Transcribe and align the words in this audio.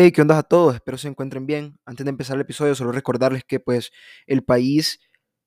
Hey, 0.00 0.12
¿qué 0.12 0.22
onda 0.22 0.38
a 0.38 0.44
todos? 0.44 0.76
Espero 0.76 0.96
se 0.96 1.08
encuentren 1.08 1.44
bien. 1.44 1.76
Antes 1.84 2.04
de 2.04 2.10
empezar 2.10 2.36
el 2.36 2.42
episodio, 2.42 2.76
solo 2.76 2.92
recordarles 2.92 3.42
que 3.42 3.58
pues 3.58 3.90
el 4.28 4.44
país 4.44 5.00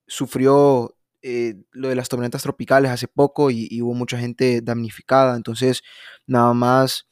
sufrió 0.07 0.97
eh, 1.21 1.55
lo 1.71 1.87
de 1.87 1.95
las 1.95 2.09
tormentas 2.09 2.43
tropicales 2.43 2.91
hace 2.91 3.07
poco 3.07 3.49
y, 3.49 3.81
hubo 3.81 3.93
mucha 3.93 4.17
gente 4.17 4.59
damnificada. 4.61 5.37
Entonces, 5.37 5.83
nada 6.27 6.53
más, 6.53 7.07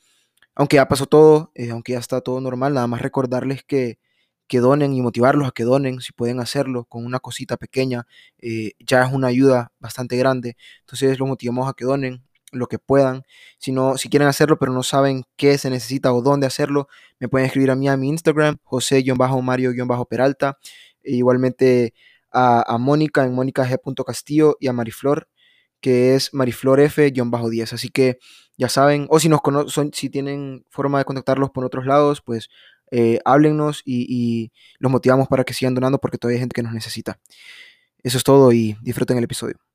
aunque 0.55 0.77
ya 0.77 0.89
pasó 0.89 1.05
todo, 1.05 1.51
eh, 1.55 1.71
aunque 1.71 1.93
ya 1.93 1.99
está 1.99 2.19
todo 2.21 2.41
normal, 2.41 2.73
nada 2.73 2.87
más 2.87 3.01
recordarles 3.01 3.63
que, 3.63 3.99
que 4.47 4.59
donen 4.59 4.93
y 4.93 5.01
motivarlos 5.01 5.47
a 5.47 5.51
que 5.51 5.63
donen, 5.63 6.01
si 6.01 6.11
pueden 6.13 6.41
hacerlo 6.41 6.85
con 6.85 7.05
una 7.05 7.19
cosita 7.21 7.57
pequeña, 7.57 8.05
eh, 8.39 8.73
ya 8.79 9.03
es 9.05 9.13
una 9.13 9.27
ayuda 9.27 9.71
bastante 9.79 10.17
grande. 10.17 10.57
Entonces, 10.81 11.17
los 11.19 11.29
motivamos 11.29 11.69
a 11.69 11.73
que 11.73 11.85
donen 11.85 12.21
lo 12.51 12.67
que 12.67 12.79
puedan. 12.79 13.23
Si, 13.57 13.71
no, 13.71 13.97
si 13.97 14.09
quieren 14.09 14.27
hacerlo, 14.27 14.57
pero 14.59 14.71
no 14.73 14.83
saben 14.83 15.23
qué 15.35 15.57
se 15.57 15.69
necesita 15.69 16.13
o 16.13 16.21
dónde 16.21 16.47
hacerlo, 16.47 16.87
me 17.19 17.27
pueden 17.27 17.45
escribir 17.47 17.71
a 17.71 17.75
mí 17.75 17.87
a 17.89 17.97
mi 17.97 18.09
Instagram, 18.09 18.57
José-Mario-Peralta. 18.63 20.57
E 21.03 21.13
igualmente 21.15 21.93
a, 22.31 22.63
a 22.73 22.77
Mónica 22.77 23.23
en 23.25 23.33
mónica.g.castillo 23.33 24.57
y 24.59 24.67
a 24.67 24.73
Mariflor, 24.73 25.27
que 25.81 26.15
es 26.15 26.33
Mariflor 26.33 26.79
F-10. 26.81 27.73
Así 27.73 27.89
que 27.89 28.19
ya 28.57 28.69
saben, 28.69 29.07
o 29.09 29.19
si 29.19 29.29
nos 29.29 29.41
conocen, 29.41 29.91
si 29.93 30.09
tienen 30.09 30.65
forma 30.69 30.99
de 30.99 31.05
contactarlos 31.05 31.51
por 31.51 31.65
otros 31.65 31.85
lados, 31.85 32.21
pues 32.21 32.49
eh, 32.91 33.19
háblennos 33.25 33.81
y, 33.85 34.05
y 34.09 34.51
los 34.79 34.91
motivamos 34.91 35.27
para 35.27 35.43
que 35.43 35.53
sigan 35.53 35.75
donando 35.75 35.99
porque 35.99 36.17
todavía 36.17 36.37
hay 36.37 36.41
gente 36.41 36.55
que 36.55 36.63
nos 36.63 36.73
necesita. 36.73 37.19
Eso 38.03 38.17
es 38.17 38.23
todo 38.23 38.51
y 38.51 38.77
disfruten 38.81 39.17
el 39.17 39.23
episodio. 39.25 39.68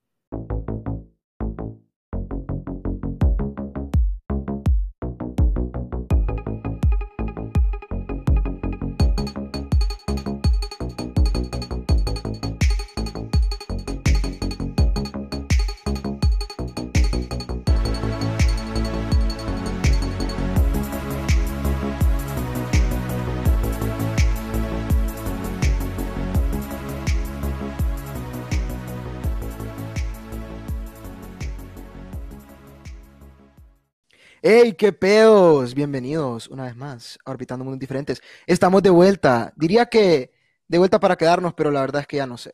¡Hey, 34.47 34.75
qué 34.77 34.93
pedos! 34.93 35.75
Bienvenidos 35.75 36.49
una 36.49 36.65
vez 36.65 36.77
más 36.77 37.19
a 37.25 37.31
Orbitando 37.31 37.65
Mundos 37.65 37.81
Diferentes. 37.81 38.21
Estamos 38.47 38.83
de 38.83 38.91
vuelta. 38.91 39.53
Diría 39.57 39.87
que 39.87 40.33
de 40.69 40.79
vuelta 40.79 41.01
para 41.01 41.17
quedarnos, 41.17 41.55
pero 41.55 41.71
la 41.71 41.81
verdad 41.81 42.03
es 42.03 42.07
que 42.07 42.19
ya 42.19 42.27
no 42.27 42.37
sé. 42.37 42.53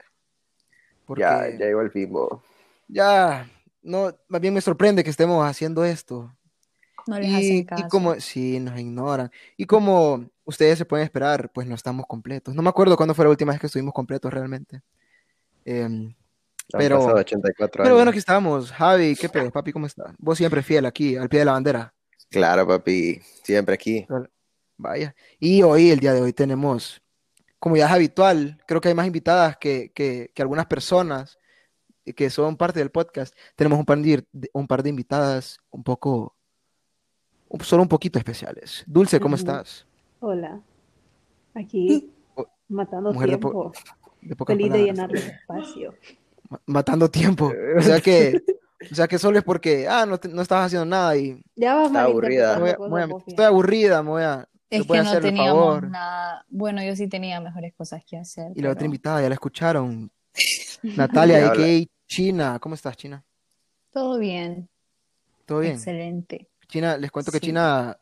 Porque 1.06 1.24
Ya, 1.27 1.48
ya 1.50 1.66
llegó 1.66 1.82
el 1.82 1.91
tiempo. 1.92 2.42
ya, 2.88 3.48
no, 3.82 4.14
más 4.28 4.41
bien 4.41 4.55
me 4.55 4.60
sorprende 4.60 5.05
que 5.05 5.10
estemos 5.10 5.44
haciendo 5.48 5.84
esto. 5.84 6.36
No 7.06 7.19
les 7.19 7.30
Y, 7.30 7.34
hacen 7.34 7.69
y 7.77 7.84
como, 7.84 8.20
sí, 8.20 8.60
nos 8.60 8.78
ignoran. 8.80 9.30
Y 9.58 9.66
como 9.66 10.30
ustedes 10.44 10.78
se 10.78 10.86
pueden 10.86 11.04
esperar, 11.06 11.52
pues 11.52 11.66
no 11.69 11.77
estamos 11.77 12.06
completos. 12.08 12.54
No 12.56 12.62
me 12.62 12.70
acuerdo 12.70 12.97
cuándo 12.97 13.14
fue 13.14 13.27
la 13.27 13.32
última 13.32 13.52
vez 13.52 13.60
que 13.60 13.69
estuvimos 13.69 13.94
completos 13.94 14.32
realmente. 14.34 14.82
Han 16.72 16.78
Pero- 16.78 16.98
pasado 16.98 17.16
84 17.18 17.82
pero 17.82 17.94
bueno, 17.94 18.10
aquí 18.10 18.18
estamos. 18.18 18.70
Javi, 18.72 19.16
¿qué 19.16 19.28
pedo? 19.28 19.50
Papi, 19.50 19.72
¿cómo 19.72 19.86
estás? 19.86 20.14
Vos 20.18 20.38
siempre 20.38 20.62
fiel 20.62 20.86
aquí, 20.86 21.16
al 21.16 21.28
pie 21.28 21.40
de 21.40 21.44
la 21.46 21.52
bandera. 21.52 21.94
Claro, 22.30 22.66
papi, 22.66 23.20
siempre 23.42 23.74
aquí. 23.74 24.06
Vaya. 24.76 25.14
Y 25.38 25.62
hoy, 25.62 25.91
el 25.91 26.00
día 26.00 26.12
de 26.14 26.22
hoy, 26.22 26.32
tenemos, 26.32 27.02
como 27.58 27.76
ya 27.76 27.86
es 27.86 27.92
habitual, 27.92 28.58
creo 28.66 28.80
que 28.80 28.88
hay 28.88 28.94
más 28.94 29.06
invitadas 29.06 29.56
que, 29.58 29.91
que, 29.94 30.30
que 30.34 30.42
algunas 30.42 30.66
personas 30.66 31.38
que 32.16 32.31
son 32.31 32.56
parte 32.56 32.78
del 32.81 32.91
podcast. 32.91 33.34
Tenemos 33.56 33.78
un 33.78 33.84
par 33.84 33.98
de, 33.98 34.25
un 34.52 34.66
par 34.66 34.82
de 34.82 34.88
invitadas 34.91 35.58
un 35.70 35.82
poco, 35.84 36.34
un- 37.48 37.60
solo 37.60 37.82
un 37.82 37.88
poquito 37.88 38.19
especiales. 38.19 38.82
Dulce, 38.87 39.20
¿cómo 39.20 39.37
estás? 39.37 39.87
Hola, 40.20 40.60
aquí 41.54 42.12
Oh, 42.37 42.47
matando 42.69 43.12
mujer 43.12 43.31
de 43.31 43.38
po- 43.38 43.50
tiempo, 43.50 43.72
De 44.22 44.34
feliz 44.47 44.64
de 44.64 44.70
palabras. 44.70 44.81
llenarles 44.87 45.26
espacio. 45.26 45.94
Ma- 46.50 46.61
Matando 46.66 47.11
tiempo. 47.11 47.50
O 47.78 47.83
sea 47.83 48.00
que, 48.00 48.43
o 48.91 48.94
sea 48.94 49.09
que 49.09 49.19
solo 49.19 49.38
es 49.38 49.44
porque, 49.44 49.87
ah, 49.88 50.05
no, 50.06 50.19
te- 50.19 50.28
no 50.28 50.43
estabas 50.43 50.66
haciendo 50.66 50.84
nada 50.84 51.16
y 51.16 51.43
Ya 51.56 51.75
vas 51.75 51.87
Está 51.87 52.03
aburrida. 52.03 52.59
me 52.59 52.75
voy 52.75 52.91
me 52.91 53.06
voy 53.06 53.22
estoy 53.27 53.44
aburrida, 53.47 54.03
me 54.03 54.09
voy 54.11 54.22
a, 54.22 54.49
Es 54.69 54.87
que 54.87 55.03
no 55.03 55.21
teníamos 55.21 55.65
favor. 55.75 55.91
nada. 55.91 56.44
Bueno, 56.49 56.83
yo 56.83 56.94
sí 56.97 57.09
tenía 57.09 57.41
mejores 57.41 57.72
cosas 57.75 58.03
que 58.06 58.16
hacer, 58.19 58.53
Y 58.55 58.61
la 58.62 58.71
otra 58.71 58.84
invitada, 58.84 59.22
ya 59.22 59.28
la 59.28 59.34
escucharon. 59.34 60.11
Natalia, 60.83 61.49
a.k.a. 61.50 61.87
China. 62.06 62.59
¿Cómo 62.61 62.75
estás, 62.75 62.97
China? 62.97 63.25
todo 63.93 64.19
bien, 64.19 64.69
¿Todo 65.47 65.61
bien? 65.61 65.72
excelente. 65.75 66.49
China, 66.69 66.97
les 66.97 67.11
cuento 67.11 67.32
que. 67.32 67.41
China 67.41 67.99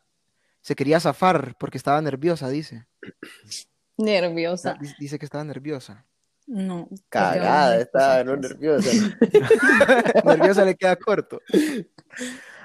se 0.61 0.75
quería 0.75 0.99
zafar 0.99 1.55
porque 1.59 1.77
estaba 1.79 1.99
nerviosa, 2.01 2.47
dice. 2.49 2.85
Nerviosa. 3.97 4.77
Dice 4.99 5.17
que 5.19 5.25
estaba 5.25 5.43
nerviosa. 5.43 6.05
No, 6.51 6.87
porque 6.89 7.03
Cagada, 7.09 7.79
estaba, 7.79 8.23
cosas 8.23 8.25
no 8.25 8.35
nerviosa. 8.37 8.89
nerviosa 10.25 10.65
le 10.65 10.75
queda 10.75 10.95
corto. 10.95 11.41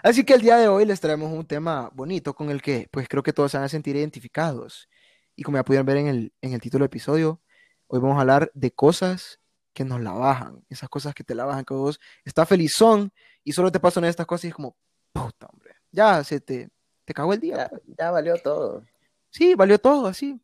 Así 0.02 0.24
que 0.24 0.32
el 0.34 0.40
día 0.40 0.56
de 0.56 0.68
hoy 0.68 0.86
les 0.86 1.00
traemos 1.00 1.30
un 1.30 1.46
tema 1.46 1.90
bonito 1.94 2.34
con 2.34 2.50
el 2.50 2.62
que 2.62 2.88
pues 2.90 3.06
creo 3.08 3.22
que 3.22 3.34
todos 3.34 3.50
se 3.50 3.58
van 3.58 3.66
a 3.66 3.68
sentir 3.68 3.94
identificados. 3.96 4.88
Y 5.36 5.42
como 5.42 5.58
ya 5.58 5.64
pudieron 5.64 5.84
ver 5.86 5.98
en 5.98 6.06
el, 6.06 6.32
en 6.40 6.54
el 6.54 6.60
título 6.62 6.82
del 6.82 6.86
episodio, 6.86 7.42
hoy 7.86 8.00
vamos 8.00 8.16
a 8.16 8.20
hablar 8.22 8.50
de 8.54 8.70
cosas 8.70 9.38
que 9.74 9.84
nos 9.84 10.00
la 10.00 10.12
bajan. 10.12 10.64
Esas 10.70 10.88
cosas 10.88 11.14
que 11.14 11.24
te 11.24 11.34
la 11.34 11.44
bajan, 11.44 11.64
que 11.66 11.74
vos 11.74 12.00
estás 12.24 12.48
felizón 12.48 13.12
y 13.42 13.52
solo 13.52 13.70
te 13.70 13.80
pasan 13.80 14.04
estas 14.06 14.24
cosas 14.24 14.44
y 14.46 14.48
es 14.48 14.54
como, 14.54 14.76
puta, 15.12 15.46
hombre, 15.52 15.74
ya 15.90 16.24
se 16.24 16.40
te, 16.40 16.70
te 17.04 17.12
cagó 17.12 17.34
el 17.34 17.40
día. 17.40 17.56
Ya, 17.56 17.68
pues. 17.68 17.82
ya 17.98 18.10
valió 18.10 18.36
todo. 18.38 18.82
Sí, 19.28 19.54
valió 19.54 19.78
todo, 19.78 20.06
así. 20.06 20.40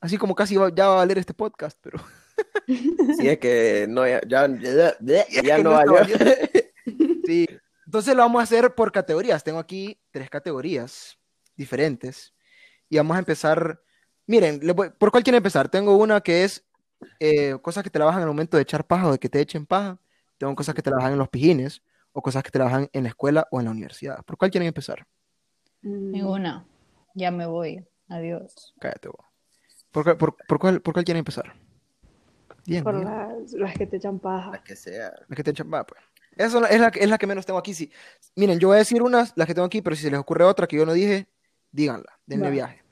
Así 0.00 0.16
como 0.16 0.34
casi 0.34 0.56
va- 0.56 0.74
ya 0.74 0.86
va 0.86 0.94
a 0.94 0.96
valer 0.96 1.18
este 1.18 1.34
podcast, 1.34 1.76
pero 1.82 1.98
Si 2.66 3.28
es 3.28 3.38
que 3.38 3.86
no, 3.88 4.06
ya, 4.06 4.20
ya, 4.26 4.48
ya, 5.00 5.26
ya 5.28 5.58
no 5.62 5.70
valió. 5.72 5.96
Sí, 7.24 7.46
entonces 7.86 8.16
lo 8.16 8.22
vamos 8.22 8.40
a 8.40 8.42
hacer 8.44 8.74
por 8.74 8.90
categorías. 8.90 9.44
Tengo 9.44 9.60
aquí 9.60 10.00
tres 10.10 10.28
categorías 10.28 11.16
diferentes 11.56 12.34
y 12.88 12.96
vamos 12.96 13.14
a 13.16 13.20
empezar. 13.20 13.80
Miren, 14.26 14.60
voy- 14.74 14.90
¿por 14.90 15.10
cuál 15.12 15.22
quieren 15.22 15.36
empezar? 15.38 15.68
Tengo 15.68 15.96
una 15.96 16.20
que 16.20 16.42
es 16.42 16.64
eh, 17.20 17.56
cosas 17.62 17.84
que 17.84 17.90
te 17.90 17.98
la 18.00 18.06
bajan 18.06 18.22
al 18.22 18.28
momento 18.28 18.56
de 18.56 18.64
echar 18.64 18.84
paja 18.86 19.06
o 19.06 19.12
de 19.12 19.18
que 19.18 19.28
te 19.28 19.40
echen 19.40 19.66
paja. 19.66 19.98
Tengo 20.38 20.54
cosas 20.56 20.74
que 20.74 20.82
te 20.82 20.90
la 20.90 20.96
bajan 20.96 21.12
en 21.12 21.18
los 21.18 21.28
pijines 21.28 21.82
o 22.12 22.20
cosas 22.22 22.42
que 22.42 22.50
te 22.50 22.58
la 22.58 22.64
bajan 22.64 22.88
en 22.92 23.04
la 23.04 23.10
escuela 23.10 23.46
o 23.52 23.60
en 23.60 23.66
la 23.66 23.70
universidad. 23.70 24.24
¿Por 24.24 24.36
cuál 24.36 24.50
quieren 24.50 24.66
empezar? 24.68 25.06
Mm, 25.82 26.10
Ninguna. 26.10 26.66
Ya 27.14 27.30
me 27.30 27.46
voy. 27.46 27.86
Adiós. 28.08 28.74
Cállate 28.80 29.08
vos. 29.08 29.24
¿Por, 29.92 30.18
por- 30.18 30.36
por 30.48 30.58
cuál, 30.58 30.80
por 30.82 30.92
cuál 30.94 31.04
quieren 31.04 31.20
empezar? 31.20 31.54
Bien, 32.64 32.84
por 32.84 32.94
las, 32.94 33.52
las 33.52 33.74
que 33.74 33.86
te 33.86 33.96
echan 33.96 34.18
paja. 34.18 34.52
La 34.52 34.62
que 34.62 34.76
sea. 34.76 35.12
La 35.28 35.36
que 35.36 35.42
te 35.42 35.50
echan, 35.50 35.70
va, 35.72 35.84
pues. 35.84 36.00
Esa 36.36 36.66
es 36.68 36.80
la, 36.80 36.88
es 36.88 37.08
la 37.08 37.18
que 37.18 37.26
menos 37.26 37.44
tengo 37.44 37.58
aquí. 37.58 37.74
Sí. 37.74 37.90
Miren, 38.36 38.58
yo 38.58 38.68
voy 38.68 38.76
a 38.76 38.78
decir 38.78 39.02
unas, 39.02 39.32
las 39.36 39.46
que 39.46 39.54
tengo 39.54 39.66
aquí, 39.66 39.82
pero 39.82 39.96
si 39.96 40.02
se 40.02 40.10
les 40.10 40.18
ocurre 40.18 40.44
otra 40.44 40.66
que 40.66 40.76
yo 40.76 40.86
no 40.86 40.92
dije, 40.92 41.28
díganla, 41.70 42.18
denle 42.26 42.46
Va. 42.46 42.52
viaje. 42.52 42.84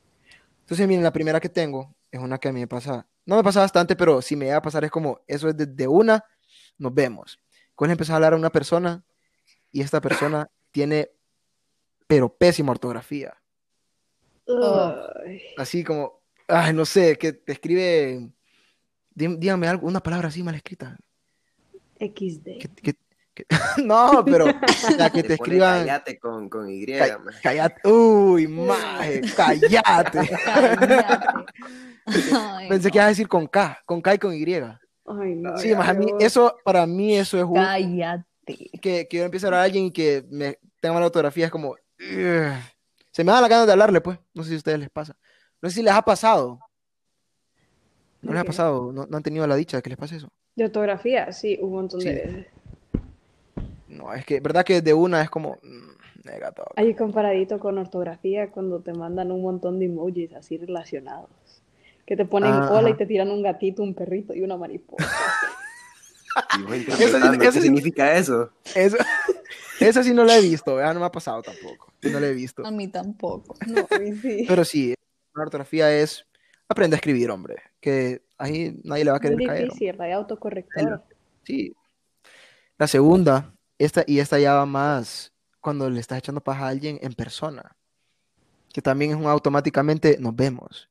Entonces, 0.60 0.86
miren, 0.86 1.02
la 1.02 1.12
primera 1.12 1.40
que 1.40 1.48
tengo 1.48 1.94
es 2.10 2.20
una 2.20 2.38
que 2.38 2.48
a 2.48 2.52
mí 2.52 2.60
me 2.60 2.66
pasa, 2.68 3.06
no 3.24 3.36
me 3.36 3.42
pasa 3.42 3.60
bastante, 3.60 3.96
pero 3.96 4.20
si 4.20 4.36
me 4.36 4.50
va 4.50 4.56
a 4.56 4.62
pasar 4.62 4.84
es 4.84 4.90
como, 4.90 5.20
eso 5.26 5.48
es 5.48 5.56
desde 5.56 5.88
una, 5.88 6.24
nos 6.78 6.94
vemos. 6.94 7.38
Cuando 7.74 7.92
empezás 7.92 8.12
a 8.12 8.16
hablar 8.16 8.34
a 8.34 8.36
una 8.36 8.50
persona 8.50 9.04
y 9.72 9.80
esta 9.80 10.00
persona 10.00 10.50
tiene, 10.70 11.10
pero 12.06 12.34
pésima 12.36 12.72
ortografía. 12.72 13.34
Ay, 14.46 15.42
Así 15.56 15.84
como, 15.84 16.22
ay, 16.48 16.72
no 16.72 16.84
sé, 16.84 17.16
que 17.16 17.32
te 17.32 17.52
escribe, 17.52 18.30
dígame 19.14 19.68
algo, 19.68 19.86
una 19.86 20.00
palabra 20.00 20.28
así 20.28 20.42
mal 20.42 20.54
escrita. 20.54 20.96
XD. 21.98 22.44
Que- 22.58 22.68
que- 22.82 22.94
que- 23.34 23.46
no, 23.84 24.24
pero 24.24 24.46
la 24.98 25.10
que 25.10 25.22
te 25.22 25.28
Te 25.28 25.34
escriban. 25.34 25.80
cállate 25.80 26.18
con, 26.18 26.48
con 26.48 26.68
Y, 26.70 26.86
Ca- 26.86 27.18
man. 27.18 27.34
Cállate. 27.42 27.88
Uy, 27.88 28.48
maje, 28.48 29.20
cállate. 29.36 29.68
Cállate. 30.80 31.40
Ay, 32.34 32.68
Pensé 32.68 32.90
que 32.90 32.98
ibas 32.98 33.06
a 33.06 33.08
decir 33.10 33.28
con 33.28 33.46
K, 33.46 33.78
con 33.86 34.00
K 34.00 34.14
y 34.14 34.18
con 34.18 34.34
Y. 34.34 34.44
Ay, 34.54 35.34
no, 35.36 35.56
Sí, 35.58 35.74
más 35.74 35.88
a 35.88 35.94
mí, 35.94 36.06
eso, 36.20 36.56
para 36.64 36.86
mí, 36.86 37.16
eso 37.16 37.38
es 37.38 37.44
un, 37.44 37.54
Cállate. 37.54 38.24
que, 38.80 39.06
que 39.08 39.16
yo 39.16 39.24
empiece 39.24 39.46
a 39.46 39.48
hablar 39.48 39.60
a 39.62 39.64
alguien 39.64 39.86
y 39.86 39.90
que 39.92 40.24
me 40.30 40.58
tenga 40.80 40.94
mala 40.94 41.06
ortografía, 41.06 41.46
es 41.46 41.52
como, 41.52 41.70
"Ugh". 41.70 42.52
se 43.12 43.24
me 43.24 43.32
da 43.32 43.40
la 43.40 43.48
gana 43.48 43.66
de 43.66 43.72
hablarle, 43.72 44.00
pues. 44.00 44.18
No 44.34 44.42
sé 44.42 44.50
si 44.50 44.54
a 44.54 44.58
ustedes 44.58 44.78
les 44.78 44.90
pasa. 44.90 45.16
No 45.60 45.68
sé 45.68 45.76
si 45.76 45.82
les 45.82 45.92
ha 45.92 46.02
pasado. 46.02 46.58
¿No 48.22 48.28
¿De 48.28 48.34
les 48.34 48.40
ha 48.40 48.44
qué? 48.44 48.46
pasado? 48.48 48.92
¿No, 48.92 49.06
no 49.06 49.16
han 49.16 49.22
tenido 49.22 49.46
la 49.46 49.56
dicha 49.56 49.76
de 49.78 49.82
que 49.82 49.90
les 49.90 49.98
pase 49.98 50.16
eso? 50.16 50.28
De 50.56 50.64
ortografía, 50.64 51.32
sí, 51.32 51.58
un 51.60 51.72
montón 51.72 52.00
Sí. 52.00 52.08
de 52.08 52.14
veces. 52.14 52.46
No, 53.88 54.12
es 54.14 54.24
que, 54.24 54.40
verdad 54.40 54.64
que 54.64 54.80
de 54.82 54.94
una 54.94 55.22
es 55.22 55.30
como, 55.30 55.58
mm. 55.62 55.90
Hay 56.76 56.94
comparadito 56.94 57.58
con 57.58 57.78
ortografía 57.78 58.50
cuando 58.50 58.80
te 58.80 58.92
mandan 58.92 59.32
un 59.32 59.40
montón 59.42 59.78
de 59.78 59.86
emojis 59.86 60.32
así 60.34 60.58
relacionados. 60.58 61.30
Que 62.06 62.14
te 62.14 62.24
ponen 62.26 62.52
Ah, 62.52 62.68
hola 62.72 62.90
y 62.90 62.94
te 62.94 63.06
tiran 63.06 63.30
un 63.30 63.42
gatito, 63.42 63.82
un 63.82 63.94
perrito 63.94 64.34
y 64.34 64.42
una 64.42 64.56
mariposa. 64.56 65.08
Y 66.58 66.62
vos 66.62 66.76
interpretando, 66.76 67.32
eso 67.32 67.40
¿Qué 67.40 67.52
sí- 67.52 67.60
significa 67.62 68.16
eso? 68.16 68.50
Eso, 68.74 68.96
eso 69.80 70.02
sí 70.02 70.14
no 70.14 70.24
lo 70.24 70.30
he 70.32 70.40
visto, 70.40 70.76
¿verdad? 70.76 70.94
No 70.94 71.00
me 71.00 71.06
ha 71.06 71.10
pasado 71.12 71.42
tampoco. 71.42 71.92
No 72.02 72.20
lo 72.20 72.26
he 72.26 72.32
visto. 72.34 72.64
A 72.64 72.70
mí 72.70 72.86
tampoco. 72.86 73.56
No, 73.66 73.88
sí. 74.22 74.44
Pero 74.46 74.64
sí, 74.64 74.94
la 75.34 75.42
ortografía 75.42 75.92
es 75.92 76.24
aprende 76.70 76.94
a 76.96 76.98
escribir, 76.98 77.30
hombre. 77.30 77.56
Que 77.80 78.22
ahí 78.38 78.80
nadie 78.84 79.04
le 79.04 79.10
va 79.10 79.16
a 79.18 79.20
querer 79.20 79.36
Muy 79.36 79.46
caer. 79.46 79.64
difícil, 79.64 80.00
hay 80.00 80.12
autocorrector. 80.12 81.02
Sí. 81.44 81.74
La 82.78 82.86
segunda, 82.86 83.52
esta, 83.78 84.04
y 84.06 84.20
esta 84.20 84.38
ya 84.38 84.54
va 84.54 84.66
más 84.66 85.32
cuando 85.60 85.90
le 85.90 86.00
estás 86.00 86.18
echando 86.18 86.40
paja 86.40 86.64
a 86.66 86.68
alguien 86.68 86.98
en 87.02 87.12
persona. 87.12 87.76
Que 88.72 88.80
también 88.80 89.10
es 89.10 89.16
un 89.16 89.26
automáticamente 89.26 90.16
nos 90.18 90.34
vemos. 90.34 90.88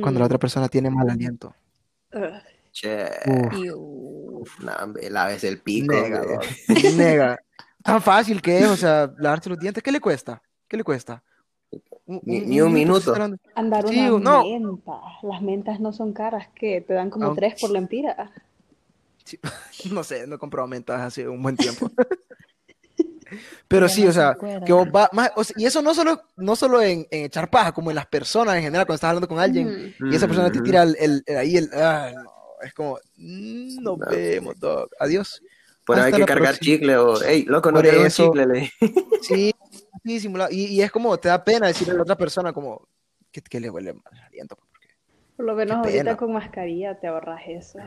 Cuando 0.00 0.20
la 0.20 0.24
Mm. 0.24 0.26
otra 0.26 0.38
persona 0.38 0.68
tiene 0.68 0.90
mal 0.90 1.08
aliento. 1.10 1.54
Ugh. 2.12 2.42
Che, 2.72 3.08
Uf, 3.74 4.60
uh, 4.60 4.64
nah, 4.64 4.84
hombre, 4.84 5.08
lávese 5.10 5.48
el 5.48 5.60
pico. 5.62 5.92
nega. 5.94 6.22
Nega. 6.96 7.38
Tan 7.82 8.02
fácil 8.02 8.42
que 8.42 8.58
es, 8.58 8.66
o 8.66 8.76
sea, 8.76 9.10
lavarse 9.18 9.48
los 9.48 9.58
dientes. 9.58 9.82
¿Qué 9.82 9.90
le 9.92 10.00
cuesta? 10.00 10.42
¿Qué 10.68 10.76
le 10.76 10.84
cuesta? 10.84 11.22
Ni- 12.06 12.40
ni 12.40 12.60
un 12.60 12.72
minuto. 12.72 13.14
Andar 13.54 13.88
Sí, 13.88 14.08
una 14.08 14.30
no. 14.30 14.44
menta. 14.44 14.92
Las 15.22 15.42
mentas 15.42 15.80
no 15.80 15.92
son 15.92 16.12
caras, 16.12 16.48
que 16.54 16.80
te 16.80 16.94
dan 16.94 17.10
como 17.10 17.26
Aunque- 17.26 17.40
tres 17.40 17.60
por 17.60 17.70
la 17.70 17.78
empira. 17.78 18.30
No 19.92 20.04
sé, 20.04 20.26
no 20.26 20.36
he 20.36 20.38
comprado 20.38 20.68
mentas 20.68 21.00
hace 21.00 21.28
un 21.28 21.42
buen 21.42 21.56
tiempo. 21.56 21.90
Pero 23.68 23.88
sí, 23.88 24.04
o 24.06 24.12
se 24.12 24.20
sea, 24.20 24.36
que 24.64 24.72
vos 24.72 24.86
va- 24.94 25.10
más, 25.12 25.32
o 25.34 25.42
sea, 25.42 25.54
y 25.58 25.66
eso 25.66 25.82
no 25.82 25.92
solo, 25.94 26.22
no 26.36 26.54
solo 26.54 26.80
en, 26.80 27.06
en 27.10 27.24
echar 27.24 27.50
paja, 27.50 27.72
como 27.72 27.90
en 27.90 27.96
las 27.96 28.06
personas 28.06 28.54
en 28.56 28.62
general, 28.62 28.86
cuando 28.86 28.94
estás 28.94 29.08
hablando 29.08 29.26
con 29.26 29.40
alguien 29.40 29.92
y 30.00 30.14
esa 30.14 30.28
persona 30.28 30.50
te 30.52 30.60
tira 30.60 30.84
el, 30.84 30.96
el- 31.00 31.22
el- 31.26 31.36
ahí 31.36 31.56
el, 31.56 31.68
ah, 31.74 32.12
no, 32.14 32.30
es 32.64 32.72
como, 32.72 32.98
mm, 33.16 33.82
nos 33.82 33.98
No. 33.98 34.06
vemos, 34.08 34.58
dog, 34.60 34.88
adiós. 35.00 35.42
Por 35.84 35.98
ahí 35.98 36.12
hay 36.12 36.20
que 36.20 36.24
cargar 36.24 36.54
próxima. 36.54 36.74
chicle 36.76 36.96
o, 36.96 37.20
hey, 37.20 37.44
loco, 37.48 37.72
no 37.72 37.80
un 37.80 37.86
eso- 37.86 38.26
chicle. 38.26 38.46
le- 38.46 38.72
Sí, 39.22 39.52
sí, 40.04 40.20
simulado. 40.20 40.50
Y, 40.52 40.64
y 40.66 40.82
es 40.82 40.90
como, 40.90 41.16
te 41.18 41.28
da 41.28 41.42
pena 41.42 41.66
decirle 41.68 41.92
a 41.94 41.96
la 41.96 42.02
otra 42.02 42.16
persona 42.16 42.52
como, 42.52 42.88
que, 43.30 43.40
que 43.42 43.60
le 43.60 43.70
huele 43.70 43.92
mal 43.94 44.02
el 44.12 44.20
aliento. 44.20 44.56
pues, 44.56 44.68
porque- 44.70 44.88
Por 45.36 45.46
lo 45.46 45.54
menos 45.54 45.76
ahorita 45.78 45.98
pena. 45.98 46.16
con 46.16 46.32
mascarilla 46.32 46.98
te 46.98 47.06
ahorras 47.06 47.42
eso. 47.46 47.78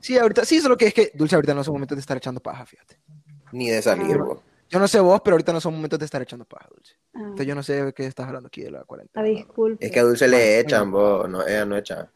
Sí, 0.00 0.16
ahorita, 0.18 0.44
sí, 0.44 0.60
solo 0.60 0.76
que 0.76 0.86
es 0.86 0.94
que, 0.94 1.10
Dulce, 1.14 1.34
ahorita 1.34 1.54
no 1.54 1.62
son 1.62 1.74
momentos 1.74 1.96
de 1.96 2.00
estar 2.00 2.16
echando 2.16 2.40
paja, 2.40 2.64
fíjate. 2.64 2.98
Ni 3.52 3.68
de 3.70 3.82
salir, 3.82 4.16
Ah. 4.18 4.24
vos. 4.24 4.38
Yo 4.68 4.78
no 4.78 4.86
sé 4.86 5.00
vos, 5.00 5.20
pero 5.24 5.34
ahorita 5.34 5.52
no 5.52 5.60
son 5.60 5.74
momentos 5.74 5.98
de 5.98 6.04
estar 6.04 6.22
echando 6.22 6.44
paja, 6.44 6.68
Dulce. 6.70 6.94
Ah, 7.12 7.18
Entonces 7.22 7.46
yo 7.46 7.54
no 7.56 7.62
sé 7.62 7.84
de 7.84 7.92
qué 7.92 8.06
estás 8.06 8.26
hablando 8.28 8.46
aquí 8.46 8.62
de 8.62 8.70
la 8.70 8.80
ah, 8.80 8.84
cuarentena. 8.84 9.26
disculpe. 9.26 9.84
Es 9.84 9.90
que 9.92 9.98
a 10.00 10.04
Dulce 10.04 10.28
le 10.28 10.60
echan, 10.60 10.90
vos. 10.92 11.28
No, 11.28 11.44
ella 11.46 11.64
no 11.66 11.76
echa. 11.76 12.08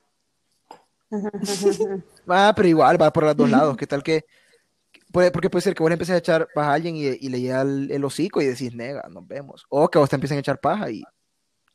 Ah, 2.28 2.52
pero 2.56 2.68
igual 2.68 3.00
va 3.00 3.12
por 3.12 3.24
los 3.24 3.36
dos 3.36 3.50
lados. 3.50 3.76
¿Qué 3.76 3.86
tal 3.86 4.02
que.? 4.02 4.24
Puede, 5.14 5.30
porque 5.30 5.48
puede 5.48 5.62
ser 5.62 5.74
que 5.76 5.82
vos 5.84 5.88
le 5.90 5.94
empieces 5.94 6.16
a 6.16 6.18
echar 6.18 6.48
paja 6.52 6.72
a 6.72 6.74
alguien 6.74 6.96
y, 6.96 7.04
y 7.06 7.28
le 7.28 7.40
llega 7.40 7.62
el, 7.62 7.88
el 7.88 8.04
hocico 8.04 8.42
y 8.42 8.46
decís, 8.46 8.74
nega, 8.74 9.06
nos 9.08 9.24
vemos. 9.28 9.64
O 9.68 9.88
que 9.88 9.96
vos 10.00 10.10
te 10.10 10.16
empiecen 10.16 10.38
a 10.38 10.40
echar 10.40 10.58
paja 10.58 10.90
y 10.90 11.04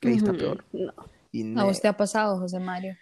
que 0.02 0.10
ahí 0.10 0.18
está 0.18 0.34
peor. 0.34 0.66
No. 0.74 0.94
Y 1.32 1.58
¿A 1.58 1.64
vos 1.64 1.80
te 1.80 1.88
ha 1.88 1.96
pasado, 1.96 2.38
José 2.38 2.60
Mario? 2.60 2.98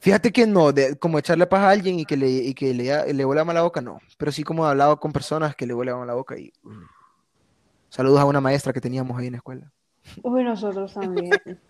Fíjate 0.00 0.32
que 0.32 0.46
no, 0.46 0.72
de, 0.72 0.96
como 0.96 1.18
echarle 1.18 1.46
paja 1.46 1.68
a 1.68 1.72
alguien 1.72 2.00
y 2.00 2.06
que 2.06 2.16
le, 2.16 2.26
y 2.30 2.54
que 2.54 2.72
le, 2.72 3.12
le 3.12 3.24
huele 3.26 3.42
a 3.42 3.44
mala 3.44 3.60
boca, 3.60 3.82
no. 3.82 3.98
Pero 4.16 4.32
sí 4.32 4.42
como 4.44 4.64
he 4.66 4.70
hablado 4.70 4.98
con 4.98 5.12
personas 5.12 5.54
que 5.54 5.66
le 5.66 5.74
huele 5.74 5.90
a 5.90 5.96
mala 5.96 6.14
boca 6.14 6.38
y. 6.38 6.50
uh. 6.64 6.70
Saludos 7.90 8.20
a 8.20 8.24
una 8.24 8.40
maestra 8.40 8.72
que 8.72 8.80
teníamos 8.80 9.18
ahí 9.18 9.26
en 9.26 9.32
la 9.32 9.38
escuela. 9.38 9.70
Uy, 10.22 10.42
nosotros 10.42 10.94
también. 10.94 11.38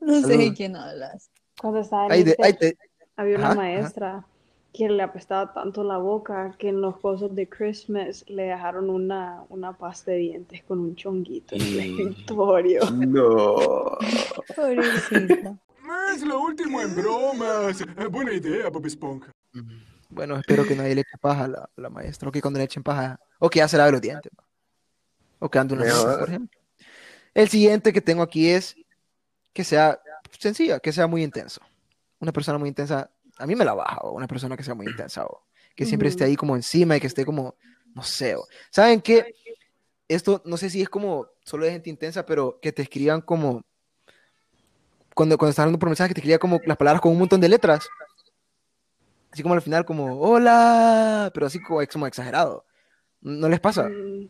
No 0.00 0.20
sé 0.20 0.36
de 0.36 0.52
quién 0.52 0.76
hablas. 0.76 1.30
Cuando 1.58 1.80
estaba 1.80 2.06
en 2.06 2.12
Ahí 2.12 2.22
de- 2.24 2.36
ahí 2.42 2.52
te- 2.52 2.76
había 3.16 3.36
una 3.38 3.50
Ajá, 3.52 3.60
ajá. 3.62 4.26
Que 4.72 4.88
le 4.88 5.02
apestaba 5.02 5.52
tanto 5.52 5.82
la 5.82 5.98
boca 5.98 6.54
que 6.58 6.68
en 6.68 6.80
los 6.80 6.98
cosas 6.98 7.34
de 7.34 7.48
Christmas 7.48 8.24
le 8.28 8.44
dejaron 8.44 8.88
una, 8.88 9.42
una 9.48 9.76
pasta 9.76 10.12
de 10.12 10.18
dientes 10.18 10.62
con 10.62 10.78
un 10.80 10.94
chonguito 10.94 11.56
en 11.56 11.62
el 11.62 11.80
escritorio. 11.80 12.80
No. 12.90 13.98
Pobrecita. 14.54 15.58
Es 16.14 16.22
lo 16.22 16.40
último 16.40 16.80
en 16.80 16.94
bromas. 16.94 17.80
Eh, 17.80 18.06
buena 18.06 18.32
idea, 18.32 18.68
Bob 18.68 18.86
Esponja. 18.86 19.32
Mm, 19.52 19.82
Bueno, 20.08 20.36
espero 20.36 20.64
que 20.64 20.76
nadie 20.76 20.94
le 20.94 21.00
eche 21.00 21.18
paja 21.20 21.44
a 21.44 21.48
la, 21.48 21.70
la 21.76 21.90
maestra. 21.90 22.28
O 22.28 22.32
que 22.32 22.40
cuando 22.40 22.58
le 22.58 22.64
echen 22.64 22.82
paja. 22.84 23.18
O 23.40 23.50
que 23.50 23.58
ya 23.58 23.66
se 23.66 23.76
lave 23.76 23.90
los 23.92 24.00
dientes. 24.00 24.30
¿no? 24.36 24.44
O 25.40 25.50
que 25.50 25.58
ande 25.58 25.74
una 25.74 25.84
mesa, 25.84 26.18
por 26.18 26.28
ejemplo. 26.28 26.60
El 27.34 27.48
siguiente 27.48 27.92
que 27.92 28.00
tengo 28.00 28.22
aquí 28.22 28.48
es 28.50 28.76
que 29.52 29.64
sea 29.64 30.00
sencilla, 30.38 30.78
que 30.78 30.92
sea 30.92 31.08
muy 31.08 31.24
intenso. 31.24 31.60
Una 32.20 32.32
persona 32.32 32.58
muy 32.58 32.68
intensa, 32.68 33.10
a 33.40 33.46
mí 33.46 33.54
me 33.56 33.64
la 33.64 33.74
baja, 33.74 33.98
o 34.02 34.12
una 34.12 34.26
persona 34.26 34.56
que 34.56 34.62
sea 34.62 34.74
muy 34.74 34.86
intensa, 34.86 35.24
o 35.24 35.42
que 35.74 35.86
siempre 35.86 36.08
esté 36.08 36.24
ahí 36.24 36.36
como 36.36 36.54
encima 36.56 36.96
y 36.96 37.00
que 37.00 37.06
esté 37.06 37.24
como, 37.24 37.54
no 37.94 38.02
sé. 38.02 38.36
o- 38.36 38.44
¿Saben 38.70 39.00
qué? 39.00 39.34
Esto 40.08 40.42
no 40.44 40.56
sé 40.56 40.68
si 40.70 40.82
es 40.82 40.88
como 40.88 41.26
solo 41.44 41.64
de 41.64 41.72
gente 41.72 41.88
intensa, 41.90 42.26
pero 42.26 42.58
que 42.60 42.72
te 42.72 42.82
escriban 42.82 43.20
como. 43.20 43.62
Cuando, 45.14 45.36
cuando 45.38 45.50
estás 45.50 45.62
hablando 45.64 45.78
por 45.78 45.88
mensaje, 45.88 46.08
que 46.08 46.14
te 46.14 46.20
escriban 46.20 46.38
como 46.38 46.60
las 46.64 46.76
palabras 46.76 47.00
con 47.00 47.12
un 47.12 47.18
montón 47.18 47.40
de 47.40 47.48
letras. 47.48 47.88
Así 49.32 49.42
como 49.42 49.54
al 49.54 49.62
final, 49.62 49.84
como, 49.84 50.20
hola, 50.20 51.30
pero 51.32 51.46
así 51.46 51.60
como, 51.62 51.80
como 51.92 52.06
exagerado. 52.06 52.64
¿No 53.20 53.48
les 53.48 53.60
pasa? 53.60 53.88
Mm, 53.88 54.28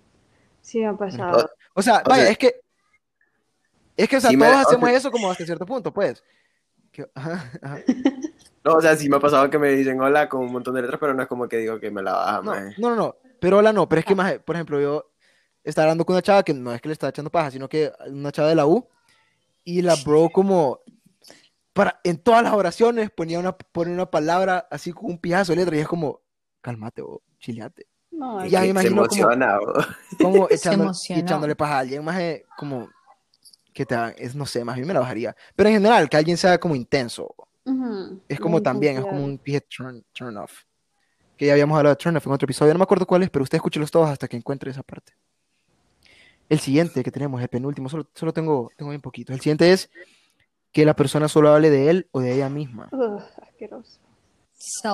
Sí, 0.60 0.78
me 0.80 0.86
ha 0.88 0.92
pasado. 0.96 1.48
O 1.74 1.80
sea, 1.82 2.02
O 2.04 2.08
vaya, 2.10 2.24
sea, 2.24 2.32
es 2.32 2.38
que. 2.38 2.60
Es 3.96 4.08
que, 4.08 4.16
o 4.16 4.20
sea, 4.20 4.30
sí 4.30 4.36
me- 4.36 4.44
todos 4.46 4.58
o 4.58 4.68
hacemos 4.68 4.88
sea- 4.90 4.98
eso 4.98 5.10
como 5.10 5.30
hasta 5.30 5.44
cierto 5.46 5.64
punto, 5.64 5.92
pues. 5.92 6.22
Que- 6.92 7.08
ajá, 7.14 7.50
ajá. 7.62 7.78
No, 8.64 8.74
o 8.74 8.80
sea, 8.80 8.94
sí 8.96 9.08
me 9.08 9.16
ha 9.16 9.20
pasado 9.20 9.48
que 9.48 9.58
me 9.58 9.70
dicen 9.70 10.00
hola 10.00 10.28
con 10.28 10.42
un 10.42 10.52
montón 10.52 10.74
de 10.74 10.82
letras, 10.82 11.00
pero 11.00 11.14
no 11.14 11.22
es 11.22 11.28
como 11.28 11.48
que 11.48 11.56
digo 11.58 11.80
que 11.80 11.90
me 11.90 12.02
la 12.02 12.12
baja, 12.12 12.42
No, 12.42 12.54
no, 12.54 12.70
no, 12.78 12.96
no. 12.96 13.16
Pero 13.40 13.58
hola 13.58 13.72
no. 13.72 13.88
Pero 13.88 14.00
es 14.00 14.04
que, 14.04 14.14
más, 14.14 14.34
por 14.40 14.56
ejemplo, 14.56 14.78
yo 14.80 15.12
estaba 15.64 15.84
hablando 15.86 16.04
con 16.04 16.14
una 16.14 16.22
chava 16.22 16.42
que 16.42 16.52
no 16.52 16.72
es 16.74 16.80
que 16.82 16.88
le 16.88 16.92
estaba 16.92 17.08
echando 17.10 17.30
paja, 17.30 17.50
sino 17.50 17.68
que 17.68 17.90
una 18.08 18.30
chava 18.32 18.48
de 18.50 18.54
la 18.54 18.66
U. 18.66 18.86
Y 19.64 19.82
la 19.82 19.94
bro, 20.04 20.28
como. 20.30 20.80
Para, 21.72 22.00
en 22.04 22.18
todas 22.18 22.42
las 22.42 22.52
oraciones 22.52 23.10
ponía 23.10 23.38
una, 23.38 23.52
pone 23.56 23.92
una 23.92 24.10
palabra 24.10 24.66
así 24.70 24.92
con 24.92 25.06
un 25.06 25.18
pijazo 25.18 25.52
de 25.52 25.56
letra 25.56 25.76
y 25.76 25.80
es 25.80 25.88
como, 25.88 26.20
cálmate 26.60 27.00
o 27.00 27.22
chileate. 27.38 27.86
No, 28.10 28.44
Ya 28.44 28.60
me 28.60 28.60
Se- 28.60 28.64
se 28.64 28.70
imagino 28.88 29.06
como- 29.06 29.30
emociona, 29.32 29.58
como 30.20 30.48
Se 30.48 30.54
echando- 30.56 30.84
emocionó. 30.84 31.20
echándole 31.22 31.56
paja 31.56 31.76
a 31.76 31.78
alguien, 31.78 32.04
más 32.04 32.20
como 32.58 32.88
que 33.80 33.86
te 33.86 33.94
hagan- 33.94 34.14
es, 34.18 34.34
no 34.34 34.44
sé, 34.44 34.62
más 34.62 34.76
bien 34.76 34.86
me 34.86 34.92
la 34.92 35.00
bajaría. 35.00 35.34
Pero 35.56 35.70
en 35.70 35.76
general, 35.76 36.08
que 36.10 36.16
alguien 36.18 36.36
sea 36.36 36.58
como 36.60 36.74
intenso, 36.76 37.34
Ujú, 37.64 38.20
es 38.28 38.38
como 38.38 38.56
muy 38.56 38.62
también, 38.62 38.98
es 38.98 39.06
como 39.06 39.24
un 39.24 39.38
pije 39.38 39.62
turn, 39.62 40.04
turn 40.12 40.36
off. 40.36 40.64
Que 41.38 41.46
ya 41.46 41.52
habíamos 41.52 41.78
hablado 41.78 41.94
de 41.94 41.98
turn 41.98 42.14
off 42.14 42.26
en 42.26 42.32
otro 42.32 42.44
episodio, 42.44 42.74
no 42.74 42.78
me 42.78 42.82
acuerdo 42.82 43.06
cuál 43.06 43.22
es, 43.22 43.30
pero 43.30 43.42
usted 43.42 43.56
escúchelos 43.56 43.90
todos 43.90 44.10
hasta 44.10 44.28
que 44.28 44.36
encuentre 44.36 44.70
esa 44.70 44.82
parte. 44.82 45.14
El 46.50 46.58
siguiente 46.58 47.02
que 47.02 47.10
tenemos, 47.10 47.40
el 47.40 47.48
penúltimo, 47.48 47.88
solo, 47.88 48.06
solo 48.14 48.32
tengo, 48.34 48.70
tengo 48.76 48.90
bien 48.90 49.00
poquito. 49.00 49.32
El 49.32 49.40
siguiente 49.40 49.72
es 49.72 49.88
que 50.72 50.84
la 50.84 50.94
persona 50.94 51.26
solo 51.28 51.48
hable 51.54 51.70
de 51.70 51.88
él 51.88 52.08
o 52.12 52.20
de 52.20 52.34
ella 52.34 52.50
misma. 52.50 52.90
Asqueroso. 53.40 53.98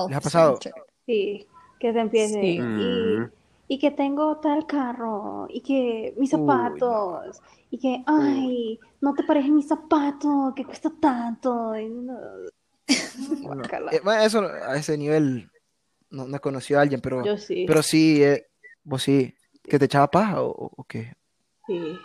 ¿Les 0.08 0.16
ha 0.16 0.20
pasado? 0.20 0.58
Sí, 1.06 1.46
que 1.80 1.92
te 1.92 1.98
empiece. 2.00 2.40
Sí. 2.40 2.56
Y, 2.56 2.60
Mm. 2.60 3.30
y 3.68 3.78
que 3.80 3.90
tengo 3.90 4.36
tal 4.36 4.64
carro, 4.66 5.48
y 5.50 5.60
que 5.60 6.14
mis 6.18 6.32
Uy, 6.34 6.40
no. 6.40 6.46
Y 7.76 7.78
que, 7.78 8.02
ay, 8.06 8.80
no 9.00 9.14
te 9.14 9.22
parecen 9.24 9.54
mis 9.54 9.68
zapatos, 9.68 10.54
que 10.54 10.64
cuesta 10.64 10.90
tanto. 11.00 11.78
y 11.78 11.88
no. 11.88 12.14
Guácala. 13.42 13.92
Eh, 13.92 14.00
bueno, 14.02 14.22
eso 14.22 14.40
a 14.40 14.76
ese 14.76 14.96
nivel 14.96 15.50
no, 16.10 16.26
no 16.26 16.36
he 16.36 16.40
conocido 16.40 16.78
a 16.78 16.82
alguien, 16.82 17.00
pero, 17.00 17.24
Yo 17.24 17.36
sí, 17.36 17.64
pero 17.66 17.82
sí, 17.82 18.22
eh, 18.22 18.46
vos 18.84 19.02
sí, 19.02 19.34
que 19.62 19.78
te 19.78 19.84
echaba 19.86 20.10
paja 20.10 20.42
o, 20.42 20.84
qué. 20.88 21.12
sí. 21.66 21.98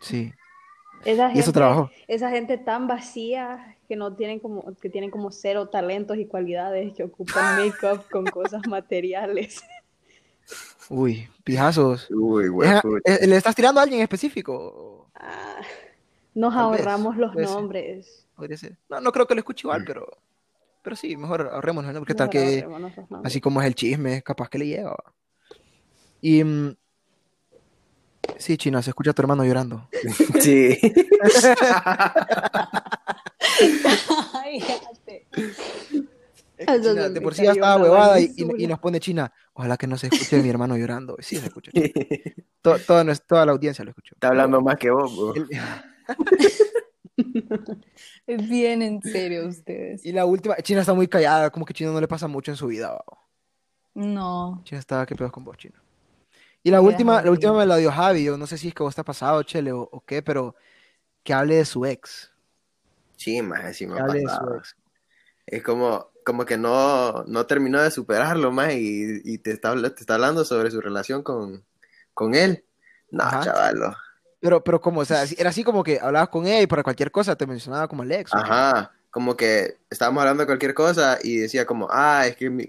Sí. 0.00 0.32
Esa 1.04 1.28
Y 1.28 1.38
eso 1.38 1.46
gente, 1.46 1.52
trabajó. 1.52 1.90
esa 2.08 2.30
gente 2.30 2.58
tan 2.58 2.86
vacía 2.86 3.76
que 3.88 3.96
no 3.96 4.14
tienen 4.16 4.40
como, 4.40 4.74
que 4.76 4.88
tienen 4.90 5.10
como 5.10 5.30
cero 5.30 5.68
talentos 5.68 6.16
y 6.18 6.26
cualidades, 6.26 6.94
que 6.94 7.04
ocupan 7.04 7.56
make-up 7.58 8.04
con 8.10 8.24
cosas 8.26 8.62
materiales. 8.68 9.62
Uy, 10.88 11.28
pijazos. 11.44 12.08
Uy, 12.10 12.44
Es- 12.44 12.50
huepucha. 12.50 12.82
eh, 13.04 13.26
¿Le 13.26 13.36
estás 13.36 13.54
tirando 13.54 13.80
a 13.80 13.82
alguien 13.82 14.00
en 14.00 14.04
específico? 14.04 15.10
Ah, 15.14 15.56
nos 16.34 16.54
Tal 16.54 16.70
vez, 16.72 16.80
ahorramos 16.80 17.16
los 17.16 17.32
ser. 17.34 17.44
nombres. 17.44 18.26
Podría 18.36 18.56
ser. 18.56 18.76
No, 18.88 19.00
no 19.00 19.12
creo 19.12 19.26
que 19.26 19.34
lo 19.34 19.40
escuche 19.40 19.66
igual, 19.66 19.82
pero, 19.86 20.06
pero 20.82 20.94
sí, 20.94 21.16
mejor 21.16 21.48
ahorrémonos, 21.52 21.92
¿no? 21.92 22.00
Porque 22.00 22.14
tal 22.14 22.30
que, 22.30 22.60
ahorrémonos 22.62 22.96
los 22.96 23.10
nombres. 23.10 23.32
así 23.32 23.40
como 23.40 23.60
es 23.60 23.66
el 23.66 23.74
chisme, 23.74 24.22
capaz 24.22 24.48
que 24.48 24.58
le 24.58 24.66
llega. 24.66 24.90
¿va? 24.90 25.12
Y, 26.20 26.44
mm, 26.44 26.76
sí, 28.36 28.56
China, 28.56 28.82
se 28.82 28.90
escucha 28.90 29.10
a 29.10 29.14
tu 29.14 29.22
hermano 29.22 29.44
llorando. 29.44 29.88
Sí. 30.40 30.78
Ay. 34.34 34.62
Es 36.56 36.66
que 36.66 36.72
Eso 36.74 36.90
China 36.90 37.02
se 37.02 37.10
de 37.10 37.20
por 37.20 37.34
sí 37.34 37.44
ya 37.44 37.52
estaba 37.52 37.82
huevada 37.82 38.18
y, 38.20 38.24
y- 38.36 38.42
basura. 38.44 38.62
y 38.62 38.66
nos 38.66 38.78
pone 38.78 39.00
China. 39.00 39.32
Ojalá 39.52 39.76
que 39.76 39.86
no 39.86 39.96
se 39.98 40.06
escuche 40.08 40.42
mi 40.42 40.48
hermano 40.48 40.76
llorando. 40.76 41.16
Sí, 41.20 41.36
se 41.36 41.46
escucha. 41.46 41.70
China. 41.72 41.88
To- 42.62 42.78
toda, 42.80 43.14
toda 43.14 43.46
la 43.46 43.52
audiencia 43.52 43.84
lo 43.84 43.90
escuchó. 43.90 44.14
Está 44.16 44.28
hablando 44.28 44.60
más 44.60 44.76
que 44.76 44.90
vos, 44.90 45.16
bro. 45.16 45.34
Bien 48.26 48.82
en 48.82 49.02
serio 49.02 49.46
ustedes. 49.46 50.04
y 50.04 50.12
la 50.12 50.24
última, 50.24 50.56
China 50.56 50.80
está 50.80 50.92
muy 50.94 51.06
callada, 51.08 51.50
como 51.50 51.64
que 51.64 51.72
China 51.74 51.92
no 51.92 52.00
le 52.00 52.08
pasa 52.08 52.26
mucho 52.26 52.50
en 52.50 52.56
su 52.56 52.66
vida. 52.66 52.88
babo. 52.88 53.18
No. 53.94 54.60
China 54.64 54.78
está, 54.80 55.06
¿qué 55.06 55.14
pedos 55.14 55.32
con 55.32 55.44
vos, 55.44 55.56
Chino? 55.56 55.78
Y 56.62 56.70
la 56.70 56.80
última, 56.80 57.22
la 57.22 57.30
última 57.30 57.52
me 57.56 57.64
la 57.66 57.76
dio 57.76 57.92
Javi, 57.92 58.24
yo 58.24 58.36
no 58.36 58.46
sé 58.46 58.58
si 58.58 58.68
es 58.68 58.74
que 58.74 58.82
vos 58.82 58.90
está 58.90 59.04
pasado, 59.04 59.42
Chele, 59.44 59.72
o, 59.72 59.82
o 59.90 60.00
qué, 60.04 60.20
pero 60.22 60.56
que 61.22 61.32
hable 61.32 61.56
de 61.56 61.64
su 61.64 61.86
ex. 61.86 62.32
Sí, 63.16 63.40
más, 63.40 63.76
sí 63.76 63.86
me 63.86 63.94
Que 63.94 64.00
ha 64.00 64.04
hable 64.04 64.14
de 64.20 64.20
su 64.22 64.26
pasado. 64.28 64.56
ex. 64.58 64.76
Es 65.46 65.62
como, 65.62 66.08
como 66.26 66.44
que 66.44 66.58
no, 66.58 67.22
no 67.28 67.46
terminó 67.46 67.80
de 67.80 67.92
superarlo, 67.92 68.50
más, 68.50 68.72
y, 68.72 69.22
y 69.24 69.38
te, 69.38 69.52
está, 69.52 69.80
te 69.80 70.00
está 70.00 70.14
hablando 70.14 70.44
sobre 70.44 70.72
su 70.72 70.80
relación 70.80 71.22
con, 71.22 71.64
con 72.14 72.34
él. 72.34 72.64
No, 73.12 73.22
Ajá. 73.22 73.44
chavalo. 73.44 73.96
Pero, 74.40 74.64
pero 74.64 74.80
como, 74.80 75.02
o 75.02 75.04
sea, 75.04 75.22
era 75.38 75.50
así 75.50 75.62
como 75.62 75.84
que 75.84 76.00
hablabas 76.00 76.30
con 76.30 76.44
ella 76.48 76.60
y 76.60 76.66
para 76.66 76.82
cualquier 76.82 77.12
cosa 77.12 77.36
te 77.36 77.46
mencionaba 77.46 77.86
como 77.86 78.02
el 78.02 78.10
ex. 78.10 78.34
¿o 78.34 78.38
qué? 78.38 78.42
Ajá, 78.42 78.90
como 79.08 79.36
que 79.36 79.76
estábamos 79.88 80.20
hablando 80.20 80.42
de 80.42 80.46
cualquier 80.48 80.74
cosa 80.74 81.16
y 81.22 81.36
decía 81.36 81.64
como, 81.64 81.86
ah, 81.92 82.26
es 82.26 82.34
que 82.34 82.50
mi, 82.50 82.66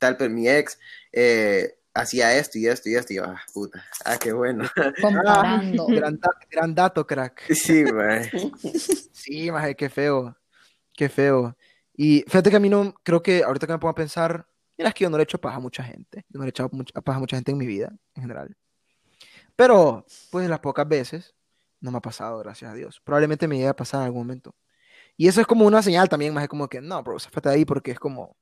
tal, 0.00 0.16
pero 0.16 0.28
mi 0.28 0.48
ex 0.48 0.76
eh, 1.12 1.78
hacía 1.94 2.36
esto 2.36 2.58
y 2.58 2.66
esto 2.66 2.88
y 2.88 2.96
esto, 2.96 3.12
y 3.12 3.16
yo, 3.16 3.24
ah, 3.24 3.40
puta, 3.54 3.84
ah, 4.04 4.18
qué 4.18 4.32
bueno. 4.32 4.68
Comparando. 5.00 5.86
Gran, 5.90 6.18
gran 6.50 6.74
dato, 6.74 7.06
crack. 7.06 7.52
Sí, 7.54 7.84
man. 7.84 8.24
Sí, 9.12 9.48
maje, 9.52 9.76
qué 9.76 9.88
feo. 9.88 10.36
Qué 10.92 11.08
feo. 11.08 11.56
Y 11.96 12.22
fíjate 12.26 12.50
que 12.50 12.56
a 12.56 12.60
mí 12.60 12.68
no, 12.68 12.94
creo 13.02 13.22
que 13.22 13.42
ahorita 13.42 13.66
que 13.66 13.72
me 13.72 13.78
pongo 13.78 13.90
a 13.92 13.94
pensar, 13.94 14.46
mira, 14.76 14.88
es 14.90 14.94
que 14.94 15.04
yo 15.04 15.10
no 15.10 15.16
le 15.16 15.22
he 15.22 15.24
hecho 15.24 15.40
paja 15.40 15.56
a 15.56 15.60
mucha 15.60 15.82
gente. 15.82 16.24
Yo 16.28 16.38
no 16.38 16.40
le 16.44 16.48
he 16.48 16.50
echado 16.50 16.68
mucha, 16.72 17.00
paja 17.00 17.16
a 17.16 17.20
mucha 17.20 17.36
gente 17.36 17.52
en 17.52 17.58
mi 17.58 17.66
vida, 17.66 17.92
en 18.14 18.22
general. 18.22 18.54
Pero, 19.54 20.04
pues 20.30 20.48
las 20.48 20.60
pocas 20.60 20.86
veces, 20.86 21.34
no 21.80 21.90
me 21.90 21.98
ha 21.98 22.02
pasado, 22.02 22.38
gracias 22.38 22.70
a 22.70 22.74
Dios. 22.74 23.00
Probablemente 23.02 23.48
me 23.48 23.56
llegue 23.56 23.68
a 23.68 23.76
pasar 23.76 24.00
en 24.00 24.06
algún 24.06 24.22
momento. 24.22 24.54
Y 25.16 25.28
eso 25.28 25.40
es 25.40 25.46
como 25.46 25.64
una 25.66 25.82
señal 25.82 26.08
también, 26.08 26.34
más 26.34 26.46
como 26.48 26.68
que, 26.68 26.80
no, 26.80 27.02
bro, 27.02 27.18
zafate 27.18 27.48
de 27.48 27.54
ahí 27.54 27.64
porque 27.64 27.92
es 27.92 27.98
como, 27.98 28.36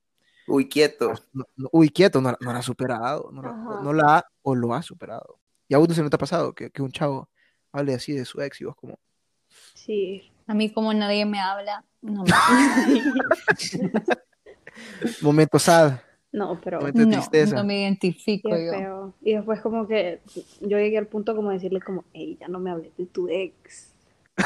Uy, 0.47 0.67
quieto. 0.67 1.13
no- 1.33 1.45
no- 1.55 1.69
uy, 1.71 1.89
quieto, 1.89 2.19
no, 2.21 2.31
la- 2.31 2.37
no 2.41 2.51
la 2.53 2.59
ha 2.59 2.63
superado, 2.63 3.29
no, 3.31 3.41
la- 3.41 3.79
no 3.81 3.93
la 3.93 4.17
ha 4.17 4.25
o 4.43 4.53
lo 4.53 4.73
ha 4.73 4.81
superado. 4.81 5.39
Y 5.67 5.73
a 5.73 5.79
uno 5.79 5.93
se 5.93 6.03
no 6.03 6.09
te 6.09 6.17
ha 6.17 6.19
pasado 6.19 6.53
que, 6.53 6.69
que 6.69 6.81
un 6.81 6.91
chavo 6.91 7.29
hable 7.71 7.93
así 7.95 8.11
de 8.11 8.25
su 8.25 8.41
ex 8.41 8.59
y 8.61 8.65
vos 8.65 8.75
como, 8.75 8.99
Sí. 9.73 10.31
A 10.47 10.53
mí 10.53 10.69
como 10.71 10.93
nadie 10.93 11.25
me 11.25 11.39
habla, 11.39 11.83
no 12.01 12.23
me... 12.23 12.31
momento 15.21 15.59
sad, 15.59 15.99
No, 16.31 16.59
pero 16.61 16.79
momento 16.79 16.99
de 16.99 17.05
No, 17.05 17.11
tristeza. 17.13 17.55
no 17.55 17.63
me 17.63 17.79
identifico 17.81 18.49
qué 18.49 18.65
yo. 18.65 18.71
feo. 18.73 19.13
Y 19.21 19.33
después 19.33 19.61
como 19.61 19.87
que 19.87 20.21
yo 20.61 20.77
llegué 20.77 20.97
al 20.97 21.07
punto 21.07 21.35
como 21.35 21.49
de 21.49 21.55
decirle 21.55 21.79
como, 21.81 22.03
hey, 22.13 22.37
ya 22.39 22.47
no 22.47 22.59
me 22.59 22.71
hables 22.71 22.95
de 22.97 23.05
tu 23.05 23.27
ex. 23.29 23.91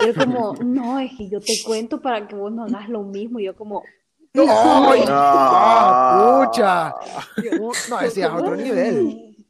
Y 0.00 0.04
él 0.08 0.14
como, 0.14 0.52
no, 0.62 0.98
es 0.98 1.10
que 1.16 1.28
yo 1.28 1.40
te 1.40 1.54
cuento 1.64 2.02
para 2.02 2.28
que 2.28 2.34
vos 2.34 2.52
no 2.52 2.64
hagas 2.64 2.88
lo 2.90 3.02
mismo. 3.02 3.40
Y 3.40 3.44
yo 3.44 3.56
como, 3.56 3.82
¡Ay! 4.34 5.00
No. 5.06 5.06
¡Ah, 5.08 6.44
pucha! 6.46 6.94
yo- 7.42 7.70
No, 7.88 8.00
ese 8.00 8.20
ya 8.20 8.26
es 8.26 8.32
otro 8.34 8.56
nivel. 8.56 9.46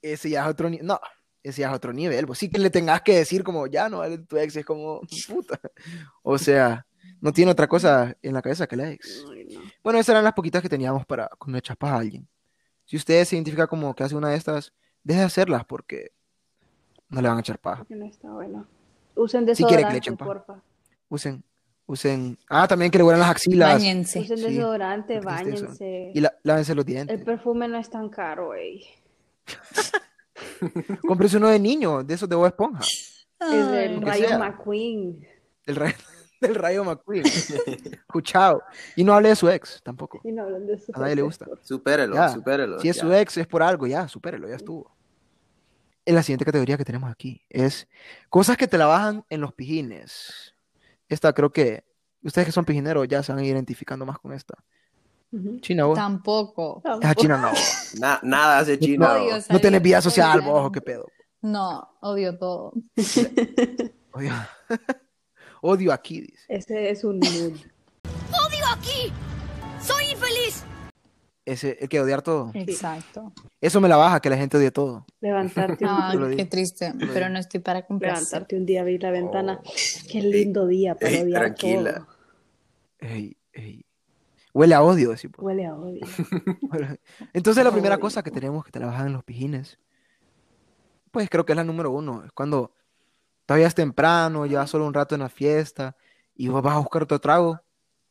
Ese 0.00 0.30
ya 0.30 0.42
es 0.44 0.48
otro 0.48 0.70
nivel. 0.70 0.86
No, 0.86 0.98
ese 1.42 1.62
ya 1.62 1.68
es 1.70 1.74
otro 1.74 1.92
nivel. 1.92 2.26
Pues 2.26 2.38
sí 2.38 2.48
que 2.50 2.58
le 2.58 2.70
tengas 2.70 3.02
que 3.02 3.16
decir 3.16 3.42
como, 3.44 3.66
ya 3.66 3.88
no, 3.88 3.98
vale, 3.98 4.18
tu 4.18 4.36
ex 4.38 4.56
es 4.56 4.64
como, 4.64 5.00
puta. 5.28 5.60
O 6.22 6.38
sea, 6.38 6.86
no 7.20 7.32
tiene 7.32 7.50
otra 7.52 7.66
cosa 7.68 8.16
en 8.22 8.34
la 8.34 8.42
cabeza 8.42 8.66
que 8.66 8.76
la 8.76 8.90
ex. 8.90 9.24
Ay, 9.32 9.46
no. 9.52 9.60
Bueno, 9.82 9.98
esas 9.98 10.10
eran 10.10 10.24
las 10.24 10.32
poquitas 10.34 10.62
que 10.62 10.68
teníamos 10.68 11.04
para 11.06 11.28
cuando 11.38 11.58
echas 11.58 11.76
paja 11.76 11.94
a 11.94 11.98
alguien. 11.98 12.28
Si 12.84 12.96
usted 12.96 13.24
se 13.24 13.36
identifica 13.36 13.66
como 13.66 13.94
que 13.94 14.04
hace 14.04 14.14
una 14.16 14.28
de 14.30 14.36
estas, 14.36 14.72
deje 15.04 15.20
de 15.20 15.26
hacerlas 15.26 15.64
porque 15.64 16.12
no 17.08 17.20
le 17.22 17.28
van 17.28 17.36
a 17.38 17.40
echar 17.40 17.58
paja. 17.58 17.84
No 17.88 18.04
está 18.06 18.28
bueno. 18.30 18.66
Usen 19.14 19.46
Si 19.54 19.62
quiere 19.64 19.84
que 19.84 19.92
le 19.92 19.94
desodorante, 19.94 19.98
echen 19.98 20.16
pa. 20.16 20.24
porfa. 20.24 20.62
Usen, 21.08 21.44
usen. 21.86 22.38
Ah, 22.48 22.66
también 22.66 22.90
que 22.90 22.98
le 22.98 23.04
huelan 23.04 23.20
las 23.20 23.30
axilas. 23.30 23.74
Báñense. 23.74 24.20
Usen 24.20 24.38
Sí, 24.38 24.44
desodorante, 24.44 25.20
tristeza. 25.20 25.34
bañense. 25.44 26.12
Y 26.14 26.20
la- 26.20 26.34
lávense 26.42 26.74
los 26.74 26.84
dientes. 26.86 27.18
El 27.18 27.24
perfume 27.24 27.68
no 27.68 27.78
es 27.78 27.88
tan 27.90 28.08
caro, 28.08 28.54
ey. 28.54 28.84
Cómprese 31.06 31.36
uno 31.36 31.48
de 31.48 31.58
niño, 31.58 32.02
de 32.02 32.14
esos 32.14 32.28
de 32.28 32.36
Bob 32.36 32.46
Esponja. 32.46 32.80
Es 32.82 33.70
del 33.70 34.00
Rayo 34.02 34.28
sea. 34.28 34.38
McQueen. 34.38 35.26
Del 35.66 35.76
rayo, 35.76 35.96
del 36.40 36.54
rayo 36.54 36.84
McQueen. 36.84 37.24
Escuchado. 37.92 38.62
Y 38.96 39.04
no 39.04 39.14
hable 39.14 39.30
de 39.30 39.36
su 39.36 39.48
ex 39.48 39.80
tampoco. 39.82 40.20
Y 40.24 40.32
no 40.32 40.42
hablan 40.44 40.66
de 40.66 40.74
eso. 40.74 40.92
A 40.94 41.00
nadie 41.00 41.16
le 41.16 41.22
gusta. 41.22 41.46
Supérelo, 41.62 42.14
Ya. 42.14 42.28
supérelo. 42.28 42.78
Si 42.80 42.88
es 42.88 42.96
ya. 42.96 43.02
su 43.02 43.12
ex, 43.12 43.36
es 43.38 43.46
por 43.46 43.62
algo, 43.62 43.86
ya, 43.86 44.08
supérelo, 44.08 44.48
ya 44.48 44.56
estuvo. 44.56 44.94
En 46.04 46.14
la 46.16 46.22
siguiente 46.22 46.44
categoría 46.44 46.76
que 46.76 46.84
tenemos 46.84 47.10
aquí 47.10 47.44
es 47.48 47.88
cosas 48.28 48.56
que 48.56 48.66
te 48.66 48.76
la 48.78 48.86
bajan 48.86 49.24
en 49.28 49.40
los 49.40 49.52
pijines. 49.54 50.54
Esta 51.08 51.32
creo 51.32 51.52
que 51.52 51.84
ustedes 52.24 52.46
que 52.46 52.52
son 52.52 52.64
pijineros 52.64 53.06
ya 53.06 53.22
se 53.22 53.32
van 53.32 53.40
a 53.40 53.44
ir 53.44 53.54
identificando 53.54 54.04
más 54.06 54.18
con 54.18 54.32
esta. 54.32 54.54
China, 55.60 55.84
vos. 55.86 55.96
Tampoco. 55.96 56.82
Esa 57.00 57.14
china 57.14 57.38
no. 57.38 57.50
Na- 58.00 58.20
nada 58.22 58.58
hace 58.58 58.78
chino. 58.78 59.06
No, 59.08 59.14
Odio 59.24 59.40
salir 59.40 59.62
tenés 59.62 59.82
vida 59.82 60.00
social, 60.02 60.40
vos, 60.42 60.62
gente. 60.64 60.78
qué 60.78 60.80
pedo. 60.84 61.06
No, 61.40 61.88
odio 62.00 62.38
todo. 62.38 62.72
Odio, 64.12 64.32
Odio 65.62 65.92
aquí, 65.92 66.20
dice. 66.20 66.44
Ese 66.48 66.90
es 66.90 67.02
un 67.04 67.18
mood. 67.18 67.52
Ese, 71.44 71.76
el 71.80 71.88
que 71.88 72.00
odiar 72.00 72.22
todo. 72.22 72.52
Exacto. 72.54 73.32
Eso 73.60 73.80
me 73.80 73.88
la 73.88 73.96
baja, 73.96 74.20
que 74.20 74.30
la 74.30 74.36
gente 74.36 74.56
odie 74.58 74.70
todo. 74.70 75.04
Levantarte 75.20 75.84
un, 75.84 75.90
Ah, 75.90 76.14
lo 76.14 76.28
qué 76.28 76.36
digo. 76.36 76.48
triste, 76.48 76.92
pero 77.12 77.28
no 77.30 77.38
estoy 77.40 77.58
para 77.58 77.84
complacer. 77.84 78.18
levantarte 78.22 78.56
un 78.56 78.64
día, 78.66 78.82
abrir 78.82 79.02
la 79.02 79.10
ventana. 79.10 79.60
Qué 80.08 80.20
lindo 80.22 80.68
día 80.68 80.94
para 80.94 81.10
Ey, 81.10 81.22
odiar 81.22 81.40
tranquila. 81.42 81.94
todo. 81.94 82.06
Ey, 83.00 83.36
ey. 83.52 83.84
Huele 84.54 84.74
a 84.74 84.82
odio, 84.82 85.10
decimos. 85.10 85.36
Huele 85.40 85.66
a 85.66 85.74
odio. 85.74 86.00
Entonces 87.32 87.64
la 87.64 87.70
primera 87.72 87.94
Odio. 87.96 88.00
cosa 88.00 88.22
que 88.22 88.30
tenemos 88.30 88.64
que 88.64 88.70
te 88.70 88.80
la 88.80 88.86
bajan 88.86 89.06
en 89.08 89.12
los 89.14 89.24
pijines, 89.24 89.78
pues 91.10 91.28
creo 91.30 91.44
que 91.44 91.52
es 91.52 91.56
la 91.56 91.64
número 91.64 91.90
uno. 91.90 92.24
Es 92.24 92.32
cuando 92.32 92.74
todavía 93.46 93.66
es 93.66 93.74
temprano, 93.74 94.46
llevas 94.46 94.70
solo 94.70 94.86
un 94.86 94.94
rato 94.94 95.14
en 95.14 95.20
la 95.22 95.28
fiesta 95.28 95.96
y 96.34 96.48
vos 96.48 96.62
vas 96.62 96.74
a 96.76 96.78
buscar 96.78 97.02
otro 97.02 97.20
trago 97.20 97.60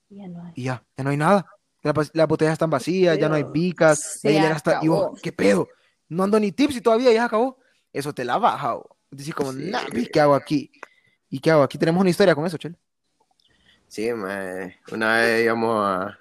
Ya 0.09 0.27
no 0.27 0.43
hay. 0.45 0.53
y 0.55 0.63
ya, 0.63 0.83
ya 0.97 1.03
no 1.03 1.09
hay 1.09 1.17
nada. 1.17 1.45
La 1.83 1.93
Las 2.13 2.27
botellas 2.27 2.53
están 2.53 2.69
vacías, 2.69 3.17
ya 3.17 3.27
no 3.27 3.35
hay 3.35 3.43
picas, 3.45 4.19
la 4.23 4.51
está... 4.55 4.79
Y 4.83 4.87
vos. 4.87 5.19
¿qué 5.21 5.31
pedo? 5.31 5.67
No 6.09 6.23
ando 6.23 6.39
ni 6.39 6.51
tips 6.51 6.75
y 6.75 6.81
todavía 6.81 7.11
ya 7.11 7.21
se 7.21 7.25
acabó. 7.25 7.57
Eso 7.91 8.13
te 8.13 8.23
la 8.23 8.37
baja. 8.37 8.73
vos. 8.75 8.85
Dices 9.09 9.33
como, 9.33 9.51
Sí. 9.51 9.69
nah, 9.71 9.81
¿y 9.93 10.05
¿qué 10.07 10.19
hago 10.21 10.35
aquí? 10.35 10.71
¿Y 11.29 11.39
qué 11.39 11.49
hago? 11.51 11.63
Aquí 11.63 11.77
tenemos 11.79 12.01
una 12.01 12.09
historia 12.11 12.35
con 12.35 12.45
eso, 12.45 12.57
Chel. 12.57 12.77
Sí. 13.87 14.09
Una 14.11 15.15
vez 15.17 15.43
íbamos 15.43 15.85
a, 15.85 16.19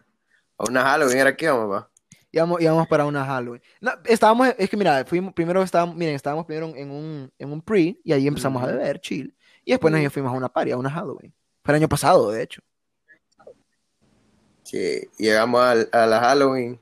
a 0.60 0.68
una 0.70 0.82
Halloween, 0.82 1.18
¿era 1.18 1.30
aquí, 1.30 1.46
vamos, 1.46 1.68
pa? 1.80 1.90
Íbamos, 2.32 2.60
íbamos 2.60 2.86
para 2.86 3.04
una 3.06 3.24
Halloween. 3.24 3.60
No, 3.80 3.92
estábamos, 4.04 4.48
es 4.56 4.70
que 4.70 4.76
mira, 4.76 5.04
fuimos, 5.04 5.34
primero 5.34 5.62
estábamos, 5.62 5.96
miren, 5.96 6.14
estábamos 6.14 6.46
primero 6.46 6.72
en 6.76 6.90
un, 6.90 7.32
en 7.38 7.52
un 7.52 7.60
pre 7.60 7.98
y 8.04 8.12
ahí 8.12 8.26
empezamos 8.28 8.62
a 8.62 8.66
beber, 8.66 9.00
chill. 9.00 9.34
Y 9.64 9.72
después 9.72 9.92
nos 9.92 10.12
fuimos 10.12 10.32
a 10.32 10.36
una 10.36 10.48
party, 10.48 10.70
a 10.72 10.76
una 10.76 10.90
Halloween. 10.90 11.34
Fue 11.64 11.72
el 11.74 11.80
año 11.80 11.88
pasado, 11.88 12.30
de 12.30 12.42
hecho. 12.42 12.62
Sí, 14.62 15.08
llegamos 15.18 15.60
al- 15.62 15.88
a, 15.92 16.06
la 16.06 16.20
Halloween, 16.20 16.80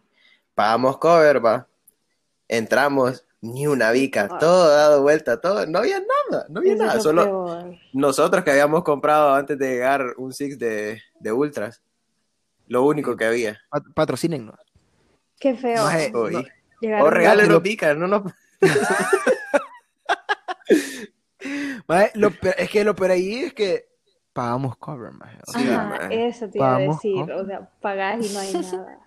pagamos 0.54 0.98
cover, 0.98 1.44
va. 1.44 1.66
Entramos, 2.46 3.24
ni 3.40 3.66
una 3.66 3.90
bica, 3.92 4.28
Ah. 4.30 4.38
todo 4.38 4.68
dado 4.68 5.02
vuelta, 5.02 5.40
todo, 5.40 5.64
no 5.66 5.78
había 5.78 6.00
nada, 6.30 6.46
no 6.48 6.60
había 6.60 6.74
Eso 6.74 6.82
nada, 6.82 6.94
lo 6.96 7.02
solo 7.02 7.24
peor. 7.24 7.78
nosotros 7.92 8.44
que 8.44 8.50
habíamos 8.50 8.82
comprado 8.82 9.34
antes 9.34 9.58
de 9.58 9.68
llegar 9.70 10.04
un 10.18 10.32
Six 10.32 10.58
de, 10.58 11.00
de 11.20 11.32
Ultras, 11.32 11.82
lo 12.68 12.84
único 12.84 13.16
que 13.16 13.24
había. 13.24 13.60
Pat- 13.70 13.84
Patrocínennos. 13.94 14.56
Qué 15.40 15.54
feo. 15.56 15.84
Maje, 15.84 16.10
no, 16.10 16.28
Llegaron 16.80 17.06
O 17.06 17.10
regálenos 17.10 17.52
lo- 17.54 17.60
bicas, 17.60 17.96
no 17.96 18.06
nos... 18.06 18.22
maje, 21.86 22.10
lo 22.14 22.30
peor- 22.30 22.54
es 22.58 22.70
que 22.70 22.84
lo 22.84 22.94
peor 22.94 23.10
ahí 23.12 23.34
es 23.44 23.54
que 23.54 23.88
pagamos 24.32 24.76
cover, 24.76 25.12
maje. 25.12 25.38
O 25.46 25.52
Sí, 25.52 25.64
sea, 25.64 25.80
Ajá, 25.80 25.88
maje. 26.02 26.26
eso 26.28 26.48
te 26.48 26.58
iba 26.58 26.76
a 26.76 26.78
decir. 26.78 27.26
¿no? 27.26 27.36
O 27.36 27.44
sea, 27.46 27.68
pagás 27.80 28.24
y 28.24 28.32
no 28.32 28.38
hay 28.40 28.52
nada. 28.72 28.98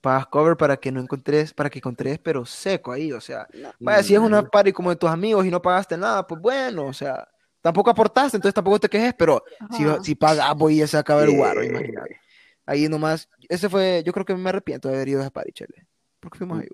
pagas 0.00 0.26
cover 0.28 0.56
para 0.56 0.76
que 0.76 0.92
no 0.92 1.00
encontres, 1.00 1.52
para 1.52 1.68
que 1.68 1.78
encontres, 1.78 2.18
pero 2.18 2.46
seco 2.46 2.92
ahí, 2.92 3.12
o 3.12 3.20
sea. 3.20 3.46
No. 3.54 3.70
Vaya, 3.80 4.02
si 4.02 4.14
es 4.14 4.20
una 4.20 4.42
Mm. 4.42 4.50
party 4.50 4.72
como 4.72 4.90
de 4.90 4.96
tus 4.96 5.10
amigos 5.10 5.44
y 5.44 5.50
no 5.50 5.60
pagaste 5.60 5.96
nada, 5.96 6.26
pues 6.26 6.40
bueno, 6.40 6.86
o 6.86 6.92
sea, 6.92 7.28
tampoco 7.60 7.90
aportaste, 7.90 8.36
entonces 8.36 8.54
tampoco 8.54 8.78
te 8.80 8.88
quejes, 8.88 9.14
pero 9.18 9.42
si, 9.70 9.84
Ajá. 9.84 10.02
si 10.02 10.14
pagas, 10.14 10.54
voy 10.56 10.80
a 10.82 10.86
sacar 10.86 11.22
el 11.22 11.36
guaro, 11.36 11.60
Sí. 11.62 11.68
imagínate. 11.68 12.20
Ahí 12.66 12.88
nomás, 12.88 13.28
ese 13.48 13.68
fue, 13.68 14.02
yo 14.04 14.12
creo 14.12 14.24
que 14.26 14.34
me 14.34 14.48
arrepiento 14.50 14.88
de 14.88 14.94
haber 14.96 15.08
ido 15.08 15.20
a 15.20 15.22
esa 15.22 15.30
party, 15.30 15.52
chele. 15.52 15.86
Porque 16.20 16.38
fuimos 16.38 16.60
ahí. 16.60 16.68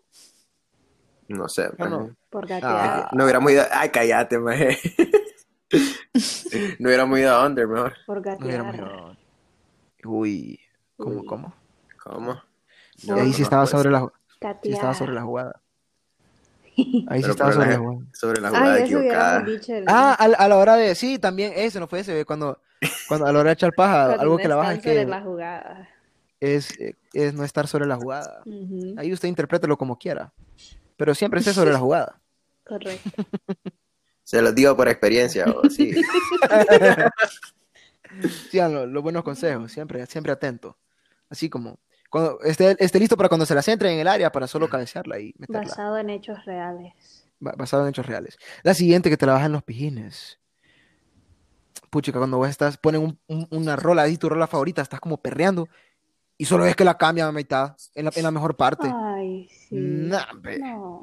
No 1.29 1.49
sé, 1.49 1.69
Ah, 1.79 1.89
no. 1.89 2.01
maje. 2.01 2.15
Por 2.31 2.53
Ah, 2.53 3.09
no 3.13 3.25
hubiéramos 3.25 3.51
ido, 3.53 3.63
ay, 3.73 3.89
cállate, 3.91 4.39
maje. 4.39 4.77
no 6.79 6.89
hubiéramos 6.89 7.19
ido 7.19 7.33
a 7.35 7.47
Under, 7.47 7.67
mejor. 7.69 7.95
Por 8.07 8.17
No 8.17 8.23
gatear. 8.23 8.75
ido. 8.75 9.17
Uy, 10.05 10.61
¿cómo, 10.97 11.21
Uy. 11.21 11.27
cómo? 11.27 11.55
¿Cómo? 12.03 12.43
Y 13.03 13.11
ahí 13.13 13.33
sí 13.33 13.43
estaba 13.43 13.67
sobre 13.67 13.91
la, 13.91 14.07
sí 14.63 14.73
estaba 14.73 14.95
sobre 14.95 15.13
la 15.13 15.23
jugada. 15.23 15.63
Ahí 17.09 17.23
sí 17.23 17.31
estaba 17.31 17.53
sobre 17.53 17.71
la-. 17.77 17.99
Sobre 18.13 18.41
la 18.41 18.49
jugada 18.49 18.75
Ay, 18.75 18.83
eso 18.83 18.99
equivocada. 18.99 19.47
Ah, 19.87 20.15
a, 20.15 20.29
la- 20.29 20.37
a 20.37 20.49
la 20.49 20.57
hora 20.57 20.77
de. 20.77 20.95
Sí, 20.95 21.19
también, 21.19 21.53
ese 21.57 21.79
no 21.81 21.87
fue 21.87 22.01
ese, 22.01 22.25
cuando, 22.25 22.61
cuando 23.09 23.27
a 23.27 23.33
la 23.33 23.39
hora 23.41 23.49
de 23.51 23.55
echar 23.55 23.73
paja, 23.75 24.13
algo 24.15 24.37
que 24.39 24.49
la 24.49 24.57
baja 24.57 24.75
es 24.75 24.83
que 24.83 25.05
la 25.05 25.21
jugada. 25.21 25.89
es, 26.41 26.79
eh, 26.81 26.95
es 27.13 27.33
no 27.35 27.45
estar 27.45 27.67
sobre 27.69 27.87
la 27.87 27.97
jugada. 27.97 28.43
Ahí 28.97 29.13
usted 29.13 29.29
interprételo 29.29 29.77
como 29.79 29.99
quiera. 29.99 30.33
Pero 30.97 31.15
siempre 31.15 31.41
esté 31.41 31.53
sobre 31.53 31.73
la 31.73 31.79
jugada. 31.81 32.21
Correcto. 32.67 33.11
Se 34.25 34.41
los 34.41 34.55
digo 34.55 34.75
por 34.75 34.89
experiencia, 34.89 35.45
o 35.47 35.69
sí. 35.69 35.93
Sigan 38.51 38.73
lo- 38.75 38.87
los 38.87 39.03
buenos 39.03 39.23
consejos, 39.25 39.71
siempre, 39.73 40.07
siempre 40.07 40.33
atento. 40.33 40.77
Así 41.29 41.49
como 41.51 41.79
cuando 42.15 42.41
esté, 42.43 42.77
esté 42.79 43.01
listo 43.01 43.17
para 43.17 43.29
cuando 43.29 43.45
se 43.45 43.57
la 43.57 43.63
centre 43.63 43.93
en 43.93 43.99
el 43.99 44.07
área 44.07 44.31
para 44.31 44.47
solo 44.47 44.69
cabecearla 44.69 45.19
y 45.19 45.35
meterla. 45.37 45.63
Basado 45.63 45.99
en 45.99 46.11
hechos 46.11 46.45
reales. 46.45 47.27
Ba- 47.41 47.55
basado 47.59 47.83
en 47.83 47.89
hechos 47.89 48.07
reales. 48.07 48.39
La 48.63 48.73
siguiente 48.73 49.11
que 49.11 49.17
te 49.17 49.27
la 49.27 49.33
bajan 49.33 49.51
los 49.51 49.65
pijines. 49.65 50.39
Puchica, 51.91 52.19
cuando 52.19 52.37
vos 52.39 52.49
estás, 52.49 52.77
ponen 52.77 53.03
un- 53.03 53.19
un- 53.27 53.49
una 53.51 53.75
rola 53.75 54.03
ahí, 54.03 54.17
tu 54.17 54.29
rola 54.29 54.47
favorita, 54.47 54.81
estás 54.81 55.01
como 55.01 55.17
perreando 55.17 55.69
y 56.39 56.45
solo 56.45 56.63
ves 56.63 56.77
que 56.77 56.85
la 56.85 56.97
cambian 56.97 57.27
a 57.27 57.33
mitad, 57.33 57.75
en 57.97 58.05
la, 58.05 58.13
en 58.15 58.23
la 58.23 58.31
mejor 58.31 58.57
parte. 58.57 58.89
Ay, 58.93 59.49
sí. 59.49 59.75
Nah. 59.75 60.25
No. 60.61 61.03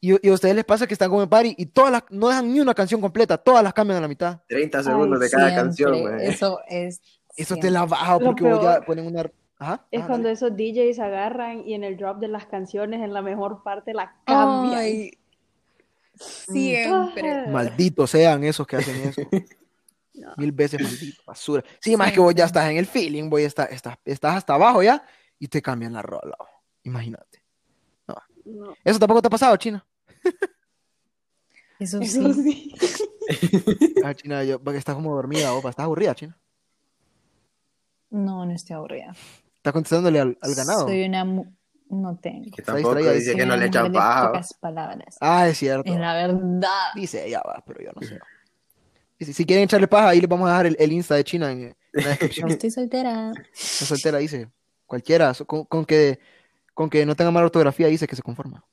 Y, 0.00 0.26
y 0.26 0.30
a 0.30 0.32
ustedes 0.32 0.54
les 0.54 0.64
pasa 0.64 0.86
que 0.86 0.94
están 0.94 1.10
como 1.10 1.22
en 1.22 1.28
party 1.28 1.54
y 1.58 1.66
todas 1.66 1.92
las, 1.92 2.04
no 2.08 2.28
dejan 2.28 2.50
ni 2.50 2.60
una 2.60 2.72
canción 2.72 3.02
completa, 3.02 3.36
todas 3.36 3.62
las 3.62 3.74
cambian 3.74 3.98
a 3.98 4.00
la 4.00 4.08
mitad. 4.08 4.40
30 4.48 4.82
segundos 4.82 5.20
Ay, 5.20 5.26
de 5.26 5.30
cada 5.30 5.48
Siempre, 5.50 5.62
canción, 5.64 6.00
güey. 6.00 6.26
Eso 6.26 6.60
es. 6.68 7.02
Eso 7.36 7.54
te 7.56 7.60
siempre. 7.62 7.70
la 7.72 7.84
baja 7.84 8.18
porque 8.18 8.44
vos 8.44 8.62
ya 8.62 8.80
ponen 8.80 9.06
una... 9.06 9.30
Ajá, 9.60 9.86
Es 9.90 10.00
ajá, 10.00 10.08
cuando 10.08 10.28
dale. 10.28 10.34
esos 10.34 10.56
DJs 10.56 10.98
agarran 11.00 11.66
y 11.66 11.74
en 11.74 11.82
el 11.84 11.96
drop 11.96 12.18
de 12.18 12.28
las 12.28 12.46
canciones, 12.46 13.02
en 13.02 13.12
la 13.12 13.22
mejor 13.22 13.62
parte, 13.64 13.92
la 13.92 14.14
cambian. 14.24 14.74
Ay, 14.78 15.10
siempre. 16.14 17.30
Ah. 17.30 17.46
Malditos 17.50 18.10
sean 18.10 18.44
esos 18.44 18.66
que 18.66 18.76
hacen 18.76 18.96
eso. 19.08 19.22
No. 20.14 20.34
Mil 20.36 20.50
veces 20.50 20.82
maldito, 20.82 21.22
basura. 21.24 21.62
Sí, 21.80 21.96
más 21.96 22.10
que 22.10 22.18
vos 22.18 22.34
ya 22.34 22.44
estás 22.46 22.68
en 22.68 22.76
el 22.76 22.86
feeling, 22.86 23.30
voy, 23.30 23.44
estás, 23.44 23.70
estás, 23.70 23.98
estás 24.04 24.34
hasta 24.34 24.54
abajo 24.54 24.82
ya 24.82 25.06
y 25.38 25.46
te 25.46 25.62
cambian 25.62 25.92
la 25.92 26.02
rola. 26.02 26.36
Imagínate. 26.82 27.40
No. 28.44 28.74
¿Eso 28.82 28.98
tampoco 28.98 29.22
te 29.22 29.28
ha 29.28 29.30
pasado, 29.30 29.56
China? 29.56 29.86
Eso 31.78 32.00
Eso 32.00 32.32
sí. 32.34 32.74
sí. 32.80 33.04
Ah, 34.04 34.12
China, 34.12 34.42
yo, 34.42 34.58
porque 34.60 34.78
estás 34.78 34.96
como 34.96 35.14
dormida, 35.14 35.52
opa. 35.54 35.70
¿Estás 35.70 35.84
aburrida, 35.84 36.16
China? 36.16 36.36
No, 38.10 38.44
no 38.44 38.52
estoy 38.52 38.74
aburrida. 38.74 39.14
¿Estás 39.68 39.72
contestándole 39.74 40.20
al, 40.20 40.38
al 40.40 40.54
ganado? 40.54 40.86
Soy 40.86 41.04
una. 41.04 41.24
No 41.24 42.16
tengo. 42.20 42.50
Que 42.54 42.62
tampoco 42.62 42.94
dice 42.96 43.34
que 43.34 43.46
no 43.46 43.56
le 43.56 43.66
echan 43.66 43.92
paja. 43.92 44.40
palabras. 44.60 45.16
Ah, 45.20 45.48
es 45.48 45.58
cierto. 45.58 45.90
Es 45.92 45.98
la 45.98 46.14
verdad. 46.14 46.68
Dice 46.94 47.26
ella 47.26 47.42
va, 47.46 47.62
pero 47.66 47.80
yo 47.82 47.90
no 47.94 48.06
sé. 48.06 48.18
Si, 49.20 49.32
si 49.32 49.44
quieren 49.44 49.64
echarle 49.64 49.88
paja, 49.88 50.10
ahí 50.10 50.20
les 50.20 50.28
vamos 50.28 50.46
a 50.48 50.52
dejar 50.52 50.66
el, 50.66 50.76
el 50.78 50.92
Insta 50.92 51.14
de 51.16 51.24
China 51.24 51.50
en, 51.50 51.60
en 51.60 51.76
la 51.92 52.08
descripción. 52.10 52.50
Estoy 52.50 52.70
soltera. 52.70 53.30
No 53.30 53.42
soltera, 53.86 54.18
dice. 54.18 54.48
Cualquiera, 54.86 55.34
so- 55.34 55.46
con, 55.46 55.64
con 55.64 55.84
que, 55.84 56.18
con 56.74 56.88
que 56.88 57.04
no 57.04 57.14
tenga 57.16 57.30
mala 57.30 57.46
ortografía, 57.46 57.88
dice 57.88 58.06
que 58.06 58.16
se 58.16 58.22
conforma. 58.22 58.64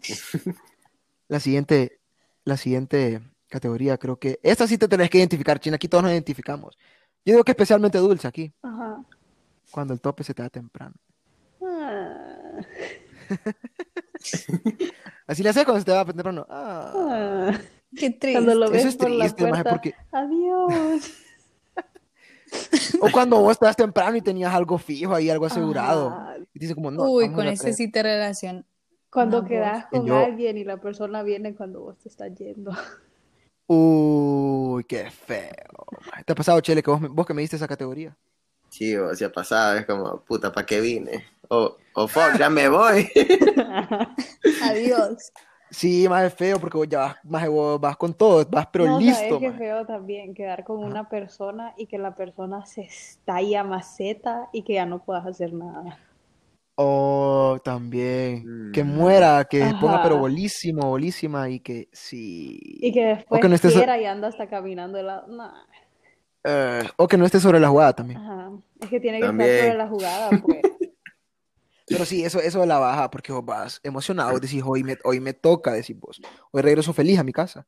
La 1.28 1.40
siguiente, 1.40 2.00
la 2.44 2.56
siguiente 2.56 3.20
categoría, 3.48 3.98
creo 3.98 4.18
que. 4.18 4.40
Esta 4.42 4.66
sí 4.66 4.78
te 4.78 4.88
tenés 4.88 5.10
que 5.10 5.18
identificar, 5.18 5.60
China. 5.60 5.76
Aquí 5.76 5.88
todos 5.88 6.02
nos 6.04 6.12
identificamos. 6.12 6.76
Yo 7.24 7.32
digo 7.34 7.44
que 7.44 7.52
especialmente 7.52 7.98
dulce 7.98 8.26
aquí, 8.26 8.52
Ajá. 8.62 9.04
Cuando 9.70 9.94
el 9.94 10.00
tope 10.00 10.24
se 10.24 10.34
te 10.34 10.42
da 10.42 10.50
temprano. 10.50 10.94
Ah, 11.62 12.60
Así 15.26 15.42
le 15.42 15.50
haces 15.50 15.64
cuando 15.64 15.80
se 15.80 15.84
te 15.84 15.92
da 15.92 16.04
temprano. 16.04 16.46
Ah. 16.48 16.92
ah. 17.52 17.58
Qué 17.96 18.10
triste. 18.10 18.32
Cuando 18.32 18.54
lo 18.54 18.70
ves 18.70 18.80
Eso 18.80 18.88
es 18.88 18.96
por 18.96 19.10
la 19.10 19.24
triste, 19.24 19.42
maje, 19.50 19.62
puerta. 19.62 19.70
porque. 19.70 19.94
Adiós. 20.12 21.12
O 23.02 23.10
cuando 23.12 23.38
vos 23.42 23.52
estás 23.52 23.76
temprano 23.76 24.16
y 24.16 24.22
tenías 24.22 24.54
algo 24.54 24.78
fijo 24.78 25.14
ahí, 25.14 25.28
algo 25.28 25.44
asegurado. 25.44 26.08
Ajá. 26.08 26.36
Y 26.54 26.58
dice 26.58 26.74
como, 26.74 26.90
no. 26.90 27.02
Uy, 27.04 27.30
con 27.30 27.44
la 27.44 27.52
ese 27.52 27.74
sí 27.74 27.90
te 27.90 28.02
relaciona. 28.02 28.64
Cuando 29.10 29.42
No, 29.42 29.48
quedas 29.48 29.84
con 29.90 30.06
Yo- 30.06 30.16
alguien 30.16 30.56
y 30.56 30.64
la 30.64 30.78
persona 30.78 31.22
viene 31.22 31.54
cuando 31.54 31.80
vos 31.80 31.98
te 31.98 32.08
estás 32.08 32.34
yendo. 32.34 32.72
Uy, 33.66 34.82
qué 34.84 35.10
feo. 35.10 35.84
¿Te 36.24 36.32
ha 36.32 36.34
pasado, 36.34 36.58
Chele, 36.62 36.82
que 36.82 36.90
vos, 36.90 37.00
me- 37.02 37.08
vos 37.08 37.26
que 37.26 37.34
me 37.34 37.42
diste 37.42 37.56
esa 37.56 37.68
categoría? 37.68 38.16
Sí, 38.78 38.94
o 38.96 39.12
sea, 39.14 39.32
pasado, 39.32 39.76
es 39.76 39.86
como, 39.86 40.20
puta, 40.20 40.52
¿para 40.52 40.64
qué 40.64 40.80
vine? 40.80 41.24
O, 41.48 41.76
o 41.94 42.06
fuck, 42.06 42.38
ya 42.38 42.48
me 42.48 42.68
voy. 42.68 43.08
Adiós. 44.62 45.32
Sí, 45.70 46.08
más 46.08 46.24
es 46.24 46.34
feo 46.34 46.58
porque 46.58 46.78
vos 46.78 46.88
ya 46.88 46.98
vas, 47.00 47.16
más 47.24 47.46
vos 47.48 47.78
vas 47.80 47.96
con 47.96 48.14
todo, 48.14 48.46
vas 48.48 48.68
pero 48.72 48.86
no, 48.86 49.00
listo. 49.00 49.18
¿sabes 49.22 49.38
qué 49.40 49.46
maje. 49.48 49.58
feo 49.58 49.84
también? 49.84 50.32
Quedar 50.34 50.64
con 50.64 50.78
Ajá. 50.78 50.86
una 50.86 51.08
persona 51.08 51.74
y 51.76 51.86
que 51.86 51.98
la 51.98 52.14
persona 52.14 52.64
se 52.64 52.82
estalla 52.82 53.64
maceta 53.64 54.48
y 54.52 54.62
que 54.62 54.74
ya 54.74 54.86
no 54.86 55.04
puedas 55.04 55.26
hacer 55.26 55.52
nada. 55.52 55.98
Oh, 56.76 57.58
también. 57.64 58.70
Que 58.72 58.84
Mm. 58.84 58.86
muera, 58.94 59.44
que 59.50 59.58
se 59.66 59.74
ponga 59.74 60.00
pero 60.02 60.14
Ajá. 60.14 60.20
bolísimo, 60.22 60.88
bolísima 60.88 61.50
y 61.50 61.60
que 61.60 61.88
sí. 61.92 62.58
Y 62.62 62.92
que 62.92 63.04
después 63.04 63.42
que 63.42 63.48
no 63.48 63.54
estés- 63.56 63.72
quiera 63.74 63.98
y 64.00 64.04
anda 64.06 64.28
hasta 64.28 64.48
caminando 64.48 64.96
de 64.96 65.02
lado. 65.04 65.26
Nah. 65.26 65.52
Eh, 66.44 66.82
o 66.96 67.08
que 67.08 67.18
no 67.18 67.26
esté 67.26 67.40
sobre 67.40 67.58
la 67.60 67.68
jugada 67.68 67.92
también. 67.92 68.20
Ajá. 68.20 68.37
Es 68.80 68.88
que 68.88 69.00
tiene 69.00 69.18
que 69.20 69.26
También. 69.26 69.50
estar 69.50 69.64
sobre 69.66 69.78
la 69.78 69.88
jugada, 69.88 70.30
pues. 70.42 70.62
Pero 71.86 72.04
sí, 72.04 72.22
eso, 72.22 72.38
eso 72.40 72.60
de 72.60 72.66
la 72.66 72.78
baja, 72.78 73.10
porque 73.10 73.32
vos 73.32 73.44
vas 73.44 73.80
emocionado, 73.82 74.38
decís, 74.38 74.62
hoy 74.64 74.84
me, 74.84 74.98
hoy 75.04 75.20
me 75.20 75.32
toca, 75.32 75.72
decís 75.72 75.98
vos. 75.98 76.20
Hoy 76.50 76.60
regreso 76.60 76.92
feliz 76.92 77.18
a 77.18 77.24
mi 77.24 77.32
casa. 77.32 77.66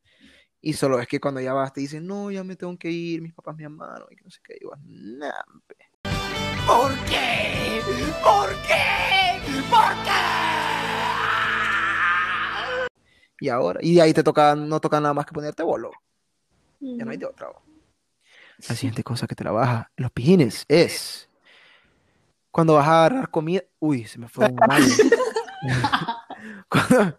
Y 0.60 0.74
solo 0.74 1.00
es 1.00 1.08
que 1.08 1.18
cuando 1.18 1.40
ya 1.40 1.54
vas 1.54 1.72
te 1.72 1.80
dicen, 1.80 2.06
no, 2.06 2.30
ya 2.30 2.44
me 2.44 2.54
tengo 2.54 2.76
que 2.76 2.90
ir, 2.90 3.22
mis 3.22 3.32
papás 3.32 3.56
me 3.56 3.62
llamaron 3.62 4.06
y 4.10 4.16
que 4.16 4.24
no 4.24 4.30
sé 4.30 4.40
qué. 4.44 4.58
Y 4.60 4.64
vos, 4.66 4.78
nah. 4.84 5.30
¿Por 6.66 6.92
qué? 7.06 7.80
¿Por 8.22 8.50
qué? 8.66 9.40
¿Por 9.70 10.04
qué? 10.04 10.10
Y 13.40 13.48
ahora, 13.48 13.80
y 13.82 13.94
de 13.94 14.02
ahí 14.02 14.12
te 14.12 14.22
toca, 14.22 14.54
no 14.54 14.80
toca 14.80 15.00
nada 15.00 15.14
más 15.14 15.24
que 15.24 15.32
ponerte 15.32 15.62
bolo. 15.62 15.90
Ya 16.78 17.06
no 17.06 17.10
hay 17.10 17.16
de 17.16 17.24
otra. 17.24 17.48
vos. 17.48 17.69
La 18.68 18.74
siguiente 18.74 19.02
cosa 19.02 19.26
que 19.26 19.34
te 19.34 19.44
la 19.44 19.52
baja, 19.52 19.90
los 19.96 20.10
pijines, 20.10 20.64
es 20.68 21.28
cuando 22.50 22.74
vas 22.74 22.86
a 22.86 23.06
agarrar 23.06 23.30
comida. 23.30 23.62
Uy, 23.78 24.04
se 24.04 24.18
me 24.18 24.28
fue 24.28 24.46
un 24.46 24.56
mal. 24.56 24.82
cuando, 26.68 27.18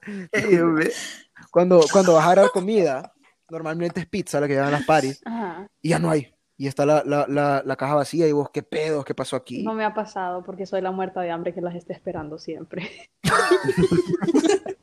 cuando, 1.51 1.81
cuando 1.91 2.13
vas 2.13 2.23
a 2.23 2.31
agarrar 2.31 2.51
comida, 2.51 3.13
normalmente 3.49 3.99
es 4.01 4.05
pizza 4.07 4.39
la 4.39 4.47
que 4.47 4.53
llevan 4.53 4.71
las 4.71 4.85
paris, 4.85 5.21
Ajá. 5.25 5.67
y 5.81 5.89
ya 5.89 5.99
no 5.99 6.09
hay. 6.09 6.33
Y 6.57 6.67
está 6.67 6.85
la, 6.85 7.03
la, 7.05 7.25
la, 7.27 7.63
la 7.65 7.75
caja 7.75 7.95
vacía, 7.95 8.27
y 8.27 8.31
vos, 8.31 8.49
¿qué 8.53 8.61
pedo? 8.61 9.03
¿Qué 9.03 9.15
pasó 9.15 9.35
aquí? 9.35 9.63
No 9.63 9.73
me 9.73 9.83
ha 9.83 9.95
pasado 9.95 10.43
porque 10.43 10.67
soy 10.67 10.81
la 10.81 10.91
muerta 10.91 11.21
de 11.21 11.31
hambre 11.31 11.55
que 11.55 11.61
las 11.61 11.73
esté 11.75 11.93
esperando 11.93 12.37
siempre. 12.37 13.09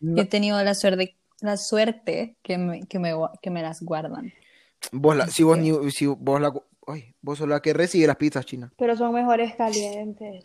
Yo 0.00 0.22
he 0.22 0.26
tenido 0.26 0.62
la 0.62 0.74
suerte, 0.74 1.18
la 1.42 1.56
suerte 1.56 2.36
que 2.42 2.58
me, 2.58 2.86
que 2.86 2.98
me, 2.98 3.14
que 3.42 3.50
me 3.50 3.62
las 3.62 3.82
guardan. 3.82 4.32
Vos 4.92 5.16
la, 5.16 5.26
si 5.26 5.42
vos, 5.42 5.58
Este. 5.58 5.70
ni, 5.80 5.90
si 5.90 6.06
vos 6.06 6.40
la, 6.40 6.52
ay, 6.86 7.14
vos 7.20 7.38
sos 7.38 7.48
la 7.48 7.60
que 7.60 7.72
recibe 7.72 8.06
las 8.06 8.16
pizzas 8.16 8.46
chinas. 8.46 8.70
Pero 8.76 8.96
son 8.96 9.12
mejores 9.14 9.54
calientes. 9.56 10.42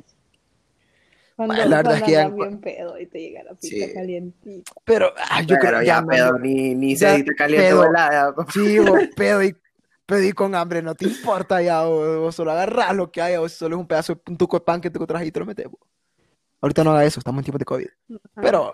Cuando, 1.36 1.54
Bueno, 1.56 1.70
la 1.70 1.78
verdad 1.78 1.98
es 1.98 2.04
que 2.04 2.12
ya- 2.12 2.30
bien 2.30 2.60
pedo 2.62 2.98
y 3.00 3.08
te 3.08 3.20
llega 3.20 3.44
la 3.44 3.54
pizza 3.56 3.86
Sí. 3.88 3.94
calientita. 3.94 4.72
Pero 4.86 5.14
ah, 5.18 5.42
yo 5.42 5.58
Pero 5.60 5.60
creo 5.60 5.82
ya, 5.84 6.02
no, 6.02 6.08
pedo, 6.08 6.40
ni, 6.40 6.74
ni 6.76 6.96
Ya, 6.96 7.16
te 7.22 7.36
caliente 7.36 7.68
pedo. 7.68 7.92
papá. 7.92 8.46
Sí, 8.54 8.80
vos 8.80 9.00
pedo 9.18 9.44
y, 9.44 9.56
pedo 10.06 10.24
y 10.24 10.32
con 10.32 10.56
hambre, 10.56 10.82
no 10.82 10.96
te 10.96 11.06
importa 11.06 11.62
ya, 11.62 11.84
vos, 11.84 12.20
vos 12.20 12.36
solo 12.36 12.52
agarrás 12.52 12.96
lo 12.96 13.12
que 13.12 13.22
haya, 13.22 13.42
o 13.42 13.50
solo 13.50 13.76
es 13.76 13.80
un 13.82 13.88
pedazo, 13.88 14.22
un 14.28 14.38
tuco 14.38 14.58
de 14.60 14.66
pan 14.66 14.80
que 14.80 14.90
te 14.90 14.98
encontrás 14.98 15.26
y 15.26 15.32
te 15.32 15.40
lo 15.42 15.46
metes. 15.46 15.66
vos. 15.70 15.80
Ahorita 16.62 16.84
no 16.86 16.92
haga 16.92 17.04
eso, 17.04 17.20
estamos 17.20 17.40
en 17.42 17.44
tiempos 17.46 17.60
de 17.60 17.66
COVID. 17.66 17.88
Ajá. 18.12 18.42
Pero. 18.42 18.74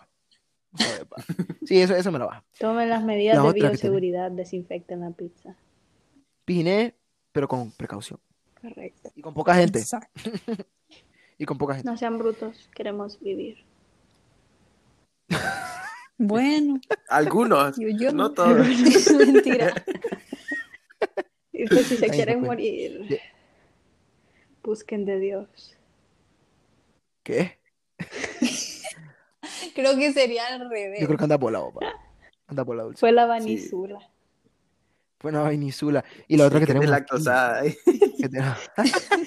Sí, 1.65 1.81
eso, 1.81 1.95
eso 1.95 2.11
me 2.11 2.19
lo 2.19 2.27
baja. 2.27 2.43
Tomen 2.59 2.89
las 2.89 3.03
medidas 3.03 3.37
La 3.37 3.43
de 3.43 3.53
bioseguridad, 3.53 4.31
desinfecten 4.31 5.01
la 5.01 5.11
pizza. 5.11 5.55
Pijiné, 6.45 6.95
pero 7.31 7.47
con 7.47 7.71
precaución. 7.71 8.19
Correcto. 8.61 9.11
Y 9.15 9.21
con 9.21 9.33
poca 9.33 9.55
gente. 9.55 9.79
Exacto. 9.79 10.21
Y 11.37 11.45
con 11.45 11.57
poca 11.57 11.73
gente. 11.73 11.89
No 11.89 11.97
sean 11.97 12.19
brutos, 12.19 12.69
queremos 12.75 13.19
vivir. 13.19 13.57
Bueno, 16.23 16.79
Algunos, 17.09 17.77
yo, 17.79 17.87
yo 17.87 18.11
no 18.11 18.31
todos. 18.31 18.67
es 18.69 19.11
mentira. 19.11 19.73
Y 21.51 21.65
pues 21.65 21.87
si 21.87 21.97
se 21.97 22.05
Ahí 22.05 22.11
quieren 22.11 22.41
morir, 22.41 23.19
busquen 24.61 25.03
de 25.03 25.19
Dios. 25.19 25.75
¿Qué? 27.23 27.57
Creo 29.75 29.95
que 29.97 30.13
sería 30.13 30.47
al 30.47 30.69
revés. 30.69 30.99
Yo 31.01 31.07
creo 31.07 31.17
que 31.17 31.23
anda 31.23 31.37
volado, 31.37 31.71
pa. 31.73 31.85
Anda 32.47 32.63
volado. 32.63 32.89
dulce. 32.89 32.99
Fue 32.99 33.11
la 33.11 33.25
vanisula. 33.25 33.99
Fue 35.19 35.29
una 35.29 35.41
vainisula. 35.41 36.03
Y 36.27 36.35
la 36.35 36.47
otra 36.47 36.59
que 36.59 36.65
Que 36.65 36.73
tenemos. 36.73 36.91
aquí, 36.91 37.01
lactosada. 37.01 37.61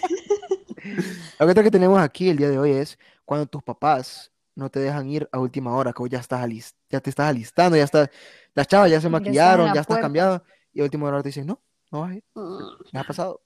la 1.39 1.47
otra 1.47 1.63
que 1.63 1.71
tenemos 1.71 2.01
aquí 2.01 2.29
el 2.29 2.37
día 2.37 2.49
de 2.51 2.59
hoy 2.59 2.73
es 2.73 2.99
cuando 3.25 3.47
tus 3.47 3.63
papás 3.63 4.33
no 4.57 4.71
te 4.71 4.81
dejan 4.81 5.09
ir 5.09 5.29
a 5.33 5.39
última 5.39 5.75
hora, 5.77 5.93
que 5.93 6.01
vos 6.01 6.11
ya 6.11 6.19
estás 6.19 6.41
alis- 6.43 6.75
ya 6.91 7.01
te 7.01 7.11
estás 7.11 7.29
alistando, 7.29 7.77
ya 7.77 7.85
estás, 7.85 8.09
las 8.55 8.67
chavas 8.69 8.91
ya 8.91 9.01
se 9.01 9.09
maquillaron, 9.09 9.67
la 9.69 9.75
ya 9.75 9.81
estás 9.81 9.99
cambiado, 9.99 10.45
y 10.73 10.81
a 10.81 10.85
última 10.85 11.09
hora 11.09 11.23
te 11.23 11.29
dicen, 11.31 11.47
no, 11.47 11.61
no 11.91 12.01
vas 12.03 12.11
a 12.11 12.15
ir. 12.15 12.25
Mm, 12.35 12.59
¿Les 12.93 13.03
ha 13.03 13.05
pasado? 13.07 13.41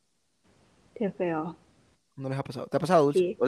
Qué 0.94 1.10
feo. 1.10 1.56
No 2.18 2.28
les 2.28 2.38
ha 2.38 2.42
pasado. 2.42 2.66
¿Te 2.66 2.76
ha 2.76 2.80
pasado, 2.80 3.04
Dulce? 3.04 3.18
Sí. 3.20 3.36
O- 3.40 3.46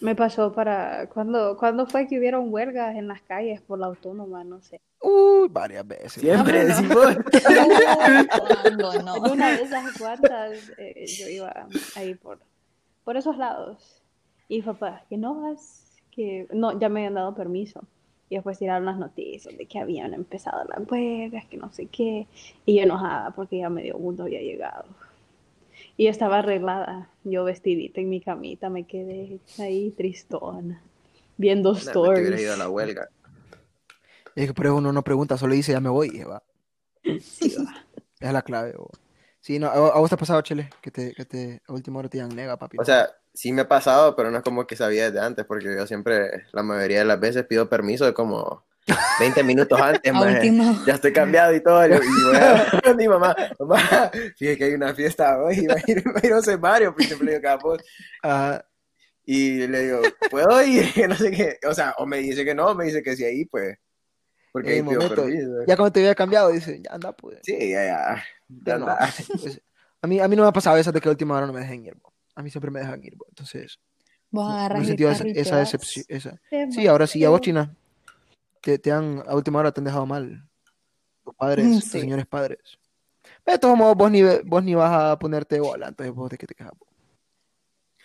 Me 0.00 0.14
pasó 0.16 0.52
para 0.52 1.08
cuando 1.08 1.56
cuando 1.56 1.86
fue 1.86 2.06
que 2.08 2.18
hubieron 2.18 2.52
huelgas 2.52 2.96
en 2.96 3.06
las 3.08 3.20
calles 3.22 3.60
por 3.60 3.78
la 3.78 3.86
autónoma, 3.86 4.42
no 4.42 4.60
sé. 4.62 4.80
Uy, 5.02 5.48
varias 5.50 5.86
veces. 5.86 6.14
Siempre 6.14 6.62
no. 6.62 6.68
decimos. 6.68 7.16
¿Cuándo 8.62 8.92
En 8.94 9.04
no? 9.04 9.14
una 9.32 9.50
de 9.56 9.62
esas 9.62 9.98
cuantas 9.98 10.52
eh, 10.78 11.04
yo 11.06 11.28
iba 11.28 11.66
ahí 11.94 12.14
por 12.14 12.38
por 13.04 13.16
esos 13.16 13.36
lados 13.36 14.02
y 14.48 14.62
papá 14.62 15.04
que 15.08 15.16
no 15.16 15.40
vas 15.42 15.84
que 16.10 16.46
no 16.52 16.78
ya 16.78 16.88
me 16.88 17.00
habían 17.00 17.14
dado 17.14 17.34
permiso 17.34 17.82
y 18.28 18.34
después 18.34 18.58
tiraron 18.58 18.86
las 18.86 18.98
noticias 18.98 19.56
de 19.56 19.66
que 19.66 19.78
habían 19.78 20.12
empezado 20.14 20.64
las 20.64 20.90
huelgas 20.90 21.44
que 21.46 21.56
no 21.56 21.72
sé 21.72 21.86
qué 21.86 22.26
y 22.64 22.76
yo 22.76 22.82
enojada 22.82 23.30
porque 23.30 23.58
ya 23.58 23.68
medio 23.70 23.98
mundo 23.98 24.24
había 24.24 24.40
llegado 24.40 24.86
y 25.96 26.08
estaba 26.08 26.38
arreglada 26.40 27.08
yo 27.24 27.44
vestidita 27.44 28.00
en 28.00 28.08
mi 28.08 28.20
camita 28.20 28.68
me 28.68 28.84
quedé 28.84 29.38
ahí 29.58 29.90
tristona 29.96 30.82
viendo 31.36 31.72
Nah, 31.72 31.78
me 31.78 31.92
te 31.92 31.98
hubiera 31.98 32.16
stories 32.16 32.40
ido 32.42 32.54
a 32.54 32.56
la 32.56 32.68
huelga. 32.68 33.08
Es 34.34 34.48
que 34.48 34.54
por 34.54 34.66
eso 34.66 34.76
uno 34.76 34.92
no 34.92 35.02
pregunta, 35.02 35.38
solo 35.38 35.54
dice, 35.54 35.72
ya 35.72 35.80
me 35.80 35.88
voy, 35.88 36.10
y 36.12 36.22
va. 36.22 36.42
Sí, 37.20 37.54
va. 37.56 37.86
Esa 38.20 38.20
es 38.20 38.32
la 38.32 38.42
clave. 38.42 38.74
bo. 38.76 38.90
Sí, 39.40 39.58
no, 39.58 39.68
¿a, 39.68 39.72
a 39.72 39.98
vos 39.98 40.10
te 40.10 40.14
ha 40.14 40.18
pasado, 40.18 40.42
Chele? 40.42 40.68
Que 40.82 40.90
te, 40.90 41.14
que 41.14 41.24
te, 41.24 41.62
a 41.66 41.72
última 41.72 42.00
hora 42.00 42.08
te 42.10 42.18
digan 42.18 42.36
nega, 42.36 42.58
papi. 42.58 42.76
O 42.78 42.84
sea, 42.84 43.08
sí 43.32 43.52
me 43.52 43.62
ha 43.62 43.68
pasado, 43.68 44.14
pero 44.14 44.30
no 44.30 44.36
es 44.36 44.42
como 44.42 44.66
que 44.66 44.76
sabía 44.76 45.10
desde 45.10 45.24
antes, 45.24 45.46
porque 45.46 45.74
yo 45.74 45.86
siempre, 45.86 46.44
la 46.52 46.62
mayoría 46.62 46.98
de 46.98 47.04
las 47.06 47.18
veces 47.18 47.46
pido 47.46 47.70
permiso 47.70 48.04
de 48.04 48.12
como 48.12 48.65
20 49.18 49.42
minutos 49.42 49.80
antes, 49.80 50.12
última. 50.14 50.84
Ya 50.86 50.94
estoy 50.94 51.12
cambiado 51.12 51.54
y 51.54 51.62
todo. 51.62 51.84
Y 51.86 51.88
voy 51.90 52.36
a, 52.36 52.94
mi 52.96 53.08
mamá, 53.08 53.34
mamá, 53.58 54.10
fíjate 54.36 54.58
que 54.58 54.64
hay 54.64 54.74
una 54.74 54.94
fiesta 54.94 55.42
hoy, 55.42 55.60
y 55.60 55.66
va 55.66 55.74
a 55.74 55.82
ir, 55.90 56.04
va 56.06 56.20
a 56.22 56.26
ir 56.26 56.32
José 56.32 56.56
Mario, 56.56 56.94
siempre 56.98 57.26
le 57.26 57.32
digo 57.32 57.42
capos. 57.42 57.82
Ah, 58.22 58.64
Y 59.24 59.66
le 59.66 59.82
digo, 59.84 60.00
¿puedo 60.30 60.62
ir? 60.62 60.90
Que 60.94 61.08
no 61.08 61.16
sé 61.16 61.30
qué. 61.30 61.58
O 61.68 61.74
sea, 61.74 61.94
o 61.98 62.06
me 62.06 62.18
dice 62.18 62.44
que 62.44 62.54
no, 62.54 62.74
me 62.74 62.84
dice 62.84 63.02
que 63.02 63.16
sí 63.16 63.24
ahí, 63.24 63.44
pues. 63.44 63.76
Porque 64.52 64.70
ahí 64.74 64.82
momento, 64.82 65.14
permiso. 65.14 65.50
ya 65.66 65.76
cuando 65.76 65.92
te 65.92 66.00
había 66.00 66.14
cambiado, 66.14 66.50
dice, 66.50 66.80
ya 66.82 66.94
anda, 66.94 67.12
pues. 67.12 67.38
Sí, 67.42 67.70
ya, 67.70 67.84
ya. 67.84 68.24
Ya 68.48 68.78
no. 68.78 68.86
Pues, 69.40 69.60
a, 70.00 70.06
mí, 70.06 70.20
a 70.20 70.28
mí 70.28 70.36
no 70.36 70.42
me 70.44 70.48
ha 70.48 70.52
pasado 70.52 70.76
eso 70.76 70.92
de 70.92 71.00
que 71.00 71.08
a 71.08 71.10
última 71.10 71.36
hora 71.36 71.46
no 71.46 71.52
me 71.52 71.60
dejen 71.60 71.84
ir. 71.84 71.94
bo. 72.00 72.14
A 72.34 72.42
mí 72.42 72.50
siempre 72.50 72.70
me 72.70 72.80
dejan 72.80 73.02
ir. 73.04 73.16
bo. 73.16 73.26
Entonces, 73.28 73.78
Vos 74.30 74.44
no 74.46 74.52
agarras 74.58 74.86
sentido 74.86 75.10
esa, 75.10 75.24
esa 75.26 75.56
decepción. 75.58 76.04
Esa. 76.08 76.40
Sí, 76.70 76.86
ahora 76.86 77.06
sí, 77.06 77.24
a 77.24 77.28
vos, 77.30 77.40
China. 77.40 77.74
Te, 78.66 78.80
te 78.80 78.90
han, 78.90 79.22
a 79.28 79.36
última 79.36 79.60
hora 79.60 79.70
te 79.70 79.80
han 79.80 79.84
dejado 79.84 80.06
mal. 80.06 80.42
Tus 81.24 81.32
padres, 81.36 81.66
tus 81.66 81.84
Sí. 81.84 82.00
señores 82.00 82.26
padres. 82.26 82.58
Pero 83.44 83.54
de 83.54 83.58
todos 83.60 83.78
modos, 83.78 83.94
vos 83.96 84.10
ni, 84.10 84.22
vos 84.44 84.64
ni 84.64 84.74
vas 84.74 84.90
a 84.92 85.16
ponerte 85.20 85.60
bola, 85.60 85.86
entonces 85.86 86.12
vos 86.12 86.28
de 86.28 86.36
qué 86.36 86.48
te 86.48 86.54
quejas. 86.56 86.72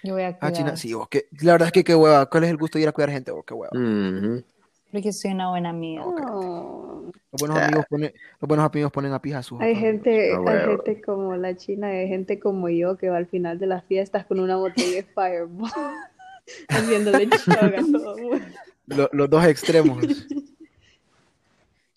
Yo 0.03 0.13
voy 0.13 0.21
a 0.21 0.27
Ah, 0.27 0.37
cuidar. 0.37 0.53
China, 0.53 0.77
sí, 0.77 0.93
vos, 0.93 1.07
que, 1.09 1.25
la 1.41 1.53
verdad 1.53 1.65
es 1.69 1.71
que 1.71 1.83
qué 1.83 1.95
hueva. 1.95 2.27
¿Cuál 2.27 2.43
es 2.43 2.51
el 2.51 2.57
gusto 2.57 2.77
de 2.77 2.83
ir 2.83 2.89
a 2.89 2.91
cuidar 2.91 3.09
gente? 3.09 3.31
vos? 3.31 3.43
qué 3.43 3.55
hueva. 3.55 3.71
Ujú. 3.75 4.43
Porque 4.91 5.11
soy 5.11 5.31
una 5.31 5.49
buena 5.49 5.69
amiga. 5.69 6.03
No. 6.05 7.11
Los 7.31 7.39
buenos 7.39 7.57
amigos 7.57 7.85
ponen, 7.89 8.13
los 8.39 8.47
buenos 8.47 8.69
amigos 8.71 8.91
ponen 8.91 9.13
a 9.13 9.19
pija 9.19 9.39
a 9.39 9.43
sus 9.43 9.59
Hay 9.61 9.75
gente, 9.75 10.31
Ah, 10.35 10.43
hay 10.45 10.59
gente 10.77 11.01
como 11.01 11.35
la 11.37 11.55
China, 11.55 11.87
hay 11.87 12.07
gente 12.07 12.39
como 12.39 12.69
yo 12.69 12.97
que 12.97 13.09
va 13.09 13.17
al 13.17 13.25
final 13.25 13.57
de 13.57 13.65
las 13.65 13.83
fiestas 13.85 14.27
con 14.27 14.39
una 14.39 14.57
botella 14.57 14.97
de 14.97 15.03
Fireball, 15.05 15.71
haciéndole 16.69 17.27
chog 17.45 17.57
a 17.57 17.81
todo 17.91 18.15
mundo. 18.19 18.45
Lo- 18.85 19.09
los 19.11 19.27
dos 19.27 19.43
extremos. 19.45 19.97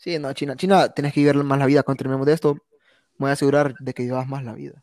Sí, 0.05 0.19
no, 0.19 0.31
China, 0.35 0.55
China, 0.55 0.91
tenés 0.91 1.15
que 1.15 1.21
vivir 1.21 1.35
más 1.43 1.59
la 1.59 1.65
vida. 1.65 1.83
Cuando 1.83 1.97
terminemos 2.01 2.27
de 2.27 2.35
esto, 2.35 2.53
me 2.53 2.61
voy 3.21 3.31
a 3.31 3.33
asegurar 3.33 3.75
de 3.81 3.95
que 3.95 4.03
vivas 4.03 4.29
más 4.29 4.45
la 4.45 4.53
vida. 4.53 4.83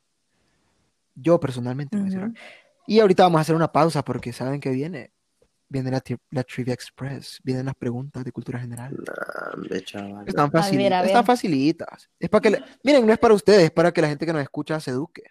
Yo 1.14 1.40
personalmente 1.40 1.96
me 1.96 2.02
voy 2.02 2.08
a 2.08 2.10
asegurar. 2.10 2.30
Ujú. 2.32 2.40
Y 2.88 3.00
ahorita 3.02 3.22
vamos 3.24 3.38
a 3.38 3.42
hacer 3.42 3.54
una 3.56 3.72
pausa 3.72 4.04
porque 4.04 4.34
saben 4.34 4.60
que 4.60 4.72
viene. 4.72 5.12
Viene 5.70 5.92
la, 5.92 6.04
tri- 6.04 6.20
la 6.32 6.44
Trivia 6.44 6.74
Express, 6.74 7.40
vienen 7.44 7.68
las 7.68 7.76
preguntas 7.76 8.26
de 8.26 8.32
cultura 8.32 8.60
general. 8.60 8.98
Nah. 8.98 9.68
Están 10.26 10.26
ver, 10.26 10.36
a 10.36 10.50
facilitas, 10.50 11.02
ver. 11.02 11.06
están 11.06 11.26
facilitas. 11.26 12.10
Es 12.20 12.30
para 12.30 12.42
que, 12.42 12.50
la- 12.50 12.66
miren, 12.84 13.06
no 13.06 13.14
es 13.14 13.20
para 13.20 13.36
ustedes, 13.36 13.66
es 13.66 13.72
para 13.72 13.92
que 13.94 14.02
la 14.02 14.08
gente 14.10 14.26
que 14.26 14.34
nos 14.34 14.42
escucha 14.42 14.80
se 14.80 14.90
eduque, 14.92 15.24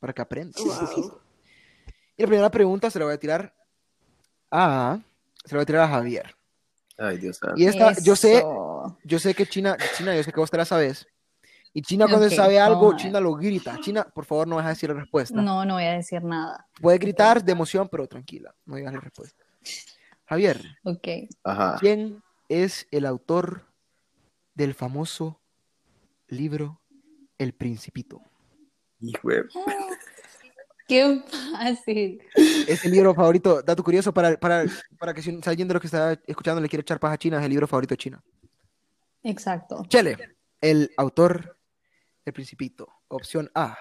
para 0.00 0.12
que 0.12 0.20
aprenda. 0.20 0.58
Y 0.60 2.22
la 2.22 2.26
primera 2.26 2.50
pregunta 2.50 2.90
se 2.90 2.98
la 2.98 3.04
voy 3.04 3.14
a 3.14 3.18
tirar 3.18 3.54
a, 4.50 4.98
se 5.44 5.54
la 5.54 5.58
voy 5.58 5.62
a 5.62 5.66
tirar 5.66 5.82
a 5.84 5.88
Javier. 5.88 6.34
Ay, 6.98 7.16
Dios. 7.18 7.40
Y 7.56 7.64
esta, 7.64 7.94
yo 8.02 8.14
sé, 8.14 8.44
Yo 9.04 9.18
sé 9.18 9.34
que 9.34 9.46
China, 9.46 9.76
China, 9.96 10.14
yo 10.14 10.22
sé 10.22 10.32
que 10.32 10.40
vos 10.40 10.50
te 10.50 10.56
la 10.56 10.64
sabes. 10.64 11.06
Y 11.74 11.80
China 11.82 12.06
cuando 12.06 12.26
Ok, 12.26 12.32
sabe 12.34 12.60
algo. 12.60 12.94
China 12.96 13.18
lo 13.20 13.34
grita. 13.34 13.78
China, 13.80 14.04
por 14.14 14.24
favor, 14.26 14.46
no 14.46 14.56
vas 14.56 14.66
a 14.66 14.70
decir 14.70 14.90
la 14.90 14.96
respuesta. 14.96 15.40
No, 15.40 15.64
no 15.64 15.74
voy 15.74 15.84
a 15.84 15.92
decir 15.94 16.22
nada. 16.22 16.66
Puede 16.80 16.98
gritar 16.98 17.42
de 17.42 17.52
emoción, 17.52 17.88
pero 17.90 18.06
tranquila, 18.06 18.54
no 18.66 18.76
digas 18.76 18.92
la 18.92 19.00
respuesta. 19.00 19.42
Javier, 20.26 20.60
Ok. 20.84 21.08
Ajá. 21.44 21.76
¿quién 21.80 22.22
es 22.48 22.86
el 22.90 23.06
autor 23.06 23.66
del 24.54 24.74
famoso 24.74 25.40
libro 26.28 26.80
El 27.38 27.54
Principito? 27.54 28.20
Hijo 29.00 29.28
de- 29.28 29.44
Qué 30.88 31.22
fácil. 31.52 32.20
Es 32.34 32.84
el 32.84 32.92
libro 32.92 33.14
favorito, 33.14 33.62
dato 33.62 33.82
curioso 33.82 34.12
para, 34.12 34.36
para, 34.36 34.64
para 34.98 35.14
que 35.14 35.22
si, 35.22 35.40
si 35.40 35.48
alguien 35.48 35.66
de 35.68 35.74
los 35.74 35.80
que 35.80 35.86
está 35.86 36.12
escuchando 36.26 36.60
le 36.60 36.68
quiere 36.68 36.82
echar 36.82 37.00
paja 37.00 37.14
a 37.14 37.18
China, 37.18 37.38
es 37.38 37.44
el 37.44 37.50
libro 37.50 37.66
favorito 37.66 37.92
de 37.94 37.98
China. 37.98 38.22
Exacto. 39.22 39.84
Chele, 39.88 40.16
el 40.60 40.90
autor 40.96 41.58
del 42.24 42.34
Principito. 42.34 42.88
Opción 43.08 43.50
A, 43.54 43.76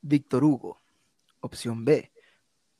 Víctor 0.00 0.44
Hugo. 0.44 0.80
Opción 1.40 1.84
B, 1.84 2.10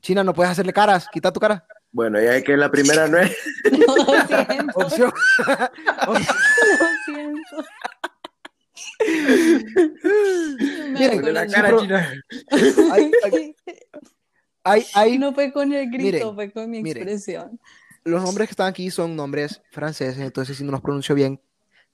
China, 0.01 0.25
no 0.25 0.33
puedes 0.35 0.51
hacerle 0.53 0.73
caras, 0.73 1.07
quita 1.13 1.33
tu 1.33 1.39
cara. 1.41 1.67
Bueno, 1.93 2.21
ya 2.21 2.43
que 2.43 2.57
la 2.57 2.71
primera 2.71 3.07
no 3.09 3.19
es. 3.19 3.37
Lo 3.71 3.95
siento. 4.27 4.79
Opción, 4.79 5.13
Lo 6.07 6.17
siento. 7.05 7.65
Miren, 10.93 11.35
la 11.35 11.47
cara 11.47 11.69
pero- 11.69 11.81
china. 11.81 12.13
hay, 12.93 13.11
hay, 13.25 13.57
hay- 14.65 14.87
hay- 14.95 15.19
No 15.19 15.33
fue 15.35 15.53
con 15.53 15.73
el 15.73 15.87
grito, 15.91 16.05
Miren, 16.05 16.35
fue 16.35 16.51
con 16.53 16.71
mi 16.71 16.83
miren. 16.83 17.03
expresión. 17.03 17.61
los 18.05 18.23
nombres 18.23 18.49
que 18.49 18.53
están 18.53 18.69
aquí 18.69 18.91
son 18.91 19.17
nombres 19.17 19.63
franceses, 19.71 20.19
entonces 20.19 20.57
si 20.57 20.65
no 20.65 20.73
los 20.73 20.81
pronuncio 20.81 21.15
bien, 21.15 21.41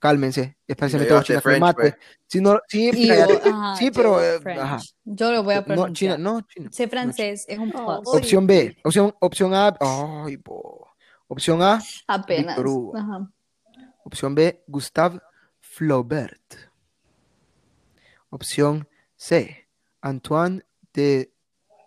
cálmense, 0.03 0.57
especialmente 0.67 1.13
No 1.13 1.19
los 1.19 1.25
chinos 1.25 1.59
mate. 1.61 1.95
Si 2.27 2.41
no, 2.41 2.59
sí, 2.67 2.91
Y 2.93 3.07
cállate. 3.07 3.39
yo, 3.45 3.55
ajá, 3.55 3.75
Sí, 3.77 3.89
pero, 3.89 4.19
yo, 4.19 4.49
eh, 4.49 4.59
ajá. 4.59 4.79
Yo 5.05 5.31
lo 5.31 5.43
voy 5.43 5.53
a 5.53 5.59
no, 5.61 5.65
pronunciar. 5.65 6.17
China, 6.17 6.17
no, 6.17 6.41
China. 6.41 6.69
Sé 6.73 6.89
francés, 6.89 7.45
es 7.47 7.57
un 7.57 7.71
Oh, 7.73 8.01
plus. 8.01 8.15
Opción 8.17 8.45
B, 8.45 8.75
opción, 8.83 9.15
opción 9.21 9.53
A, 9.53 9.73
ay, 9.79 10.35
po. 10.35 10.89
Opción 11.27 11.61
A, 11.61 11.81
Apenas. 12.07 12.59
Ajá. 12.59 13.31
Opción 14.03 14.35
B, 14.35 14.61
Gustave 14.67 15.21
Flaubert. 15.61 16.53
Opción 18.29 18.85
C, 19.15 19.69
Antoine 20.01 20.63
de, 20.93 21.31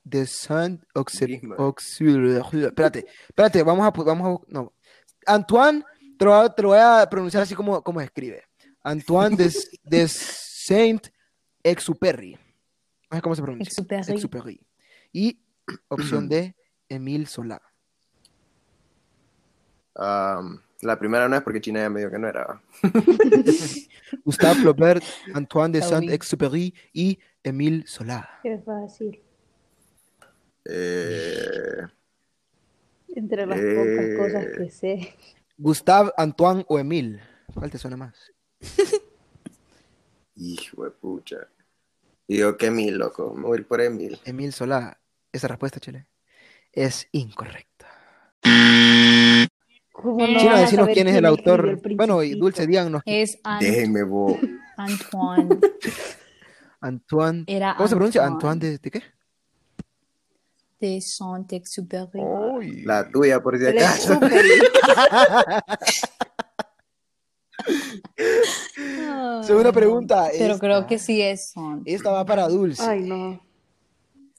de 0.04 0.26
Saint-Exupéry. 0.26 1.42
Espérate, 2.64 3.04
espérate, 3.28 3.62
vamos 3.62 3.86
a, 3.86 3.90
vamos 3.90 4.40
a, 4.40 4.44
no. 4.54 4.72
Antoine, 5.26 5.84
te 6.18 6.24
lo, 6.24 6.30
voy 6.32 6.44
a- 6.44 6.48
te 6.54 6.62
lo 6.62 6.68
voy 6.68 6.78
a 6.78 7.06
pronunciar 7.10 7.42
así 7.42 7.54
como, 7.54 7.82
como 7.82 8.00
se 8.00 8.06
escribe. 8.06 8.42
Antoine 8.82 9.36
de, 9.36 9.52
de 9.84 10.08
Saint-Exupéry. 10.08 12.38
No 13.10 13.16
sé 13.16 13.22
cómo 13.22 13.34
se 13.34 13.42
pronuncia. 13.42 13.68
Exupéry. 13.70 14.12
Exupéry. 14.12 14.60
Y 15.12 15.38
opción 15.88 16.28
D, 16.28 16.54
Émile 16.88 17.26
Solá. 17.26 17.60
Um, 19.94 20.58
la 20.82 20.98
primera 20.98 21.28
no 21.28 21.36
es 21.36 21.42
porque 21.42 21.60
China 21.60 21.80
ya 21.80 21.88
me 21.90 22.00
dijo 22.00 22.12
que 22.12 22.18
no 22.18 22.28
era. 22.28 22.60
Gustave 24.24 24.60
Flaubert, 24.60 25.02
Antoine 25.34 25.72
de. 25.78 25.82
Saint-Exupéry 25.82 26.74
y 26.92 27.18
Émile 27.42 27.84
Solá. 27.86 28.38
Qué 28.42 28.58
fácil. 28.58 29.20
Eh, 30.66 31.78
Entre 33.14 33.46
las 33.46 33.58
Eh. 33.58 34.16
pocas 34.18 34.32
cosas 34.32 34.46
que 34.58 34.70
sé. 34.70 35.14
Gustave, 35.58 36.12
Antoine 36.16 36.64
o 36.68 36.78
Émile. 36.78 37.20
¿Cuál 37.54 37.70
te 37.70 37.78
suena 37.78 37.96
más? 37.96 38.14
hijo 40.36 40.84
de 40.84 40.90
pucha. 40.90 41.36
Yo, 42.28 42.56
que 42.56 42.70
mil, 42.70 42.98
loco. 42.98 43.32
Me 43.34 43.42
voy 43.46 43.56
a 43.58 43.60
ir 43.60 43.66
por 43.66 43.80
Emil. 43.80 44.18
Émile 44.24 44.52
Solá. 44.52 45.00
Esa 45.32 45.48
respuesta, 45.48 45.78
Chile, 45.80 46.06
es 46.72 47.08
incorrecta. 47.12 47.86
¿Cómo 49.92 50.26
no 50.26 50.34
decinos 50.34 50.70
saber 50.70 50.94
quién 50.94 51.08
es 51.08 51.16
el 51.16 51.26
autor. 51.26 51.68
El 51.68 51.96
Bueno, 51.96 52.22
y? 52.22 52.34
Dulce, 52.38 52.66
díganos. 52.66 53.02
Es 53.04 53.38
An- 53.44 53.60
Déjenme, 53.60 54.02
vos. 54.02 54.38
Antoine. 54.76 55.60
Antoine. 56.80 57.44
Era 57.46 57.74
¿Cómo 57.76 57.88
se 57.88 57.94
pronuncia? 57.96 58.24
Antoine. 58.24 58.52
¿Antoine 58.52 58.72
de, 58.72 58.78
de 58.78 58.90
qué? 58.90 59.02
De 60.78 61.00
Saint-Exupéry. 61.00 62.20
Uy. 62.20 62.82
La 62.82 63.08
tuya, 63.10 63.40
por 63.42 63.58
si 63.58 63.66
acaso. 63.66 64.18
Segunda 69.42 69.72
pregunta. 69.72 70.28
Pero 70.32 70.54
esta. 70.54 70.66
creo 70.66 70.86
que 70.86 70.98
sí 70.98 71.20
es 71.22 71.50
son. 71.50 71.82
Esta 71.84 72.10
va 72.10 72.24
para 72.24 72.48
Dulce. 72.48 72.82
Ay, 72.82 73.00
no. 73.02 73.40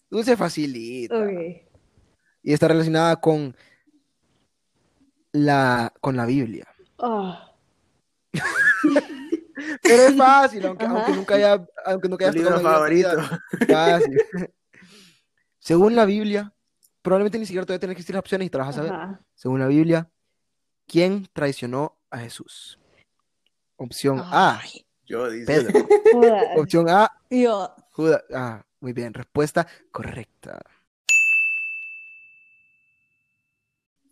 Dulce 0.10 0.38
facilita. 0.38 1.17
Ok. 1.17 1.32
Y 2.43 2.54
está 2.54 2.67
relacionada 2.67 3.15
con 3.17 3.56
la, 5.34 5.93
con 6.00 6.15
la 6.15 6.26
Biblia. 6.26 6.65
Ah, 7.00 7.52
Pero 9.82 10.04
es 10.04 10.15
fácil, 10.15 10.65
aunque, 10.65 10.88
nunca 10.88 11.36
haya, 11.36 11.65
aunque 11.86 12.08
nunca 12.08 12.30
hayas 12.30 12.43
tocado 12.43 12.62
favorito. 12.62 13.10
Fácil. 13.67 14.17
Según 15.67 15.97
la 15.97 16.06
Biblia, 16.06 16.53
probablemente 17.01 17.38
ni 17.39 17.45
siquiera 17.45 17.65
te 17.65 17.73
voy 17.73 17.75
a 17.75 17.80
tener 17.82 17.93
que 17.93 18.01
decir 18.01 18.15
las 18.15 18.21
opciones 18.21 18.45
y 18.45 18.49
te 18.49 18.58
las 18.58 18.67
vas 18.67 18.77
a 18.77 18.80
saber. 18.80 18.93
ajá. 18.93 19.21
Según 19.36 19.60
la 19.60 19.67
Biblia, 19.67 20.10
¿quién 20.88 21.27
traicionó 21.34 21.97
a 22.10 22.19
Jesús? 22.19 22.80
Opción 23.75 24.21
A, 24.23 24.62
Yo 25.06 25.30
dice. 25.30 25.45
Pedro. 25.45 25.86
Opción 26.56 26.89
A, 26.89 27.12
yo. 27.30 27.75
Judas. 27.91 28.23
Ah, 28.34 28.63
muy 28.80 28.93
bien. 28.93 29.13
Respuesta 29.13 29.67
correcta. 29.91 30.58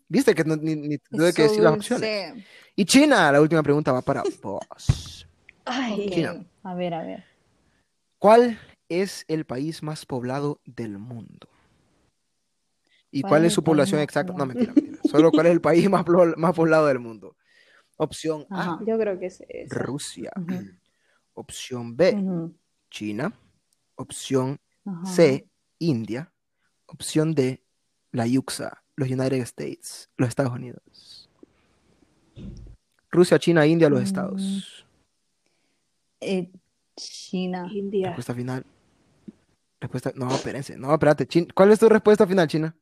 ¿Viste 0.08 0.34
que 0.34 0.44
no, 0.44 0.56
ni, 0.56 0.76
ni 0.76 0.98
tuve 0.98 1.32
que 1.32 1.44
decir 1.44 1.62
las 1.62 1.72
opciones? 1.72 2.44
Y 2.74 2.84
China, 2.84 3.32
la 3.32 3.40
última 3.40 3.62
pregunta 3.62 3.92
va 3.92 4.02
para 4.02 4.22
vos. 4.42 5.26
Ay, 5.64 6.10
China. 6.10 6.44
A 6.64 6.74
ver, 6.74 6.92
a 6.92 7.02
ver. 7.02 7.24
¿Cuál 8.18 8.58
es 8.88 9.24
el 9.28 9.44
país 9.44 9.82
más 9.82 10.06
poblado 10.06 10.60
del 10.64 10.98
mundo? 10.98 11.48
¿Y 13.10 13.22
¿Cuál 13.22 13.30
cuál 13.30 13.44
es 13.46 13.52
su 13.54 13.62
población 13.64 14.00
exacta? 14.00 14.32
No, 14.32 14.44
mentira, 14.46 14.72
mentira. 14.74 14.98
Solo 15.04 15.30
cuál 15.30 15.46
es 15.46 15.52
el 15.52 15.60
país 15.60 15.88
más, 15.88 16.04
poblado 16.04 16.86
del 16.86 16.98
mundo. 16.98 17.36
Opción 17.96 18.46
A, 18.50 18.78
yo 18.86 18.98
creo 18.98 19.18
que 19.18 19.26
es 19.26 19.40
esa. 19.48 19.74
Rusia. 19.74 20.30
Opción 21.34 21.96
B, 21.96 22.50
China. 22.90 23.32
Opción. 23.94 24.58
C, 25.04 25.48
India. 25.78 26.30
Opción 26.86 27.34
D, 27.34 27.62
la 28.12 28.26
Yuxa, 28.26 28.82
los 28.94 29.08
United 29.10 29.38
States, 29.42 30.10
los 30.16 30.28
Estados 30.28 30.52
Unidos. 30.52 31.28
Rusia, 33.10 33.38
China, 33.38 33.66
India, 33.66 33.88
los 33.88 34.00
Mm. 34.00 34.04
Estados. 34.04 34.86
Eh, 36.20 36.50
China. 36.96 37.68
India. 37.72 38.08
Respuesta 38.08 38.34
final. 38.34 38.64
Respuesta. 39.80 40.12
No, 40.14 40.34
espérense. 40.34 40.76
No, 40.76 40.92
espérate. 40.92 41.26
Chin- 41.26 41.48
¿Cuál 41.54 41.72
es 41.72 41.78
tu 41.78 41.88
respuesta 41.88 42.26
final, 42.26 42.48
China? 42.48 42.74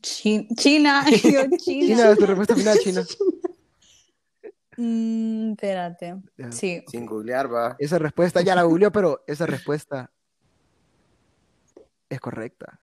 Chi- 0.00 0.48
China. 0.56 1.04
Yo, 1.10 1.42
China. 1.58 1.86
China, 1.86 2.10
es 2.10 2.18
tu 2.18 2.26
respuesta 2.26 2.54
final, 2.56 2.78
China. 2.78 3.02
Mm, 4.78 5.52
espérate. 5.52 6.16
Ya. 6.36 6.52
Sí. 6.52 6.84
Sin 6.88 7.06
googlear, 7.06 7.50
va. 7.50 7.76
Esa 7.78 7.98
respuesta 7.98 8.42
ya 8.42 8.54
la 8.54 8.64
googleó, 8.64 8.92
pero 8.92 9.24
esa 9.26 9.46
respuesta 9.46 10.12
es 12.10 12.20
correcta. 12.20 12.78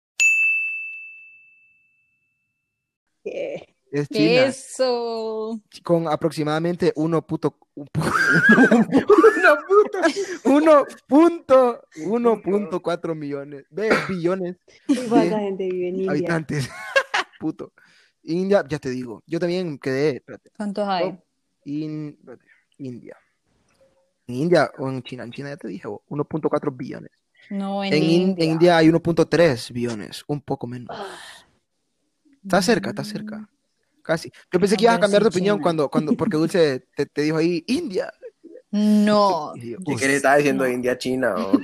¿Qué? 3.24 3.73
Es 3.94 4.10
China. 4.10 4.46
Eso. 4.46 5.62
Con 5.84 6.08
aproximadamente 6.08 6.92
1. 6.96 7.22
punto- 7.28 7.58
un 7.76 7.86
pu- 7.88 8.02
uno 10.46 10.86
punto- 11.08 11.82
1.4 11.98 13.16
millones. 13.16 13.66
Ve, 13.70 13.90
billones 14.10 14.58
¿Y 14.88 14.96
¿Cuánta 15.08 15.40
gente 15.40 15.70
vive 15.70 15.90
en 15.90 15.96
India? 15.98 16.12
habitantes. 16.12 16.70
Puto. 17.40 17.72
India, 18.24 18.64
ya 18.68 18.80
te 18.80 18.90
digo. 18.90 19.22
Yo 19.28 19.40
también 19.40 19.78
quedé. 19.78 20.18
Espérate. 20.18 20.50
¿Cuántos 20.58 20.88
hay? 20.88 21.10
Oh. 21.10 21.24
In- 21.66 22.18
espérate, 22.20 22.46
India. 22.80 23.18
En 24.28 24.36
India 24.36 24.72
o 24.80 24.90
en 24.90 25.04
China. 25.04 25.24
En 25.24 25.32
China 25.32 25.50
ya 25.50 25.58
te 25.58 25.68
dije, 25.68 25.88
bo, 25.88 26.04
1.4 26.10 26.76
billones. 26.76 27.12
No, 27.50 27.84
en, 27.84 27.94
En, 27.94 28.04
In- 28.04 28.12
India. 28.22 28.46
en 28.46 28.52
India 28.52 28.78
hay 28.78 28.88
1.3 28.90 29.72
billones, 29.72 30.24
un 30.28 30.42
poco 30.42 30.66
menos. 30.66 30.96
Ah, 30.98 31.06
Está 32.44 32.62
cerca, 32.62 32.90
está 32.90 33.04
cerca. 33.04 33.50
Casi. 34.04 34.32
Yo 34.52 34.60
pensé 34.60 34.76
No, 34.76 34.78
que 34.78 34.84
ibas 34.84 34.98
a 34.98 35.00
cambiar 35.00 35.24
de 35.24 35.30
opinión 35.30 35.60
cuando, 35.60 35.90
cuando, 35.90 36.14
porque 36.14 36.38
Dulce 36.38 36.88
te, 36.96 37.06
te 37.08 37.22
dijo 37.24 37.38
ahí, 37.38 37.64
India. 37.68 38.14
No. 38.72 39.54
¿Qué 39.56 39.78
querés 39.98 40.18
estar 40.18 40.38
diciendo 40.38 40.64
No. 40.66 40.70
India, 40.70 40.98
China? 40.98 41.36
o? 41.38 41.58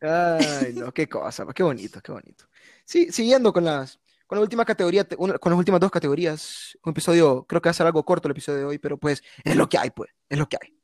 Ay, 0.00 0.72
no, 0.74 0.92
qué 0.92 1.08
cosa, 1.08 1.46
qué 1.54 1.62
bonito, 1.62 2.00
qué 2.00 2.12
bonito. 2.12 2.44
Sí, 2.84 3.10
siguiendo 3.12 3.52
con 3.52 3.64
las, 3.64 3.98
con 4.26 4.36
la 4.38 4.42
última 4.42 4.64
categoría, 4.64 5.06
una- 5.18 5.38
con 5.38 5.52
las 5.52 5.58
últimas 5.58 5.80
dos 5.80 5.90
categorías, 5.90 6.76
un 6.84 6.90
episodio, 6.92 7.44
creo 7.48 7.60
que 7.62 7.68
va 7.68 7.70
a 7.70 7.74
ser 7.74 7.86
algo 7.86 8.04
corto 8.04 8.28
el 8.28 8.32
episodio 8.32 8.58
de 8.60 8.64
hoy, 8.64 8.78
pero 8.78 8.96
pues 8.98 9.22
es 9.44 9.56
lo 9.56 9.68
que 9.68 9.78
hay, 9.78 9.90
pues, 9.90 10.10
es 10.28 10.38
lo 10.38 10.48
que 10.48 10.56
hay. 10.60 10.74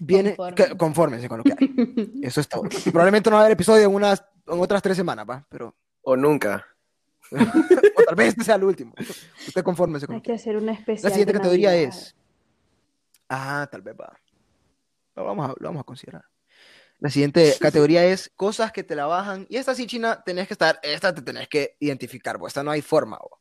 Viene, 0.00 0.36
Confórmense. 0.36 0.70
que- 0.70 0.76
confórmense 0.76 1.28
con 1.28 1.38
lo 1.38 1.44
que 1.44 1.52
hay. 1.58 2.12
Eso 2.22 2.40
es 2.40 2.48
todo. 2.48 2.62
Probablemente 2.90 3.30
no 3.30 3.36
va 3.36 3.42
a 3.42 3.44
haber 3.46 3.54
episodio 3.54 3.84
en 3.88 3.94
unas, 3.94 4.22
en 4.46 4.60
otras 4.60 4.82
tres 4.82 4.96
semanas, 4.96 5.26
va, 5.28 5.44
pero, 5.48 5.74
O 6.02 6.16
nunca. 6.16 6.66
o 7.32 8.04
tal 8.04 8.14
vez 8.14 8.28
este 8.28 8.44
sea 8.44 8.56
el 8.56 8.64
último. 8.64 8.92
Usted 9.46 9.62
confórmese 9.62 10.06
con 10.06 10.16
Hay 10.16 10.22
que 10.22 10.30
que 10.32 10.36
hacer 10.36 10.56
una 10.56 10.72
La 10.72 10.78
especial. 10.78 11.12
siguiente 11.12 11.32
de 11.32 11.38
categoría 11.38 11.70
Navidad. 11.70 11.88
es. 11.88 12.16
Ah, 13.28 13.68
tal 13.70 13.82
vez 13.82 13.94
va. 13.98 14.12
Lo 15.14 15.24
vamos 15.24 15.50
a, 15.50 15.54
lo 15.58 15.68
vamos 15.68 15.80
a 15.80 15.84
considerar. 15.84 16.24
La 16.98 17.08
siguiente 17.10 17.54
categoría 17.60 18.04
es 18.04 18.30
cosas 18.36 18.70
que 18.72 18.82
te 18.82 18.94
la 18.94 19.06
bajan. 19.06 19.46
Y 19.48 19.56
esta 19.56 19.74
sí, 19.74 19.86
China, 19.86 20.22
tenés 20.24 20.46
que 20.48 20.54
estar. 20.54 20.78
Esta 20.82 21.14
te 21.14 21.22
tenés 21.22 21.48
que 21.48 21.76
identificar, 21.80 22.38
pues 22.38 22.50
esta 22.50 22.62
no 22.62 22.70
hay 22.70 22.82
forma. 22.82 23.18
bo. 23.18 23.38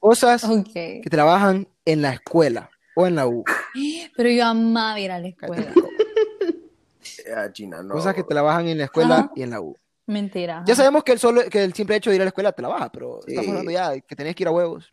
Cosas 0.00 0.42
que 0.72 1.02
te 1.08 1.16
la 1.16 1.24
bajan 1.24 1.68
en 1.84 2.02
la 2.02 2.12
escuela 2.14 2.70
o 2.96 3.06
en 3.06 3.14
la 3.16 3.26
U. 3.26 3.44
Pero 4.16 4.30
yo 4.30 4.44
amaba 4.46 4.98
ir 4.98 5.10
a 5.12 5.18
la 5.18 5.28
escuela. 5.28 5.72
China, 7.52 7.82
no. 7.82 7.94
Cosas 7.94 8.14
que 8.14 8.24
te 8.24 8.34
la 8.34 8.42
bajan 8.42 8.66
en 8.68 8.78
la 8.78 8.84
escuela 8.84 9.14
Ajá. 9.18 9.32
y 9.36 9.42
en 9.42 9.50
la 9.50 9.60
U. 9.60 9.76
Mentira. 10.10 10.64
Ya 10.66 10.74
sabemos 10.74 11.04
que 11.04 11.12
el, 11.12 11.18
solo, 11.18 11.42
que 11.48 11.62
el 11.62 11.72
simple 11.72 11.96
hecho 11.96 12.10
de 12.10 12.16
ir 12.16 12.22
a 12.22 12.24
la 12.24 12.28
escuela 12.30 12.52
te 12.52 12.62
la 12.62 12.68
baja, 12.68 12.90
pero 12.90 13.20
Sí. 13.22 13.30
estamos 13.32 13.48
hablando 13.50 13.70
ya 13.70 13.90
de 13.90 14.02
que 14.02 14.16
tenés 14.16 14.34
que 14.34 14.42
ir 14.42 14.48
a 14.48 14.50
huevos. 14.50 14.90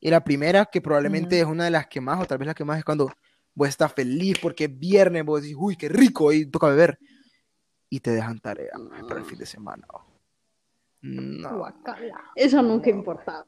Y 0.00 0.10
la 0.10 0.22
primera, 0.22 0.66
que 0.66 0.80
probablemente 0.82 1.40
Ujú. 1.42 1.46
es 1.50 1.52
una 1.54 1.64
de 1.64 1.70
las 1.70 1.86
que 1.86 2.00
más, 2.00 2.20
o 2.20 2.26
tal 2.26 2.36
vez 2.38 2.46
la 2.48 2.54
que 2.54 2.64
más, 2.64 2.78
es 2.78 2.84
cuando 2.84 3.10
vos 3.54 3.68
estás 3.68 3.92
feliz 3.92 4.38
porque 4.40 4.64
es 4.64 4.78
viernes, 4.78 5.24
vos 5.24 5.40
decís, 5.40 5.56
uy, 5.58 5.76
qué 5.76 5.88
rico, 5.88 6.30
y 6.32 6.44
toca 6.46 6.68
beber. 6.68 6.98
Y 7.88 8.00
te 8.00 8.10
dejan 8.10 8.38
tarea 8.40 8.72
para 9.08 9.20
el 9.20 9.24
fin 9.26 9.38
de 9.38 9.46
semana. 9.46 9.86
No, 11.00 11.58
Guacala. 11.58 12.32
Eso 12.34 12.60
nunca 12.62 12.90
importaba. 12.90 13.46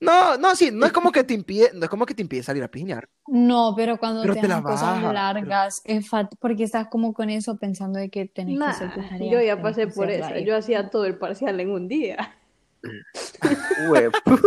No, 0.00 0.36
no, 0.38 0.54
sí, 0.54 0.70
no 0.72 0.86
es 0.86 0.92
como 0.92 1.10
que 1.12 1.24
te 1.24 1.34
impide, 1.34 1.70
no 1.74 1.84
es 1.84 1.90
como 1.90 2.06
que 2.06 2.14
te 2.14 2.22
impide 2.22 2.42
salir 2.42 2.62
a 2.62 2.68
piñar. 2.70 3.08
No, 3.26 3.74
pero 3.76 3.98
cuando 3.98 4.22
Pero 4.22 4.34
te 4.34 4.40
te 4.42 4.48
la 4.48 4.54
dan 4.54 4.62
cosas 4.62 5.02
baja, 5.02 5.12
largas, 5.12 5.80
es 5.84 6.08
fat- 6.08 6.34
porque 6.38 6.64
estás 6.64 6.88
como 6.88 7.12
con 7.12 7.30
eso 7.30 7.56
pensando 7.56 7.98
de 7.98 8.08
que 8.08 8.26
tenés 8.26 8.58
que 8.58 8.64
hacer 8.64 8.94
tus 8.94 9.08
tareas, 9.08 9.32
yo 9.32 9.40
ya 9.42 9.60
pasé 9.60 9.86
por 9.88 10.08
y- 10.10 10.44
Yo 10.44 10.56
hacía 10.56 10.88
todo 10.90 11.04
el 11.04 11.16
parcial 11.18 11.58
en 11.60 11.70
un 11.70 11.88
día. 11.88 12.36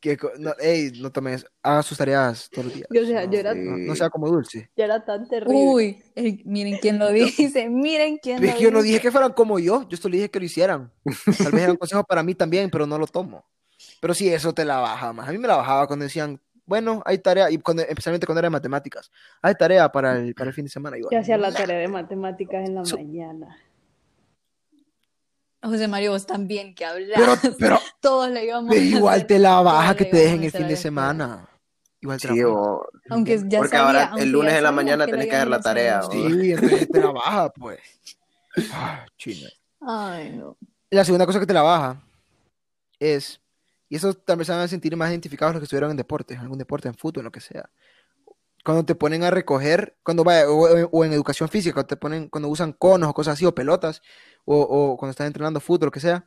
Que, 0.00 0.16
no, 0.38 0.52
ey, 0.58 0.92
no 0.98 1.12
tomes, 1.12 1.44
haga 1.62 1.82
sus 1.82 1.98
tareas 1.98 2.48
todos 2.50 2.64
los 2.64 2.74
días. 2.74 2.88
Yo, 2.90 3.02
o 3.02 3.04
sea, 3.04 3.24
yo 3.26 3.38
era, 3.38 3.52
Sí. 3.52 3.58
No, 3.60 3.76
no 3.76 3.94
sea 3.94 4.08
como 4.08 4.28
dulce. 4.28 4.70
yo 4.74 4.84
era 4.84 5.04
tan 5.04 5.28
terrible. 5.28 5.54
Uy, 5.54 6.02
miren 6.46 6.78
quién 6.78 6.98
lo 6.98 7.08
dice, 7.12 7.68
miren 7.68 8.16
quién 8.16 8.42
Es 8.42 8.50
lo 8.52 8.56
que 8.56 8.62
yo 8.64 8.70
no 8.70 8.78
dice. 8.78 8.88
dije 8.94 9.02
que 9.02 9.12
fueran 9.12 9.34
como 9.34 9.58
yo, 9.58 9.86
yo 9.90 9.98
solo 9.98 10.14
dije 10.14 10.30
que 10.30 10.38
lo 10.38 10.46
hicieran. 10.46 10.90
Tal 11.38 11.52
vez 11.52 11.62
era 11.64 11.72
un 11.72 11.76
consejo 11.76 12.02
para 12.04 12.22
mí 12.22 12.34
también, 12.34 12.70
pero 12.70 12.86
no 12.86 12.96
lo 12.96 13.06
tomo. 13.06 13.44
Pero 14.00 14.14
sí, 14.14 14.28
eso 14.32 14.52
te 14.54 14.64
la 14.64 14.78
baja 14.78 15.12
más. 15.12 15.28
A 15.28 15.32
mí 15.32 15.38
me 15.38 15.46
la 15.48 15.56
bajaba 15.56 15.86
cuando 15.86 16.04
decían, 16.04 16.40
bueno, 16.66 17.02
hay 17.04 17.18
tarea, 17.18 17.50
y 17.50 17.58
cuando, 17.58 17.82
especialmente 17.82 18.26
cuando 18.26 18.38
era 18.40 18.46
de 18.46 18.50
matemáticas, 18.50 19.10
hay 19.42 19.54
tarea 19.54 19.90
para 19.92 20.16
el, 20.16 20.34
para 20.34 20.48
el 20.48 20.54
fin 20.54 20.64
de 20.64 20.70
semana. 20.70 20.96
Yo, 20.98 21.08
Yo 21.10 21.18
hacía 21.18 21.36
la 21.36 21.52
tarea 21.52 21.78
de 21.78 21.88
matemáticas 21.88 22.66
en 22.68 22.74
la 22.76 22.82
mañana. 22.82 23.58
José 25.62 25.88
Mario, 25.88 26.12
vos 26.12 26.26
también 26.26 26.74
que 26.74 26.84
hablas. 26.86 27.20
pero, 27.40 27.54
pero, 27.58 27.78
Todos 28.00 28.30
le 28.30 28.44
íbamos 28.46 28.70
pero 28.70 28.80
a 28.80 28.84
igual 28.84 29.14
hacer- 29.16 29.26
te 29.26 29.38
la 29.38 29.60
baja 29.60 29.94
que 29.94 30.04
te 30.06 30.16
dejen 30.16 30.44
el 30.44 30.50
fin 30.50 30.68
de 30.68 30.76
semana. 30.76 31.46
Igual 32.00 32.18
te 32.18 32.28
la 32.28 32.34
Sí, 32.34 32.40
baja. 32.42 32.54
o- 32.54 32.88
Aunque 33.10 33.38
ya 33.46 33.58
Porque 33.58 33.76
sabía, 33.76 33.86
ahora 33.86 34.04
aunque 34.08 34.22
el 34.22 34.30
lunes 34.32 34.54
en 34.54 34.62
la 34.62 34.72
mañana 34.72 35.06
tenés 35.06 35.26
que 35.28 35.36
hacer 35.36 35.48
la 35.48 35.60
tarea. 35.60 36.02
Sí, 36.02 36.52
entonces 36.52 36.88
te 36.90 36.98
la 36.98 37.10
baja, 37.12 37.50
pues. 37.52 37.80
Ah, 38.72 39.06
china. 39.16 39.48
Ay, 39.80 40.30
no. 40.36 40.56
La 40.90 41.04
segunda 41.04 41.24
cosa 41.24 41.38
que 41.38 41.46
te 41.46 41.52
la 41.54 41.62
baja 41.62 42.02
es, 42.98 43.39
y 43.90 43.96
eso 43.96 44.14
también 44.14 44.46
se 44.46 44.52
van 44.52 44.62
a 44.62 44.68
sentir 44.68 44.96
más 44.96 45.10
identificados 45.10 45.52
los 45.52 45.60
que 45.60 45.64
estuvieron 45.64 45.90
en 45.90 45.98
deportes, 45.98 46.36
en 46.38 46.42
algún 46.42 46.56
deporte, 46.58 46.88
en 46.88 46.94
fútbol, 46.94 47.20
en 47.20 47.24
lo 47.26 47.32
que 47.32 47.40
sea. 47.40 47.68
Cuando 48.64 48.84
te 48.84 48.94
ponen 48.94 49.22
a 49.24 49.30
recoger, 49.30 49.96
cuando 50.02 50.22
vaya, 50.24 50.48
o, 50.48 50.88
o 50.90 51.04
en 51.04 51.12
educación 51.12 51.48
física, 51.48 51.74
cuando 51.74 51.88
te 51.88 51.96
ponen, 51.96 52.28
cuando 52.28 52.48
usan 52.48 52.72
conos 52.72 53.08
o 53.10 53.14
cosas 53.14 53.34
así, 53.34 53.44
o 53.44 53.54
pelotas, 53.54 54.00
o, 54.46 54.58
o 54.60 54.96
cuando 54.96 55.10
estás 55.10 55.26
entrenando 55.26 55.60
fútbol, 55.60 55.86
lo 55.88 55.92
que 55.92 56.00
sea, 56.00 56.26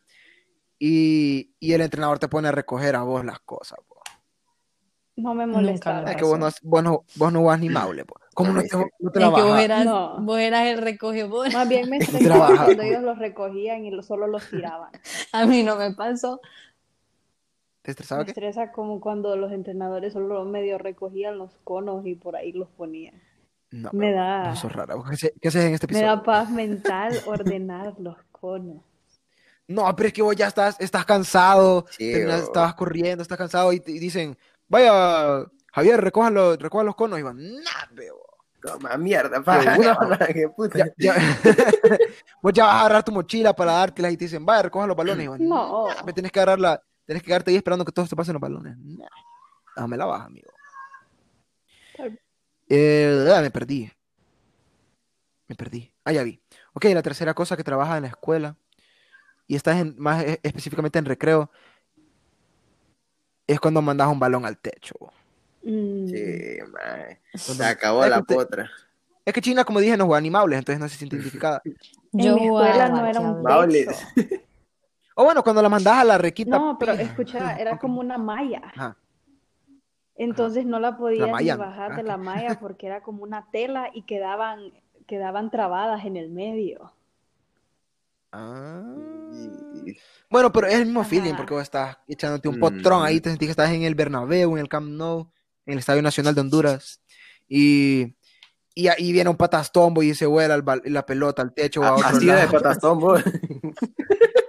y, 0.77 1.53
y 1.59 1.73
el 1.73 1.81
entrenador 1.81 2.19
te 2.19 2.27
pone 2.27 2.47
a 2.47 2.51
recoger 2.51 2.95
a 2.95 3.03
vos 3.03 3.23
las 3.23 3.39
cosas. 3.39 3.79
po. 3.87 4.01
No 5.15 5.35
me 5.35 5.45
molestaba. 5.45 6.09
Es 6.09 6.17
que 6.17 6.23
vos 6.23 6.39
no, 6.39 6.49
vos 6.63 6.83
no, 6.83 7.05
vos 7.15 7.31
no 7.31 7.43
vas 7.43 7.59
ni 7.59 7.69
maule, 7.69 8.03
po. 8.03 8.15
¿Cómo 8.33 8.51
No, 8.51 8.61
te, 8.63 8.67
que- 8.67 8.77
no 8.99 9.11
te 9.11 9.19
Es 9.19 9.25
la 9.29 9.35
que 9.35 9.41
vos 9.43 9.59
eras, 9.59 9.85
No. 9.85 10.19
vos 10.21 10.39
eras 10.39 10.65
el 10.67 10.79
recogedor. 10.79 11.53
Más 11.53 11.69
bien 11.69 11.87
me 11.87 11.97
estresaba 11.97 12.47
cuando 12.65 12.81
ellos 12.81 13.03
los 13.03 13.19
recogían 13.19 13.85
y 13.85 13.91
lo- 13.91 14.01
solo 14.01 14.25
los 14.27 14.49
tiraban. 14.49 14.89
A 15.31 15.45
mí 15.45 15.61
no 15.63 15.75
me 15.75 15.91
pasó. 15.93 16.41
¿Te 17.83 17.89
Me 17.89 17.91
estresaba 17.91 18.23
qué? 18.25 18.31
estresa 18.31 18.71
como 18.71 18.99
cuando 18.99 19.35
los 19.35 19.51
entrenadores 19.51 20.13
solo 20.13 20.43
medio 20.45 20.77
recogían 20.79 21.37
los 21.37 21.51
conos 21.63 22.05
y 22.07 22.15
por 22.15 22.35
ahí 22.35 22.51
los 22.53 22.69
ponían. 22.69 23.21
No, 23.71 23.89
Me 23.93 24.11
da- 24.11 24.49
vos 24.49 24.59
sos 24.59 24.71
rara. 24.71 24.95
¿Qué 24.95 25.13
haces- 25.15 25.33
¿Qué 25.41 25.47
haces 25.49 25.65
en 25.65 25.73
este 25.73 25.87
Me 25.87 25.99
episodio? 25.99 26.15
da 26.15 26.23
paz 26.23 26.49
mental 26.51 27.13
ordenar 27.25 27.93
los 27.99 28.17
conos. 28.31 28.81
No, 29.67 29.95
pero 29.95 30.07
es 30.07 30.13
que 30.13 30.21
vos 30.21 30.35
ya 30.35 30.47
estás, 30.47 30.75
estás 30.79 31.05
cansado, 31.05 31.85
terminas- 31.97 32.43
estabas 32.43 32.73
corriendo, 32.75 33.21
estás 33.21 33.37
cansado 33.37 33.71
y, 33.73 33.79
dicen, 33.79 34.37
vaya, 34.67 35.45
Javier, 35.73 35.99
recoja 36.01 36.29
los, 36.29 36.57
recoja 36.59 36.83
los 36.83 36.95
conos. 36.95 37.19
Y 37.19 37.21
van, 37.23 37.37
nah, 37.37 37.85
veo. 37.91 38.17
Toma 38.61 38.95
mierda, 38.97 39.41
pa. 39.43 39.59
huevo. 39.77 39.99
Qué 40.33 40.47
puta. 40.49 40.77
Ya, 40.79 40.93
ya- 40.97 41.15
vos 42.41 42.53
ya 42.53 42.63
vas 42.65 42.73
a 42.75 42.79
agarrar 42.81 43.03
tu 43.03 43.11
mochila 43.11 43.53
para 43.53 43.73
dártelas 43.73 44.13
y 44.13 44.17
te 44.17 44.25
dicen, 44.25 44.45
vaya, 44.45 44.61
recoja 44.63 44.87
los 44.87 44.95
balones. 44.95 45.25
Y 45.25 45.27
van, 45.27 45.47
No. 45.49 45.87
nah, 45.89 46.03
me 46.03 46.13
tenés 46.13 46.31
que 46.31 46.39
agarrarla, 46.39 46.81
tenés 47.05 47.21
que 47.21 47.27
quedarte 47.27 47.51
ahí 47.51 47.57
esperando 47.57 47.85
que 47.85 47.91
todos 47.91 48.09
te 48.09 48.15
pasen 48.15 48.33
los 48.33 48.41
balones. 48.41 48.77
Nah. 48.77 49.07
Dame 49.75 49.97
la 49.97 50.05
baja, 50.05 50.25
amigo. 50.25 50.51
Eh, 52.69 53.29
ah, 53.35 53.41
me 53.41 53.51
perdí. 53.51 53.91
Me 55.47 55.55
perdí. 55.55 55.91
Ah, 56.05 56.11
ya 56.11 56.23
vi. 56.23 56.41
Ok, 56.73 56.85
la 56.85 57.01
tercera 57.01 57.33
cosa 57.33 57.57
que 57.57 57.63
trabaja 57.63 57.97
en 57.97 58.03
la 58.03 58.09
escuela, 58.09 58.55
y 59.47 59.55
estás 59.55 59.77
en, 59.77 59.95
más 59.97 60.23
e- 60.23 60.39
específicamente 60.43 60.99
en 60.99 61.05
recreo, 61.05 61.51
es 63.45 63.59
cuando 63.59 63.81
mandas 63.81 64.07
un 64.07 64.19
balón 64.19 64.45
al 64.45 64.57
techo. 64.57 64.95
Mm, 65.63 66.07
Sí, 66.07 66.57
mae. 66.71 67.19
Se 67.35 67.63
acabó 67.65 68.05
la 68.05 68.21
potra. 68.21 68.69
Es 69.25 69.33
que 69.33 69.41
China, 69.41 69.63
como 69.63 69.79
dije, 69.79 69.95
no 69.95 70.05
juega 70.05 70.21
ni 70.21 70.29
Maules, 70.29 70.59
entonces 70.59 70.79
no 70.79 70.89
se 70.89 70.97
siente 70.97 71.15
identificada. 71.15 71.61
En 71.65 71.75
Yo 72.11 72.35
mi 72.35 72.45
escuela 72.45 72.89
no 72.89 72.97
jugaba, 72.97 73.09
era 73.09 73.19
un. 73.21 74.43
O 75.15 75.23
bueno, 75.23 75.43
cuando 75.43 75.61
la 75.61 75.69
mandas 75.69 75.93
a 75.97 76.03
la 76.03 76.17
requita. 76.17 76.57
No, 76.57 76.77
pero 76.79 76.93
pija. 76.93 77.03
escucha, 77.03 77.53
era 77.59 77.77
como 77.77 77.99
una 77.99 78.17
malla. 78.17 78.61
Ajá. 78.65 78.97
Entonces 80.15 80.65
no 80.65 80.79
la 80.79 80.95
podías 80.97 81.41
ni 81.41 81.49
bajar 81.51 81.95
de 81.95 82.01
Ah, 82.01 82.03
la 82.03 82.17
malla 82.17 82.59
porque 82.59 82.85
era 82.87 83.01
como 83.01 83.23
una 83.23 83.47
tela 83.51 83.89
y 83.93 84.03
quedaban, 84.03 84.71
quedaban 85.07 85.49
trabadas 85.51 86.05
en 86.05 86.17
el 86.17 86.29
medio. 86.29 86.91
Ah. 88.31 88.83
Bueno, 90.29 90.51
pero 90.51 90.67
es 90.67 90.75
el 90.75 90.85
mismo 90.85 91.01
Ajá. 91.01 91.09
feeling 91.09 91.33
porque 91.35 91.53
vos 91.53 91.63
estás 91.63 91.97
echándote 92.07 92.47
un 92.47 92.55
Mm. 92.57 92.59
potrón 92.59 93.03
ahí, 93.05 93.19
te 93.21 93.29
sentís 93.29 93.47
que 93.47 93.51
estás 93.51 93.71
en 93.71 93.83
el 93.83 93.95
Bernabéu, 93.95 94.53
en 94.53 94.59
el 94.59 94.69
Camp 94.69 94.87
Nou, 94.89 95.29
en 95.65 95.73
el 95.73 95.79
Estadio 95.79 96.01
Nacional 96.01 96.33
de 96.33 96.41
Honduras. 96.41 97.01
Y, 97.47 98.15
y 98.73 98.87
ahí 98.87 99.11
viene 99.11 99.29
un 99.29 99.35
patastombo 99.37 100.01
y 100.01 100.15
se 100.15 100.25
vuela 100.25 100.55
el 100.55 100.63
la 100.85 101.05
pelota 101.05 101.41
al 101.43 101.53
techo 101.53 101.81
o 101.81 101.83
a 101.85 101.93
otro 101.95 102.07
Ha 102.07 102.13
sido 102.19 102.35
de 102.35 102.39
lado. 102.47 102.51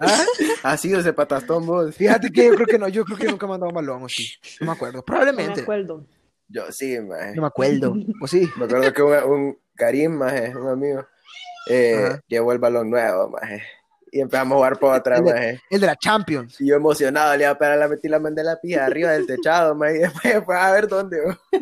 ¿Ah? 0.06 0.24
Ha 0.62 0.76
sido 0.78 1.00
ese 1.00 1.12
patastón 1.12 1.66
vos. 1.66 1.94
Fíjate 1.94 2.30
que 2.30 2.46
yo 2.46 2.54
creo 2.54 2.66
que 2.66 2.78
no, 2.78 2.88
yo 2.88 3.04
creo 3.04 3.18
que 3.18 3.26
nunca 3.28 3.44
he 3.46 3.48
mandado 3.48 3.68
un 3.68 3.74
balón, 3.74 4.02
o 4.04 4.08
sí. 4.08 4.28
No 4.60 4.66
me 4.68 4.72
acuerdo. 4.72 4.94
No 4.94 4.98
me 5.00 5.04
Probablemente. 5.04 5.60
acuerdo. 5.60 6.06
Yo 6.48 6.70
sí, 6.72 6.98
mae. 7.00 7.34
No 7.34 7.42
me 7.42 7.48
acuerdo. 7.48 7.94
O 8.22 8.26
sí. 8.26 8.48
Me 8.56 8.64
acuerdo 8.64 8.92
que 8.92 9.02
un, 9.02 9.14
un 9.32 9.58
Karim, 9.74 10.12
maje, 10.12 10.56
un 10.56 10.68
amigo, 10.68 11.06
eh, 11.68 12.18
llevó 12.28 12.52
el 12.52 12.58
balón 12.58 12.90
nuevo, 12.90 13.28
maje. 13.30 13.62
Y 14.12 14.20
empezamos 14.20 14.52
a 14.52 14.56
jugar 14.56 14.78
por 14.78 14.94
otra, 14.94 15.16
El 15.18 15.24
de- 15.24 15.32
maje. 15.32 15.60
El 15.70 15.80
de 15.80 15.86
la 15.86 15.96
Champions. 15.96 16.60
Y 16.60 16.68
yo 16.68 16.76
emocionado, 16.76 17.36
le 17.36 17.42
iba 17.44 17.50
a 17.52 17.58
pegar 17.58 17.76
la 17.78 17.88
metí 17.88 18.08
la 18.08 18.18
mandé 18.20 18.42
la 18.44 18.60
pija 18.60 18.86
arriba 18.86 19.10
del 19.10 19.26
techado, 19.26 19.74
maje. 19.74 19.96
Y 19.96 20.00
después 20.00 20.44
fue 20.44 20.56
a 20.58 20.70
ver 20.72 20.86
dónde. 20.88 21.18
bo. 21.20 21.60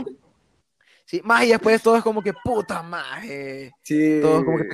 Sí, 1.05 1.21
más 1.25 1.45
y 1.45 1.49
después 1.49 1.83
todo 1.83 1.97
es 1.97 2.03
como 2.03 2.23
que 2.23 2.33
puta 2.45 2.83
maje. 2.83 3.73
Sí. 3.83 4.19
Todo 4.23 4.45
como 4.45 4.59
que 4.59 4.69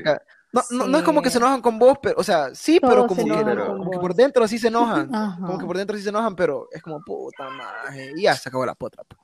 te 0.53 0.59
ca- 0.59 0.65
no, 0.71 0.79
no, 0.79 0.87
no 0.89 0.99
es 0.99 1.05
como 1.05 1.23
que 1.23 1.29
se 1.31 1.39
Sí. 1.39 1.45
enojan 1.45 1.61
con 1.61 1.79
vos, 1.79 1.99
pero, 2.03 2.15
o 2.19 2.25
sea, 2.25 2.55
sí, 2.55 2.79
pero 2.81 2.95
Todos 3.07 3.09
como 3.09 3.21
se 3.23 3.27
que, 3.29 3.41
enojan 3.41 3.79
como 3.79 3.91
que 3.91 3.99
por 3.99 4.15
dentro 4.15 4.49
sí 4.49 4.59
se 4.59 4.69
enojan. 4.69 5.09
Ajá. 5.15 5.37
Como 5.47 5.59
que 5.59 5.67
por 5.67 5.77
dentro 5.77 5.97
sí 5.97 6.03
se 6.03 6.09
enojan, 6.09 6.35
pero 6.37 6.69
es 6.73 6.83
como 6.83 7.01
puta 7.05 7.49
maje. 7.51 8.13
Y 8.17 8.23
ya 8.23 8.35
se 8.35 8.49
acabó 8.49 8.65
la 8.67 8.75
potra. 8.75 9.05
pues. 9.05 9.21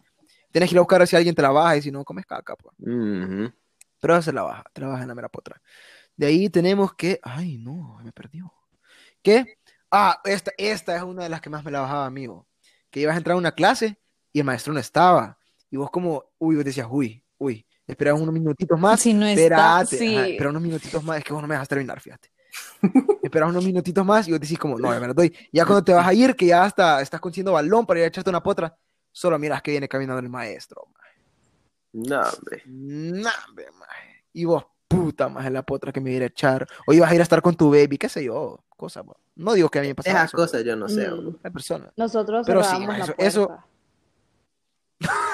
Tienes 0.51 0.69
que 0.71 0.75
ir 0.75 0.79
a 0.79 0.83
buscar 0.83 1.07
si 1.07 1.17
alguien 1.17 1.35
te 1.35 1.43
la 1.43 1.51
baja 1.51 1.77
y 1.77 1.83
si 1.83 1.91
no, 1.91 2.05
comes 2.05 2.27
caca. 2.27 2.55
Pues. 2.57 2.75
Ujú. 2.79 3.53
Pero 4.01 4.23
se 4.23 4.33
la 4.33 4.43
baja, 4.43 4.65
te 4.73 4.81
la 4.83 4.89
baja 4.89 5.03
en 5.03 5.09
la 5.09 5.15
mera 5.15 5.29
potra. 5.29 5.61
De 6.17 6.27
ahí 6.27 6.49
tenemos 6.51 6.95
que. 6.95 7.19
Ay, 7.23 7.59
no, 7.59 7.99
me 8.05 8.13
perdió. 8.13 8.53
¿Qué? 9.23 9.59
Ah, 9.91 10.21
esta, 10.25 10.53
esta 10.59 10.95
es 10.97 11.03
una 11.03 11.23
de 11.25 11.29
las 11.29 11.41
que 11.41 11.51
más 11.51 11.65
me 11.65 11.71
la 11.71 11.81
bajaba, 11.81 12.05
amigo. 12.07 12.47
Que 12.91 13.01
ibas 13.01 13.15
a 13.15 13.19
entrar 13.19 13.35
a 13.35 13.39
una 13.39 13.53
clase 13.53 13.99
y 14.33 14.41
el 14.41 14.45
maestro 14.45 14.73
no 14.73 14.79
estaba. 14.81 15.39
Y 15.71 15.77
vos, 15.77 15.91
como, 15.91 16.25
uy, 16.39 16.55
vos 16.57 16.65
decías, 16.65 16.87
uy, 16.91 17.25
uy, 17.39 17.67
esperabas 17.87 18.21
unos 18.21 18.33
minutitos 18.35 18.79
más. 18.79 19.01
Si 19.01 19.13
no 19.15 19.27
está, 19.27 19.43
Espérate, 19.83 19.97
sí. 19.99 20.17
ajá, 20.17 20.27
espera 20.29 20.51
unos 20.51 20.63
minutitos 20.63 21.05
más, 21.05 21.19
es 21.19 21.25
que 21.25 21.33
vos 21.33 21.43
no 21.43 21.49
me 21.49 21.55
dejas 21.55 21.69
terminar, 21.69 22.01
fíjate. 22.01 22.31
Esperas 23.23 23.49
unos 23.51 23.65
minutitos 23.65 24.05
más 24.05 24.29
y 24.29 24.31
vos 24.31 24.41
decís 24.41 24.59
como, 24.59 24.79
no, 24.79 24.89
me 25.01 25.07
lo 25.09 25.15
doy. 25.15 25.35
Ya 25.53 25.65
cuando 25.65 25.83
te 25.85 25.93
vas 25.93 26.07
a 26.07 26.15
ir, 26.15 26.37
que 26.37 26.47
ya 26.47 26.65
hasta 26.65 27.01
estás 27.01 27.21
consiguiendo 27.21 27.53
balón 27.53 27.85
para 27.87 28.01
ir 28.01 28.05
a 28.05 28.09
echarte 28.09 28.31
una 28.31 28.43
potra, 28.43 28.77
solo 29.11 29.39
miras 29.39 29.61
que 29.63 29.71
viene 29.73 29.89
caminando 29.89 30.21
el 30.21 30.29
maestro. 30.29 30.87
No, 31.93 32.21
hombre. 32.21 32.63
Maje. 32.67 34.25
Y 34.33 34.45
vos, 34.45 34.65
puta, 34.89 35.29
más 35.29 35.51
la 35.51 35.63
potra 35.63 35.93
que 35.93 36.01
me 36.01 36.13
iba 36.13 36.25
a 36.25 36.27
echar. 36.29 36.67
O 36.87 36.93
ibas 36.93 37.11
a 37.11 37.15
ir 37.15 37.21
a 37.21 37.23
estar 37.23 37.41
con 37.43 37.55
tu 37.57 37.71
baby, 37.71 37.99
qué 37.99 38.09
sé 38.09 38.25
yo, 38.25 38.65
cosa. 38.77 39.03
bo. 39.03 39.17
No 39.37 39.53
digo 39.55 39.69
que 39.69 39.79
a 39.79 39.83
mí 39.83 39.89
me 39.89 39.95
pasaba 39.95 40.19
Esas 40.19 40.33
cosas 40.33 40.65
yo 40.65 40.77
no 40.77 40.89
sé. 40.89 41.09
Mm. 41.09 41.25
bo. 41.33 41.39
Hay 41.43 41.51
personas. 41.51 41.91
Nosotros 41.97 42.47
Pero 42.47 42.63
sí, 42.65 42.85
la 42.87 42.99
eso- 42.99 43.15
eso- 43.19 43.59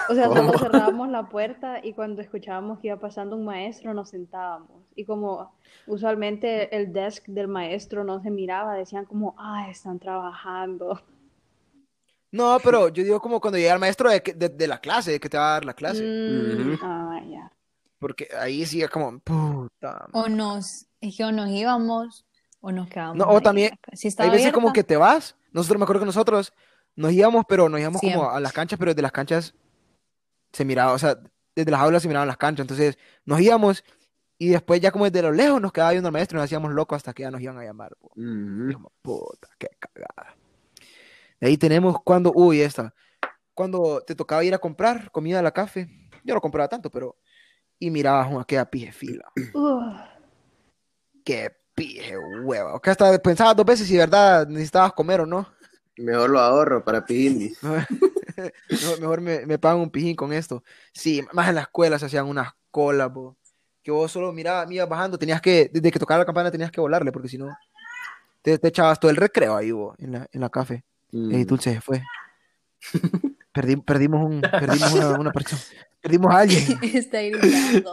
O 0.08 0.14
sea, 0.14 0.26
¿Cómo? 0.26 0.42
solo 0.52 0.58
cerrábamos 0.58 1.08
la 1.08 1.28
puerta 1.28 1.84
y 1.84 1.92
cuando 1.92 2.20
escuchábamos 2.22 2.80
que 2.80 2.88
iba 2.88 2.96
pasando 2.98 3.36
un 3.36 3.44
maestro 3.44 3.94
nos 3.94 4.10
sentábamos. 4.10 4.82
Y 4.96 5.04
como 5.04 5.54
usualmente 5.86 6.74
el 6.76 6.92
desk 6.92 7.26
del 7.26 7.46
maestro 7.46 8.02
no 8.02 8.20
se 8.20 8.30
miraba, 8.30 8.74
decían 8.74 9.04
como, 9.04 9.34
ah, 9.38 9.68
están 9.70 9.98
trabajando. 10.00 11.00
No, 12.32 12.58
pero 12.62 12.88
yo 12.88 13.02
digo 13.02 13.20
como 13.20 13.40
cuando 13.40 13.58
llega 13.58 13.74
el 13.74 13.80
maestro 13.80 14.08
de, 14.10 14.22
que- 14.22 14.34
de- 14.34 14.48
de 14.48 14.66
la 14.68 14.78
clase, 14.80 15.12
de 15.12 15.20
que 15.20 15.28
te 15.28 15.36
va 15.38 15.50
a 15.50 15.52
dar 15.54 15.64
la 15.64 15.74
clase. 15.74 16.02
Mm, 16.02 16.78
ah, 16.82 17.20
ya. 17.28 17.52
Porque 17.98 18.28
ahí 18.38 18.64
sí 18.66 18.82
es 18.82 18.88
como, 18.90 19.18
puta. 19.18 20.06
O 20.12 20.28
nos, 20.28 20.86
es 21.00 21.16
que 21.16 21.24
o 21.24 21.32
nos 21.32 21.48
íbamos 21.50 22.24
o 22.60 22.72
nos 22.72 22.88
quedábamos. 22.88 23.18
No, 23.18 23.24
o 23.32 23.36
ahí. 23.36 23.42
también, 23.42 23.72
Si 23.92 24.08
Hay 24.18 24.30
veces 24.30 24.52
como 24.52 24.68
abierta, 24.68 24.72
que 24.80 24.84
te 24.84 24.96
vas. 24.96 25.36
Nosotros 25.52 25.78
me 25.78 25.84
acuerdo 25.84 26.00
que 26.00 26.06
nosotros 26.06 26.52
nos 26.96 27.12
íbamos, 27.12 27.44
pero 27.48 27.68
nos 27.68 27.80
íbamos 27.80 28.00
como 28.00 28.30
a 28.30 28.40
las 28.40 28.52
canchas, 28.52 28.78
pero 28.78 28.92
desde 28.92 29.02
las 29.02 29.12
canchas 29.12 29.54
se 30.52 30.64
miraba, 30.64 30.92
o 30.92 30.98
sea, 30.98 31.18
desde 31.54 31.70
las 31.70 31.80
aulas 31.80 32.02
se 32.02 32.08
miraban 32.08 32.28
las 32.28 32.36
canchas. 32.36 32.64
Entonces 32.64 32.98
nos 33.24 33.40
íbamos 33.40 33.84
y 34.38 34.48
después 34.48 34.80
ya 34.80 34.90
como 34.90 35.04
desde 35.04 35.22
lo 35.22 35.32
lejos 35.32 35.60
nos 35.60 35.72
quedaba 35.72 35.90
viendo 35.92 36.08
al 36.08 36.12
maestro 36.12 36.36
y 36.36 36.38
nos 36.38 36.44
hacíamos 36.46 36.72
locos 36.72 36.96
hasta 36.96 37.12
que 37.12 37.22
ya 37.22 37.30
nos 37.30 37.40
iban 37.40 37.58
a 37.58 37.64
llamar. 37.64 37.94
po. 38.00 38.08
Ujú. 38.16 38.72
como, 38.72 38.92
puta, 39.02 39.48
qué 39.58 39.68
cagada. 39.78 40.36
De 41.40 41.46
ahí 41.46 41.56
tenemos 41.56 41.96
cuando, 42.04 42.32
uy, 42.34 42.60
esta, 42.60 42.94
cuando 43.54 44.02
te 44.06 44.14
tocaba 44.14 44.44
ir 44.44 44.54
a 44.54 44.58
comprar 44.58 45.10
comida 45.10 45.38
a 45.38 45.42
la 45.42 45.52
café. 45.52 45.88
Yo 46.24 46.34
no 46.34 46.40
compraba 46.40 46.68
tanto, 46.68 46.90
pero. 46.90 47.16
Y 47.78 47.90
mirabas 47.90 48.30
una 48.30 48.42
aquella 48.42 48.64
pije 48.64 48.92
fila. 48.92 49.30
Qué 51.24 51.50
pije 51.74 52.14
hueva. 52.42 52.78
Que 52.80 52.90
hasta 52.90 53.18
pensabas 53.18 53.56
dos 53.56 53.64
veces 53.64 53.86
si 53.86 53.94
de 53.94 54.00
verdad 54.00 54.46
necesitabas 54.46 54.92
comer 54.92 55.20
o 55.20 55.26
no. 55.26 55.46
Mejor 56.00 56.30
lo 56.30 56.40
ahorro 56.40 56.84
para 56.84 57.04
Pijindi. 57.04 57.54
Mejor, 58.70 59.00
mejor 59.00 59.20
me, 59.20 59.44
me 59.44 59.58
pagan 59.58 59.80
un 59.80 59.90
pijín 59.90 60.16
con 60.16 60.32
esto. 60.32 60.64
Sí, 60.94 61.22
más 61.32 61.48
en 61.50 61.56
la 61.56 61.60
escuela 61.62 61.98
se 61.98 62.06
hacían 62.06 62.26
unas 62.26 62.52
colas, 62.70 63.12
bo, 63.12 63.36
que 63.82 63.90
vos 63.90 64.10
solo 64.10 64.32
mirabas, 64.32 64.66
me 64.66 64.76
ibas 64.76 64.88
bajando, 64.88 65.18
tenías 65.18 65.42
que, 65.42 65.70
desde 65.70 65.90
que 65.90 65.98
tocaba 65.98 66.20
la 66.20 66.24
campana 66.24 66.50
tenías 66.50 66.70
que 66.70 66.80
volarle, 66.80 67.12
porque 67.12 67.28
si 67.28 67.36
no, 67.36 67.54
te, 68.40 68.56
te 68.58 68.68
echabas 68.68 68.98
todo 68.98 69.10
el 69.10 69.16
recreo 69.18 69.56
ahí, 69.56 69.72
bo, 69.72 69.94
en 69.98 70.12
la, 70.12 70.26
en 70.32 70.40
la 70.40 70.48
café. 70.48 70.84
Mm. 71.12 71.34
Y 71.34 71.44
Dulce 71.44 71.74
se 71.74 71.80
fue. 71.82 72.02
Perdi- 73.52 73.84
perdimos 73.84 74.24
un, 74.24 74.40
perdimos 74.40 74.92
una, 74.92 75.10
una 75.18 75.32
persona. 75.32 75.60
Perdimos 76.00 76.32
a 76.34 76.38
alguien. 76.38 76.78
Está 76.94 77.20
gritando. 77.20 77.92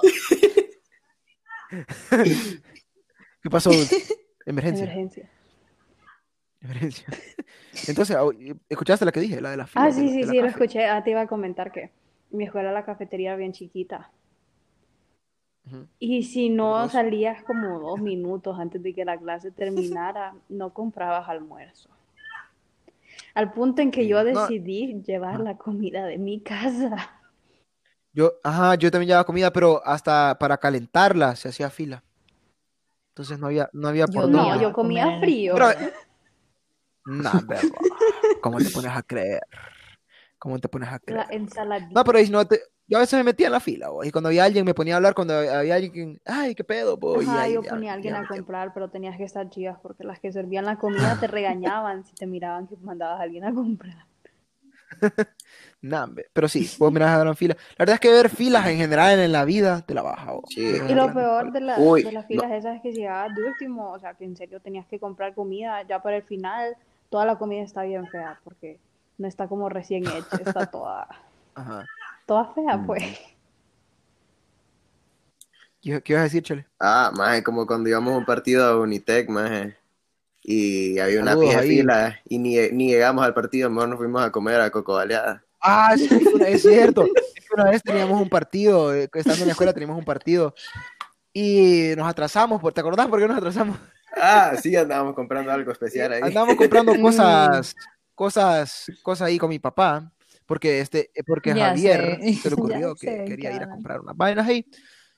¿Qué 3.42 3.50
pasó? 3.50 3.72
Emergencia. 4.46 4.86
emergencia. 4.86 5.30
Entonces, 7.88 8.18
¿escuchaste 8.70 9.06
la 9.06 9.12
que 9.12 9.20
dije? 9.20 9.42
La 9.42 9.52
de 9.52 9.58
la 9.58 9.68
fila. 9.68 9.86
Ah, 9.86 9.92
sí, 9.92 10.08
la- 10.08 10.14
sí, 10.14 10.24
sí, 10.24 10.42
lo 10.42 10.48
escuché. 10.48 10.86
Ah, 10.86 11.04
te 11.04 11.12
iba 11.12 11.22
a 11.22 11.28
comentar 11.28 11.72
que 11.72 11.92
mi 12.32 12.44
escuela 12.46 12.72
la 12.72 12.84
cafetería 12.86 13.30
era 13.30 13.38
bien 13.38 13.54
chiquita. 13.54 14.12
Ujú. 15.66 15.88
Y 16.00 16.24
si 16.24 16.50
no 16.50 16.84
Dos. 16.84 16.92
salías 16.92 17.44
como 17.44 17.80
dos 17.80 18.00
minutos 18.00 18.58
antes 18.60 18.82
de 18.84 18.94
que 18.94 19.06
la 19.06 19.18
clase 19.18 19.52
terminara, 19.56 20.36
no 20.50 20.74
comprabas 20.74 21.28
almuerzo. 21.30 21.90
Al 23.34 23.52
punto 23.54 23.82
en 23.82 23.92
que 23.92 24.08
yo 24.08 24.24
No. 24.24 24.26
decidí 24.26 25.02
llevar 25.04 25.40
la 25.40 25.58
comida 25.58 26.06
de 26.06 26.18
mi 26.18 26.40
casa. 26.42 27.12
Yo, 28.14 28.34
ajá, 28.44 28.76
yo 28.76 28.90
también 28.90 29.10
llevaba 29.10 29.26
comida, 29.26 29.54
pero 29.54 29.82
hasta 29.86 30.38
para 30.40 30.58
calentarla 30.58 31.36
se 31.36 31.50
hacía 31.50 31.70
fila. 31.70 32.04
Entonces 33.10 33.40
no 33.40 33.48
había, 33.48 33.70
no 33.74 33.88
había 33.88 34.06
Yo 34.06 34.14
por 34.14 34.30
no, 34.30 34.38
dónde. 34.44 34.56
No, 34.56 34.62
yo 34.62 34.74
comía 34.74 35.20
frío. 35.20 35.54
Pero, 35.56 35.68
nah, 37.08 37.42
verga, 37.42 37.80
¿cómo 38.42 38.60
te 38.60 38.70
pones 38.72 38.92
a 38.92 39.04
creer? 39.04 39.42
¿Cómo 40.40 40.56
¿Cómo 40.56 40.60
te 40.60 40.70
pones 40.70 40.90
a 40.90 41.00
La 41.08 41.24
creer? 41.24 41.28
ensaladita. 41.32 41.96
No, 41.96 42.04
pero 42.04 42.20
no 42.32 42.48
te- 42.48 42.62
yo 42.88 42.98
a 42.98 43.02
veces 43.02 43.18
me 43.18 43.24
metía 43.26 43.48
en 43.48 43.54
la 43.54 43.60
fila, 43.60 43.90
bo, 43.90 44.04
y 44.04 44.12
cuando 44.12 44.30
había 44.30 44.46
alguien 44.46 44.66
me 44.66 44.74
ponía 44.74 44.94
a 44.96 44.98
hablar, 44.98 45.14
cuando 45.16 45.34
había 45.36 45.76
alguien, 45.76 46.22
ay, 46.26 46.56
qué 46.56 46.64
pedo, 46.64 46.98
bo, 46.98 47.22
y 47.22 47.26
Ajá, 47.26 47.44
ahí 47.44 47.54
yo 47.56 47.64
ponía 47.64 47.92
a 47.92 47.96
alguien 47.96 48.16
a 48.16 48.26
comprar, 48.28 48.74
pero 48.74 48.90
tenías 48.90 49.18
que 49.18 49.24
estar 49.26 49.50
chivas 49.50 49.78
porque 49.82 50.06
las 50.06 50.20
que 50.22 50.32
servían 50.32 50.66
la 50.66 50.78
comida 50.78 51.20
te 51.20 51.28
regañaban 51.28 52.06
si 52.06 52.16
te 52.16 52.26
miraban 52.28 52.68
que 52.68 52.78
mandabas 52.78 53.20
a 53.20 53.24
alguien 53.24 53.44
a 53.46 53.54
comprar. 53.54 54.06
Nah, 55.82 56.08
pero 56.34 56.48
sí, 56.48 56.70
vos 56.80 56.92
mirás 56.92 57.10
a 57.18 57.24
la 57.26 57.36
fila. 57.36 57.56
La 57.78 57.84
verdad 57.84 57.94
es 57.96 58.00
que 58.00 58.12
ver 58.12 58.30
filas 58.30 58.66
en 58.68 58.78
general 58.78 59.20
en 59.20 59.32
la 59.32 59.46
vida 59.46 59.82
te 59.86 59.94
la 59.94 60.02
baja. 60.02 60.34
Sí. 60.48 60.62
Ver 60.72 60.92
Y 60.92 60.94
lo 60.96 61.14
peor 61.14 61.52
de, 61.52 61.62
la- 61.62 61.80
Uy, 61.82 62.04
de 62.04 62.12
las 62.12 62.26
no. 62.30 62.42
filas 62.42 62.52
esas 62.52 62.76
es 62.78 62.82
que 62.82 62.92
si 62.92 62.98
llegabas 63.00 63.36
de 63.36 63.44
último, 63.44 63.92
o 63.92 64.00
sea, 64.00 64.14
que 64.14 64.26
en 64.26 64.36
serio 64.36 64.60
tenías 64.60 64.86
que 64.88 65.00
comprar 65.00 65.34
comida, 65.34 65.84
ya 65.84 66.02
para 66.02 66.18
el 66.18 66.24
final, 66.24 66.76
toda 67.10 67.26
la 67.26 67.38
comida 67.38 67.64
está 67.64 67.84
bien 67.84 68.08
fea 68.10 68.40
porque 68.44 68.80
no 69.18 69.28
está 69.28 69.48
como 69.48 69.70
recién 69.70 70.06
hecha, 70.08 70.38
está 70.38 70.66
toda, 70.72 71.08
Ajá. 71.56 71.86
toda 72.26 72.54
fea, 72.54 72.78
Mm. 72.78 72.86
pues. 72.88 73.04
¿Qué, 75.82 76.02
qué 76.02 76.14
ibas 76.14 76.22
a 76.22 76.24
decir, 76.26 76.44
Chele? 76.44 76.66
Ah, 76.80 77.12
más 77.16 77.42
como 77.44 77.66
cuando 77.66 77.90
íbamos 77.90 78.14
a 78.14 78.18
un 78.18 78.26
partido 78.26 78.66
a 78.66 78.80
Unitec, 78.80 79.30
más 79.30 79.74
y 80.44 80.98
había 81.00 81.22
una 81.22 81.32
Saludos 81.32 81.62
fila 81.66 82.20
y 82.26 82.38
ni, 82.40 82.56
ni 82.72 82.88
llegamos 82.90 83.26
al 83.26 83.34
partido, 83.34 83.70
mejor 83.70 83.90
nos 83.90 83.98
fuimos 83.98 84.24
a 84.24 84.32
comer 84.32 84.62
a 84.62 84.70
Coco 84.72 84.94
Baleada. 84.94 85.44
Ah, 85.62 85.94
sí, 85.98 86.08
es 86.48 86.62
cierto. 86.62 87.06
Es 87.36 87.46
que 87.48 87.54
una 87.62 87.70
vez 87.72 87.82
teníamos 87.84 88.20
un 88.22 88.30
partido, 88.30 88.94
eh, 88.94 89.10
estando 89.14 89.42
en 89.42 89.48
la 89.48 89.52
escuela 89.54 89.72
teníamos 89.74 89.98
un 89.98 90.04
partido 90.06 90.54
y 91.34 91.94
nos 91.96 92.08
atrasamos. 92.08 92.60
por- 92.60 92.74
¿Te 92.74 92.82
acordás 92.82 93.08
por 93.08 93.20
qué 93.20 93.28
nos 93.28 93.38
atrasamos? 93.38 93.78
Ah, 94.20 94.56
sí, 94.62 94.76
andábamos 94.76 95.16
comprando 95.16 95.52
algo 95.52 95.72
especial 95.72 96.14
ahí. 96.14 96.22
Andábamos 96.24 96.56
comprando 96.56 96.94
cosas, 97.02 97.76
cosas, 98.16 98.92
cosas 99.04 99.28
ahí 99.28 99.38
con 99.38 99.50
mi 99.50 99.60
papá, 99.60 100.12
porque 100.46 100.80
este, 100.80 101.12
porque 101.26 101.54
Ya 101.54 101.68
Javier 101.70 102.20
sé, 102.22 102.34
se 102.36 102.50
le 102.50 102.56
ocurrió 102.56 102.96
ya 102.96 103.00
que 103.00 103.18
sé, 103.18 103.26
quería 103.26 103.52
ir 103.54 103.64
a 103.64 103.70
comprar 103.70 104.00
unas 104.02 104.16
vainas 104.16 104.48
ahí. 104.48 104.66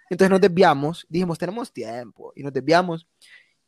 Entonces 0.09 0.31
nos 0.31 0.41
desviamos, 0.41 1.05
dijimos, 1.07 1.37
tenemos 1.37 1.71
tiempo, 1.71 2.33
y 2.35 2.43
nos 2.43 2.51
desviamos. 2.53 3.07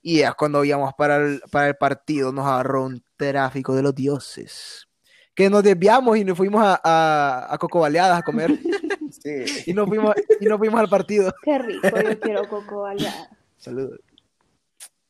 Y 0.02 0.20
ya 0.20 0.34
cuando 0.34 0.66
íbamos 0.66 0.94
para 0.96 1.18
el, 1.18 1.42
para 1.52 1.68
el 1.68 1.76
partido, 1.76 2.32
nos 2.32 2.48
agarró 2.48 2.86
un 2.86 3.04
tráfico 3.16 3.76
de 3.76 3.84
los 3.84 3.94
dioses. 3.94 4.88
Que 5.36 5.50
nos 5.50 5.64
desviamos 5.64 6.18
y 6.18 6.26
nos 6.26 6.36
fuimos 6.36 6.64
a, 6.64 6.82
a, 6.84 7.54
a 7.54 7.58
Coco 7.58 7.80
Baleadas 7.80 8.20
a 8.20 8.24
comer. 8.24 8.52
Sí. 9.12 9.44
y 9.66 9.74
nos 9.74 9.88
fuimos, 9.88 10.16
y 10.40 10.46
nos 10.46 10.58
fuimos 10.58 10.80
al 10.80 10.90
partido. 10.90 11.34
Qué 11.44 11.58
rico, 11.60 11.90
yo 11.90 12.20
quiero 12.20 12.48
coco 12.48 12.82
baleada. 12.84 13.30
Saludos. 13.58 14.00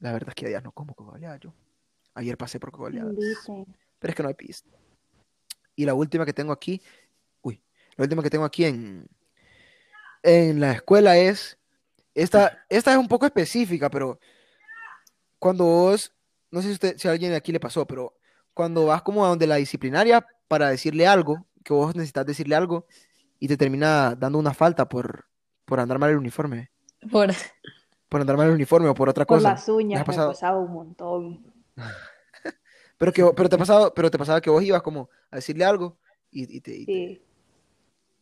La 0.01 0.11
verdad 0.11 0.29
es 0.29 0.35
que 0.35 0.51
ya 0.51 0.61
no 0.61 0.71
como 0.71 0.93
Baleadas 0.97 1.39
yo. 1.39 1.53
Ayer 2.15 2.37
pasé 2.37 2.59
por. 2.59 2.71
Inviten. 2.93 3.65
Pero 3.99 4.11
es 4.11 4.15
que 4.15 4.23
no 4.23 4.29
hay 4.29 4.35
pista. 4.35 4.69
Y 5.75 5.85
la 5.85 5.93
última 5.93 6.25
que 6.25 6.33
tengo 6.33 6.51
aquí, 6.51 6.81
uy, 7.41 7.61
la 7.95 8.03
última 8.03 8.21
que 8.21 8.29
tengo 8.29 8.43
aquí 8.43 8.65
en, 8.65 9.07
en 10.23 10.59
la 10.59 10.73
escuela 10.73 11.17
es, 11.17 11.57
esta, 12.13 12.65
esta 12.67 12.91
es 12.91 12.97
un 12.97 13.07
poco 13.07 13.25
específica, 13.25 13.89
pero 13.89 14.19
cuando 15.39 15.65
vos, 15.65 16.13
no 16.49 16.61
sé 16.61 16.67
si, 16.67 16.73
usted, 16.73 16.97
si 16.97 17.07
a 17.07 17.11
alguien 17.11 17.31
de 17.31 17.37
aquí 17.37 17.51
le 17.51 17.59
pasó, 17.59 17.85
pero 17.87 18.17
cuando 18.53 18.87
vas 18.87 19.01
como 19.03 19.23
a 19.25 19.29
donde 19.29 19.47
la 19.47 19.55
disciplinaria 19.55 20.25
para 20.47 20.69
decirle 20.69 21.07
algo, 21.07 21.47
que 21.63 21.73
vos 21.73 21.95
necesitas 21.95 22.25
decirle 22.25 22.55
algo, 22.55 22.85
y 23.39 23.47
te 23.47 23.55
termina 23.55 24.13
dando 24.15 24.39
una 24.39 24.53
falta 24.53 24.89
por, 24.89 25.25
por 25.65 25.79
andar 25.79 25.99
mal 25.99 26.09
el 26.09 26.17
uniforme, 26.17 26.71
Por... 27.09 27.33
por 28.12 28.20
andar 28.20 28.36
mal 28.36 28.47
el 28.49 28.55
uniforme 28.55 28.89
o 28.89 28.93
por 28.93 29.07
otra 29.07 29.24
Con 29.26 29.38
cosa. 29.38 29.51
las 29.51 29.70
uñas 29.70 30.01
ha 30.01 30.03
me 30.03 30.05
pasado? 30.05 30.28
pasaba 30.32 30.59
un 30.59 30.74
montón. 30.74 31.45
Pero, 32.97 33.12
que, 33.14 33.26
pero, 33.36 33.49
te 33.49 33.57
pasaba, 33.57 33.91
pero 33.91 34.12
te 34.12 34.18
pasaba 34.20 34.41
que 34.41 34.49
vos 34.51 34.62
ibas 34.62 34.84
como 34.84 35.09
a 35.32 35.38
decirle 35.38 35.66
algo 35.66 35.97
y, 36.30 36.57
y 36.57 36.62
te, 36.62 36.76
y 36.76 36.86
te- 36.86 36.91
Sí, 36.93 37.22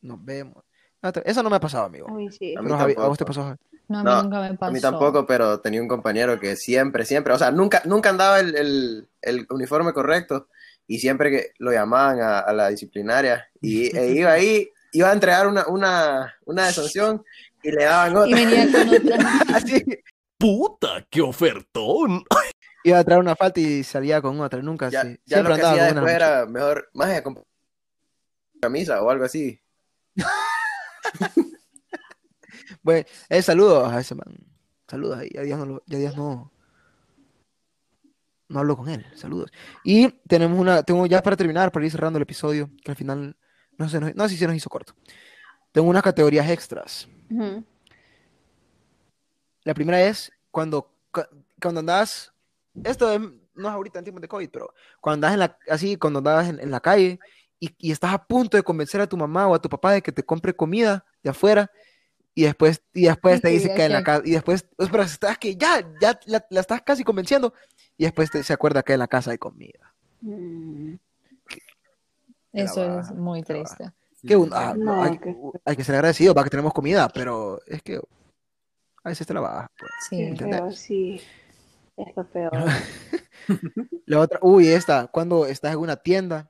Nos 0.03 0.23
vemos. 0.23 0.63
No, 1.01 1.11
te- 1.11 1.29
Eso 1.29 1.43
no 1.43 1.49
me 1.49 1.57
ha 1.57 1.59
pasado, 1.59 1.83
amigo. 1.85 2.07
uy, 2.09 2.31
sí. 2.31 2.55
A 2.55 2.61
mí 2.61 2.71
¿a 2.71 2.85
vos 2.85 3.17
te 3.17 3.25
pasó? 3.25 3.57
No, 3.89 3.99
a 3.99 4.03
mí 4.03 4.09
No, 4.09 4.23
nunca 4.23 4.39
me 4.39 4.53
pasó. 4.53 4.71
A 4.71 4.73
mí 4.73 4.79
tampoco, 4.79 5.25
pero 5.25 5.59
tenía 5.59 5.81
un 5.81 5.89
compañero 5.89 6.39
que 6.39 6.55
siempre, 6.55 7.03
siempre, 7.03 7.33
o 7.33 7.37
sea, 7.37 7.51
nunca, 7.51 7.81
nunca 7.85 8.09
andaba 8.09 8.39
el, 8.39 8.55
el- 8.55 9.09
el 9.21 9.45
uniforme 9.49 9.91
correcto 9.91 10.47
y 10.87 10.99
siempre 10.99 11.29
que 11.29 11.51
lo 11.57 11.73
llamaban 11.73 12.21
a, 12.21 12.39
a 12.39 12.53
la 12.53 12.69
disciplinaria 12.69 13.49
y 13.61 13.93
e 13.97 14.11
iba 14.13 14.31
ahí, 14.31 14.69
iba 14.93 15.09
a 15.09 15.13
entregar 15.13 15.45
una, 15.47 15.67
una, 15.67 16.35
una 16.45 16.67
de 16.67 16.71
sanción 16.71 17.25
y 17.63 17.71
le 17.71 17.83
daban 17.83 18.13
Y 18.13 18.15
otra. 18.15 18.35
venía 18.35 18.71
con 18.71 18.89
otra. 18.89 19.17
Así. 19.55 19.85
¡Puta, 20.37 21.05
qué 21.09 21.21
ofertón! 21.21 22.23
Iba 22.83 22.99
a 22.99 23.03
traer 23.03 23.19
una 23.19 23.35
falta 23.35 23.59
y 23.59 23.83
salía 23.83 24.21
con 24.21 24.39
otra. 24.39 24.61
Nunca. 24.61 24.89
Ya, 24.89 25.03
sí. 25.03 25.19
ya 25.25 25.37
Siempre 25.37 25.55
lo 25.55 25.59
que 25.59 25.65
hacía 25.65 25.93
después 25.93 26.13
era 26.13 26.45
mejor, 26.45 26.89
más 26.93 27.09
de 27.09 27.23
comprar 27.23 27.45
camisa 28.61 29.01
o 29.01 29.09
algo 29.09 29.25
así. 29.25 29.59
Bueno, 32.81 33.05
eh, 33.29 33.41
saludos 33.41 33.91
a 33.91 33.99
ese 33.99 34.15
man. 34.15 34.27
Saludos 34.87 35.19
ahí. 35.19 35.29
Ya 35.33 35.41
días 35.41 35.59
no, 35.59 35.81
ya 35.85 35.97
días 35.97 36.15
no, 36.15 36.51
no 38.47 38.59
hablo 38.59 38.77
con 38.77 38.89
él. 38.89 39.05
Saludos. 39.15 39.51
Y 39.83 40.09
tenemos 40.27 40.57
una, 40.59 40.83
tengo 40.83 41.05
ya 41.05 41.21
para 41.21 41.35
terminar, 41.35 41.71
para 41.71 41.85
ir 41.85 41.91
cerrando 41.91 42.17
el 42.17 42.23
episodio, 42.23 42.69
que 42.83 42.91
al 42.91 42.97
final 42.97 43.35
no 43.77 43.89
se 43.89 43.99
nos, 43.99 44.15
no, 44.15 44.29
sí 44.29 44.37
se 44.37 44.47
nos 44.47 44.55
hizo 44.55 44.69
corto. 44.69 44.93
Tengo 45.71 45.87
unas 45.89 46.03
categorías 46.03 46.49
extras. 46.49 47.07
Ujú. 47.29 47.63
La 49.63 49.73
primera 49.73 50.01
es 50.01 50.31
cuando, 50.51 50.91
cu- 51.11 51.21
cuando 51.61 51.79
andas, 51.81 52.33
esto 52.83 53.11
es- 53.11 53.19
no 53.19 53.67
es 53.67 53.73
ahorita 53.73 53.99
en 53.99 54.05
tiempos 54.05 54.21
de 54.21 54.27
COVID, 54.27 54.49
pero 54.49 54.73
cuando 55.01 55.27
andas 55.27 55.33
en 55.33 55.39
la, 55.39 55.57
así, 55.73 55.97
cuando 55.97 56.19
andas 56.19 56.47
en, 56.49 56.59
en 56.59 56.71
la 56.71 56.79
calle 56.79 57.19
y, 57.59 57.75
y 57.77 57.91
estás 57.91 58.13
a 58.13 58.23
punto 58.25 58.55
de 58.57 58.63
convencer 58.63 59.01
a 59.01 59.07
tu 59.07 59.17
mamá 59.17 59.47
o 59.47 59.53
a 59.53 59.61
tu 59.61 59.69
papá 59.69 59.91
de 59.91 60.01
que 60.01 60.11
te 60.11 60.23
compre 60.23 60.55
comida 60.55 61.05
de 61.21 61.29
afuera 61.29 61.69
y 62.33 62.43
después, 62.43 62.81
y 62.93 63.03
después 63.05 63.41
te 63.41 63.49
dice 63.49 63.63
diga 63.63 63.75
que 63.75 63.83
en 63.85 63.91
la 63.91 64.03
casa, 64.03 64.21
y 64.25 64.31
después, 64.31 64.65
pero 64.77 65.03
estás 65.03 65.37
que 65.37 65.55
ya, 65.55 65.81
ya 65.99 66.17
la, 66.25 66.45
la 66.49 66.61
estás 66.61 66.81
casi 66.81 67.03
convenciendo 67.03 67.53
y 67.97 68.05
después 68.05 68.31
te- 68.31 68.43
se 68.43 68.53
acuerda 68.53 68.81
que 68.81 68.93
en 68.93 68.99
la 68.99 69.07
casa 69.09 69.31
hay 69.31 69.37
comida. 69.37 69.93
Mm, 70.21 70.93
Eso 72.53 72.99
es 72.99 73.11
muy 73.11 73.43
triste. 73.43 73.91
Que 74.27 74.35
un- 74.35 74.49
ah, 74.53 74.73
No, 74.77 75.01
hay, 75.03 75.17
que- 75.17 75.35
hay 75.65 75.75
que 75.75 75.83
ser 75.83 75.95
agradecido 75.95 76.33
para 76.33 76.43
que 76.43 76.49
tenemos 76.49 76.73
comida, 76.73 77.07
pero 77.09 77.59
es 77.65 77.81
que 77.81 77.97
a 79.03 79.09
veces 79.09 79.25
te 79.25 79.33
la 79.33 79.39
bajas. 79.41 79.69
pues. 79.77 79.91
Sí. 80.09 80.35
feo, 80.37 80.71
sí. 80.71 81.21
Es 81.97 82.15
lo 82.15 82.23
peor. 82.25 82.51
La 84.05 84.19
otra, 84.19 84.39
uy, 84.41 84.67
esta, 84.69 85.07
cuando 85.07 85.45
estás 85.45 85.73
en 85.73 85.79
una 85.79 85.97
tienda, 85.97 86.49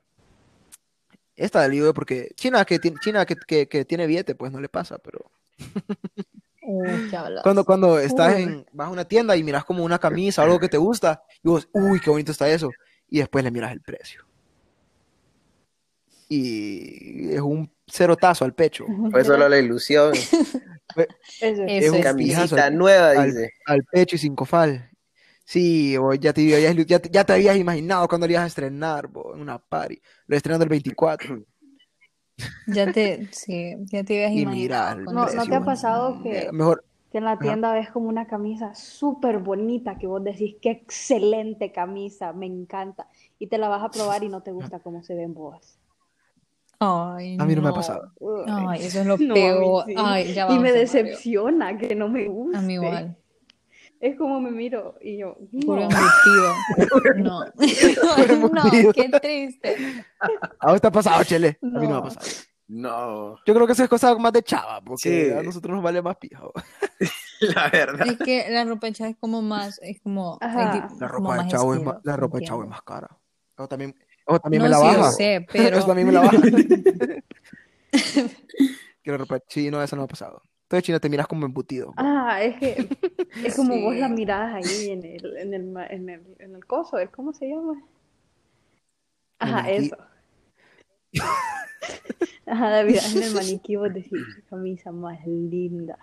esta 1.34 1.62
del 1.62 1.72
video, 1.72 1.94
porque 1.94 2.30
China 2.36 2.64
que, 2.64 2.78
China 2.78 3.24
que, 3.26 3.36
que, 3.36 3.66
que 3.68 3.84
tiene 3.84 4.06
billete, 4.06 4.34
pues 4.34 4.52
no 4.52 4.60
le 4.60 4.68
pasa, 4.68 4.98
pero 4.98 5.30
Uy, 6.62 7.10
cuando, 7.42 7.64
cuando 7.64 7.98
estás 7.98 8.36
Uy. 8.36 8.42
en, 8.42 8.66
vas 8.72 8.88
a 8.88 8.90
una 8.90 9.04
tienda 9.04 9.36
y 9.36 9.42
miras 9.42 9.64
como 9.64 9.82
una 9.84 9.98
camisa 9.98 10.42
o 10.42 10.44
algo 10.44 10.60
que 10.60 10.68
te 10.68 10.76
gusta, 10.76 11.22
y 11.42 11.48
vos, 11.48 11.68
uy, 11.72 12.00
qué 12.00 12.10
bonito 12.10 12.32
está 12.32 12.48
eso, 12.48 12.70
y 13.08 13.18
después 13.18 13.42
le 13.42 13.50
miras 13.50 13.72
el 13.72 13.80
precio. 13.80 14.24
Y 16.32 17.34
es 17.34 17.40
un 17.40 17.70
cerotazo 17.88 18.44
al 18.44 18.54
pecho, 18.54 18.86
Fue 19.10 19.24
solo 19.24 19.48
la 19.48 19.58
ilusión. 19.58 20.14
Eso 21.40 21.64
es 21.64 21.68
Eso 21.68 21.86
es 21.86 21.90
un 21.92 22.00
es 22.00 22.14
pijazo 22.14 22.56
Camisita 22.56 22.66
al- 22.66 22.78
nueva, 22.78 23.10
al- 23.10 23.28
dice. 23.28 23.50
al 23.66 23.84
pecho 23.84 24.16
y 24.16 24.18
sin 24.18 24.36
cofal. 24.36 24.90
Sí, 25.44 25.96
vos 25.96 26.18
ya 26.20 26.32
te, 26.32 26.42
habías, 26.54 26.76
ya, 26.86 26.98
te- 27.00 27.10
ya 27.10 27.24
te 27.24 27.32
habías 27.32 27.56
imaginado 27.56 28.06
cuando 28.08 28.26
lo 28.28 28.32
ibas 28.32 28.44
a 28.44 28.46
estrenar, 28.46 29.08
vos, 29.08 29.34
en 29.34 29.42
una 29.42 29.58
party, 29.58 30.00
lo 30.28 30.36
estrenando 30.36 30.64
el 30.64 30.70
24. 30.70 31.44
Ya 32.66 32.90
te, 32.92 33.28
sí, 33.32 33.74
ya 33.86 34.04
te 34.04 34.14
habías 34.24 34.32
Y 34.32 34.42
imaginado 34.42 35.00
No, 35.12 35.32
¿no 35.34 35.46
te 35.48 35.54
ha 35.56 35.64
pasado 35.64 36.22
que, 36.22 36.38
Eh, 36.38 36.52
Mejor, 36.52 36.84
que 37.10 37.18
en 37.18 37.24
la 37.24 37.40
tienda 37.40 37.72
ves 37.74 37.90
como 37.90 38.08
una 38.08 38.26
camisa 38.26 38.74
súper 38.74 39.38
bonita 39.38 39.98
que 39.98 40.06
vos 40.06 40.22
decís, 40.24 40.56
qué 40.62 40.70
excelente 40.70 41.72
camisa, 41.72 42.32
me 42.32 42.46
encanta, 42.46 43.08
y 43.38 43.48
te 43.48 43.58
la 43.58 43.68
vas 43.68 43.82
a 43.82 43.92
probar 43.92 44.22
y 44.24 44.28
no 44.28 44.42
te 44.42 44.52
gusta 44.52 44.80
cómo 44.80 45.02
se 45.02 45.14
ve 45.14 45.22
en 45.24 45.34
vos? 45.34 45.78
Ay, 46.80 47.36
A 47.38 47.44
mí 47.44 47.54
no 47.54 47.62
me 47.62 47.68
ha 47.68 47.72
pasado. 47.72 48.12
Ay, 48.46 48.84
eso 48.86 49.00
es 49.00 49.06
lo 49.06 49.16
No, 49.20 49.34
peor. 49.34 49.84
sí. 49.86 49.94
Ay, 49.98 50.32
ya 50.32 50.46
y 50.46 50.54
me 50.54 50.60
Mario. 50.70 50.74
decepciona 50.74 51.76
que 51.76 51.94
no 51.94 52.08
me 52.08 52.26
guste. 52.26 52.56
A 52.58 52.62
mí 52.62 52.74
igual. 52.74 53.16
Es 54.00 54.16
como 54.16 54.40
me 54.40 54.50
miro 54.50 54.96
y 55.02 55.18
yo, 55.18 55.36
Puro 55.66 55.82
no. 55.82 55.88
embutido. 55.90 57.14
No. 57.16 57.44
no, 57.44 58.24
embutido. 58.24 58.92
qué 58.94 59.08
triste. 59.10 59.76
¿a 60.58 60.72
vos 60.72 60.80
te 60.80 60.86
ha 60.86 60.90
pasado, 60.90 61.22
Chele? 61.24 61.58
A 61.62 61.66
mí 61.78 61.86
no 61.86 61.90
me 61.90 61.96
ha 61.98 62.02
pasado. 62.02 62.26
No, 62.72 63.36
Yo 63.44 63.52
creo 63.52 63.66
que 63.66 63.72
eso 63.72 63.82
es 63.82 63.88
cosa 63.90 64.14
más 64.16 64.32
de 64.32 64.42
chava, 64.44 64.80
porque 64.80 65.26
Sí. 65.26 65.38
a 65.38 65.42
nosotros 65.42 65.74
nos 65.74 65.82
vale 65.82 66.00
más 66.00 66.16
pijo. 66.16 66.52
la 67.40 67.68
verdad. 67.68 68.06
Es 68.06 68.16
que 68.18 68.46
la 68.48 68.64
ropa 68.64 68.86
de 68.86 68.92
chava 68.94 69.10
es 69.10 69.16
como 69.18 69.42
más, 69.42 69.78
es 69.82 70.00
como, 70.00 70.38
Ajá. 70.40 70.88
La 70.98 71.08
como 71.08 71.08
ropa 71.08 71.32
de 71.34 71.38
más 71.42 71.48
chavo 71.48 71.74
es 71.74 71.82
más, 71.82 71.96
la 72.04 72.16
ropa 72.16 72.38
de 72.38 72.44
chavo 72.46 72.62
es 72.62 72.68
más 72.70 72.82
cara. 72.82 73.08
También, 73.68 73.94
eso 74.32 74.40
también 74.40 74.62
No, 74.62 74.68
me 74.68 74.70
la 74.70 74.78
sí, 74.78 74.84
baja. 74.86 74.98
yo 74.98 75.10
sé, 75.10 75.46
pero 75.52 75.78
Eso 75.78 75.86
también 75.86 76.06
me 76.06 76.12
la 76.12 76.20
baja. 76.20 76.38
la 79.04 79.16
ropa 79.16 79.40
chino, 79.40 79.82
eso 79.82 79.96
no 79.96 80.02
ha 80.02 80.06
pasado. 80.08 80.42
Entonces, 80.64 80.84
China, 80.86 81.00
te 81.00 81.08
miras 81.08 81.26
como 81.26 81.46
embutido. 81.46 81.92
Ah, 81.96 82.40
es 82.42 82.56
que 82.58 82.76
es 83.44 83.56
como 83.56 83.74
Sí. 83.74 83.80
vos 83.82 83.96
la 83.96 84.08
mirás 84.08 84.54
ahí 84.54 84.90
en 84.90 85.04
el, 85.04 85.36
en 85.36 85.54
el, 85.54 85.76
en 85.90 86.08
el, 86.08 86.22
en 86.38 86.54
el 86.54 86.64
coso, 86.66 86.98
¿el- 86.98 87.10
¿cómo 87.10 87.32
se 87.32 87.48
llama? 87.48 87.82
Ajá, 89.38 89.68
eso. 89.70 89.96
Ajá, 92.46 92.70
David, 92.70 92.98
en 93.04 93.22
el 93.22 93.34
maniquí 93.34 93.76
vos 93.76 93.92
decís, 93.92 94.10
qué 94.34 94.42
camisa 94.48 94.92
más 94.92 95.24
linda. 95.26 95.98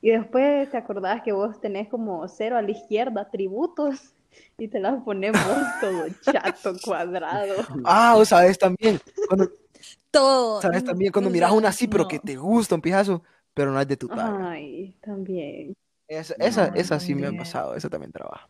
Y 0.00 0.10
después 0.10 0.70
te 0.70 0.76
acordás 0.76 1.22
que 1.22 1.32
vos 1.32 1.60
tenés 1.60 1.88
como 1.88 2.26
cero 2.28 2.56
a 2.56 2.62
la 2.62 2.70
izquierda, 2.70 3.28
tributos, 3.30 4.14
y 4.58 4.68
te 4.68 4.80
las 4.80 5.02
ponemos 5.02 5.40
todo 5.80 6.06
chato, 6.20 6.74
cuadrado. 6.82 7.54
Ah, 7.84 8.14
o 8.16 8.24
sabes 8.24 8.58
también, 8.58 8.98
cuando, 9.28 9.50
Todo. 10.10 10.60
sabes 10.62 10.84
también 10.84 11.12
cuando 11.12 11.28
O 11.28 11.32
miras 11.32 11.52
una 11.52 11.68
así, 11.68 11.86
pero 11.88 12.06
que 12.08 12.16
no. 12.16 12.22
te 12.22 12.36
gusta 12.36 12.74
un 12.74 12.80
pijazo, 12.80 13.22
pero 13.54 13.70
no 13.72 13.80
es 13.80 13.88
de 13.88 13.96
tu 13.96 14.08
talla. 14.08 14.50
Ay, 14.50 14.96
también. 15.00 15.74
Esa, 16.08 16.34
esa, 16.38 16.68
No, 16.68 16.74
esa 16.74 17.00
sí 17.00 17.14
me 17.14 17.22
ha 17.22 17.24
también. 17.26 17.38
pasado, 17.42 17.74
esa 17.74 17.88
también 17.90 18.12
trabaja. 18.12 18.48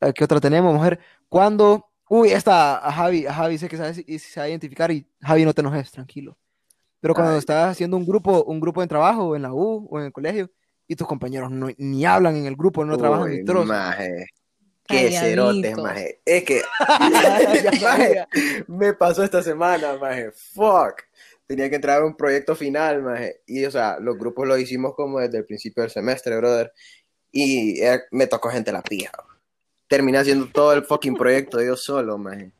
Eh, 0.00 0.12
¿Qué 0.14 0.24
otra 0.24 0.40
tenemos, 0.40 0.74
mujer? 0.74 0.98
Cuando, 1.28 1.90
uy, 2.08 2.30
esta 2.30 2.78
a 2.86 2.92
Javi, 2.92 3.26
a 3.26 3.32
Javi 3.34 3.58
sé 3.58 3.68
que 3.68 3.76
sabes 3.76 4.02
y 4.06 4.18
se 4.18 4.40
va 4.40 4.44
a 4.46 4.48
identificar 4.48 4.90
y 4.90 5.06
Javi 5.20 5.44
no 5.44 5.54
te 5.54 5.60
enojes, 5.62 5.90
tranquilo. 5.92 6.36
Pero 7.00 7.14
cuando 7.14 7.32
Ay. 7.32 7.38
estás 7.38 7.70
haciendo 7.72 7.96
un 7.96 8.06
grupo, 8.06 8.44
un 8.44 8.60
grupo 8.60 8.80
de 8.80 8.86
trabajo 8.88 9.36
en 9.36 9.42
la 9.42 9.52
U 9.54 9.88
o 9.90 9.98
en 10.00 10.06
el 10.06 10.12
colegio 10.12 10.50
y 10.88 10.96
tus 10.96 11.06
compañeros 11.06 11.50
no, 11.50 11.68
ni 11.78 12.04
hablan 12.06 12.36
en 12.36 12.46
el 12.46 12.56
grupo, 12.56 12.84
no 12.84 12.96
trabajan 12.96 13.30
Uy, 13.30 13.38
ni 13.38 13.44
trozo. 13.44 13.66
maje. 13.66 14.26
Qué 14.92 15.10
cerotes, 15.10 15.76
maje. 15.78 16.20
Es 16.24 16.44
que 16.44 16.62
maje, 17.82 18.26
me 18.68 18.92
pasó 18.94 19.24
esta 19.24 19.42
semana, 19.42 19.96
maje. 19.96 20.30
Fuck. 20.32 21.02
Tenía 21.46 21.68
que 21.68 21.76
entrar 21.76 22.00
a 22.02 22.06
un 22.06 22.16
proyecto 22.16 22.54
final, 22.54 23.02
maje. 23.02 23.40
Y, 23.46 23.64
o 23.64 23.70
sea, 23.70 23.98
los 24.00 24.16
grupos 24.16 24.46
lo 24.46 24.56
hicimos 24.56 24.94
como 24.94 25.18
desde 25.20 25.38
el 25.38 25.44
principio 25.44 25.82
del 25.82 25.90
semestre, 25.90 26.36
brother. 26.36 26.72
Y 27.30 27.80
eh, 27.82 28.02
me 28.10 28.26
tocó 28.26 28.48
gente 28.50 28.72
la 28.72 28.82
pija. 28.82 29.10
Terminé 29.88 30.18
haciendo 30.18 30.46
todo 30.46 30.72
el 30.72 30.84
fucking 30.84 31.14
proyecto 31.16 31.60
yo 31.60 31.76
solo, 31.76 32.16
maje. 32.16 32.52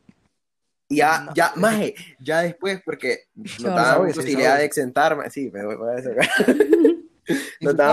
Y 0.88 0.96
ya, 0.96 1.28
ya, 1.34 1.52
maje, 1.56 1.94
ya 2.20 2.42
después, 2.42 2.82
porque 2.84 3.20
daban 3.62 4.00
horror. 4.02 4.14
posibilidad 4.14 4.58
de 4.58 4.64
exentar, 4.64 5.16
maje. 5.16 5.30
Sí, 5.30 5.50
me 5.50 5.64
voy 5.64 5.76
a 5.96 6.02
sí 6.02 6.10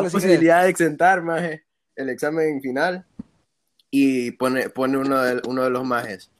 que- 0.03 0.09
posibilidad 0.11 0.63
de 0.63 0.69
exentar, 0.69 1.21
maje, 1.21 1.63
el 1.95 2.09
examen 2.09 2.61
final. 2.61 3.05
Y 3.91 4.31
pone, 4.31 4.69
pone 4.69 4.97
uno, 4.97 5.19
de, 5.21 5.41
uno 5.47 5.63
de 5.63 5.69
los 5.69 5.83
majes. 5.83 6.31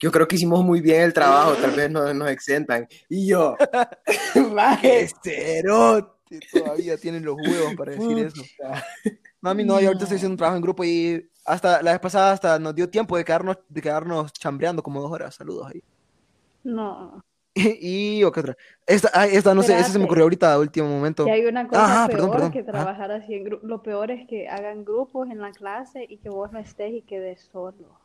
Yo 0.00 0.10
creo 0.10 0.26
que 0.26 0.36
hicimos 0.36 0.64
muy 0.64 0.80
bien 0.80 1.02
el 1.02 1.12
trabajo, 1.12 1.54
tal 1.54 1.70
vez 1.72 1.90
nos, 1.90 2.12
nos 2.14 2.28
exentan. 2.30 2.88
Y 3.08 3.28
yo, 3.28 3.56
maje, 4.52 5.08
cerote, 5.22 6.40
todavía 6.52 6.96
tienen 6.96 7.24
los 7.24 7.36
huevos 7.36 7.74
para 7.76 7.92
decir 7.92 8.18
eso. 8.18 8.42
Mami, 9.40 9.64
no, 9.64 9.80
yo 9.80 9.88
ahorita 9.88 10.04
estoy 10.04 10.16
No. 10.16 10.18
haciendo 10.18 10.32
un 10.34 10.36
trabajo 10.38 10.56
en 10.56 10.62
grupo 10.62 10.84
y 10.84 11.30
hasta 11.44 11.80
la 11.82 11.92
vez 11.92 12.00
pasada 12.00 12.32
hasta 12.32 12.58
nos 12.58 12.74
dio 12.74 12.90
tiempo 12.90 13.16
de 13.16 13.24
quedarnos, 13.24 13.58
de 13.68 13.80
quedarnos 13.80 14.32
chambreando 14.32 14.82
como 14.82 15.00
dos 15.00 15.12
horas. 15.12 15.34
Saludos 15.36 15.68
ahí. 15.72 15.82
No. 16.64 17.22
Y, 17.80 18.22
o 18.24 18.30
qué 18.32 18.40
otra. 18.40 18.56
Esta, 18.86 19.10
ay, 19.14 19.30
esta 19.34 19.54
no 19.54 19.62
sé, 19.62 19.78
esa 19.78 19.90
se 19.90 19.98
me 19.98 20.04
ocurrió 20.04 20.24
ahorita 20.24 20.52
a 20.52 20.58
último 20.58 20.88
momento. 20.88 21.26
Y 21.26 21.30
hay 21.30 21.44
una 21.46 21.66
cosa 21.66 21.84
Ajá, 21.84 22.06
peor 22.06 22.16
perdón, 22.18 22.30
perdón. 22.32 22.52
que 22.52 22.58
Ajá. 22.60 22.70
trabajar 22.72 23.10
así 23.12 23.34
en 23.34 23.44
grupo. 23.44 23.66
Lo 23.66 23.82
peor 23.82 24.10
es 24.10 24.26
que 24.28 24.48
hagan 24.48 24.84
grupos 24.84 25.28
en 25.30 25.40
la 25.40 25.52
clase 25.52 26.06
y 26.08 26.18
que 26.18 26.28
vos 26.28 26.52
no 26.52 26.58
estés 26.58 26.92
y 26.92 27.02
quedes 27.02 27.40
solo. 27.52 27.98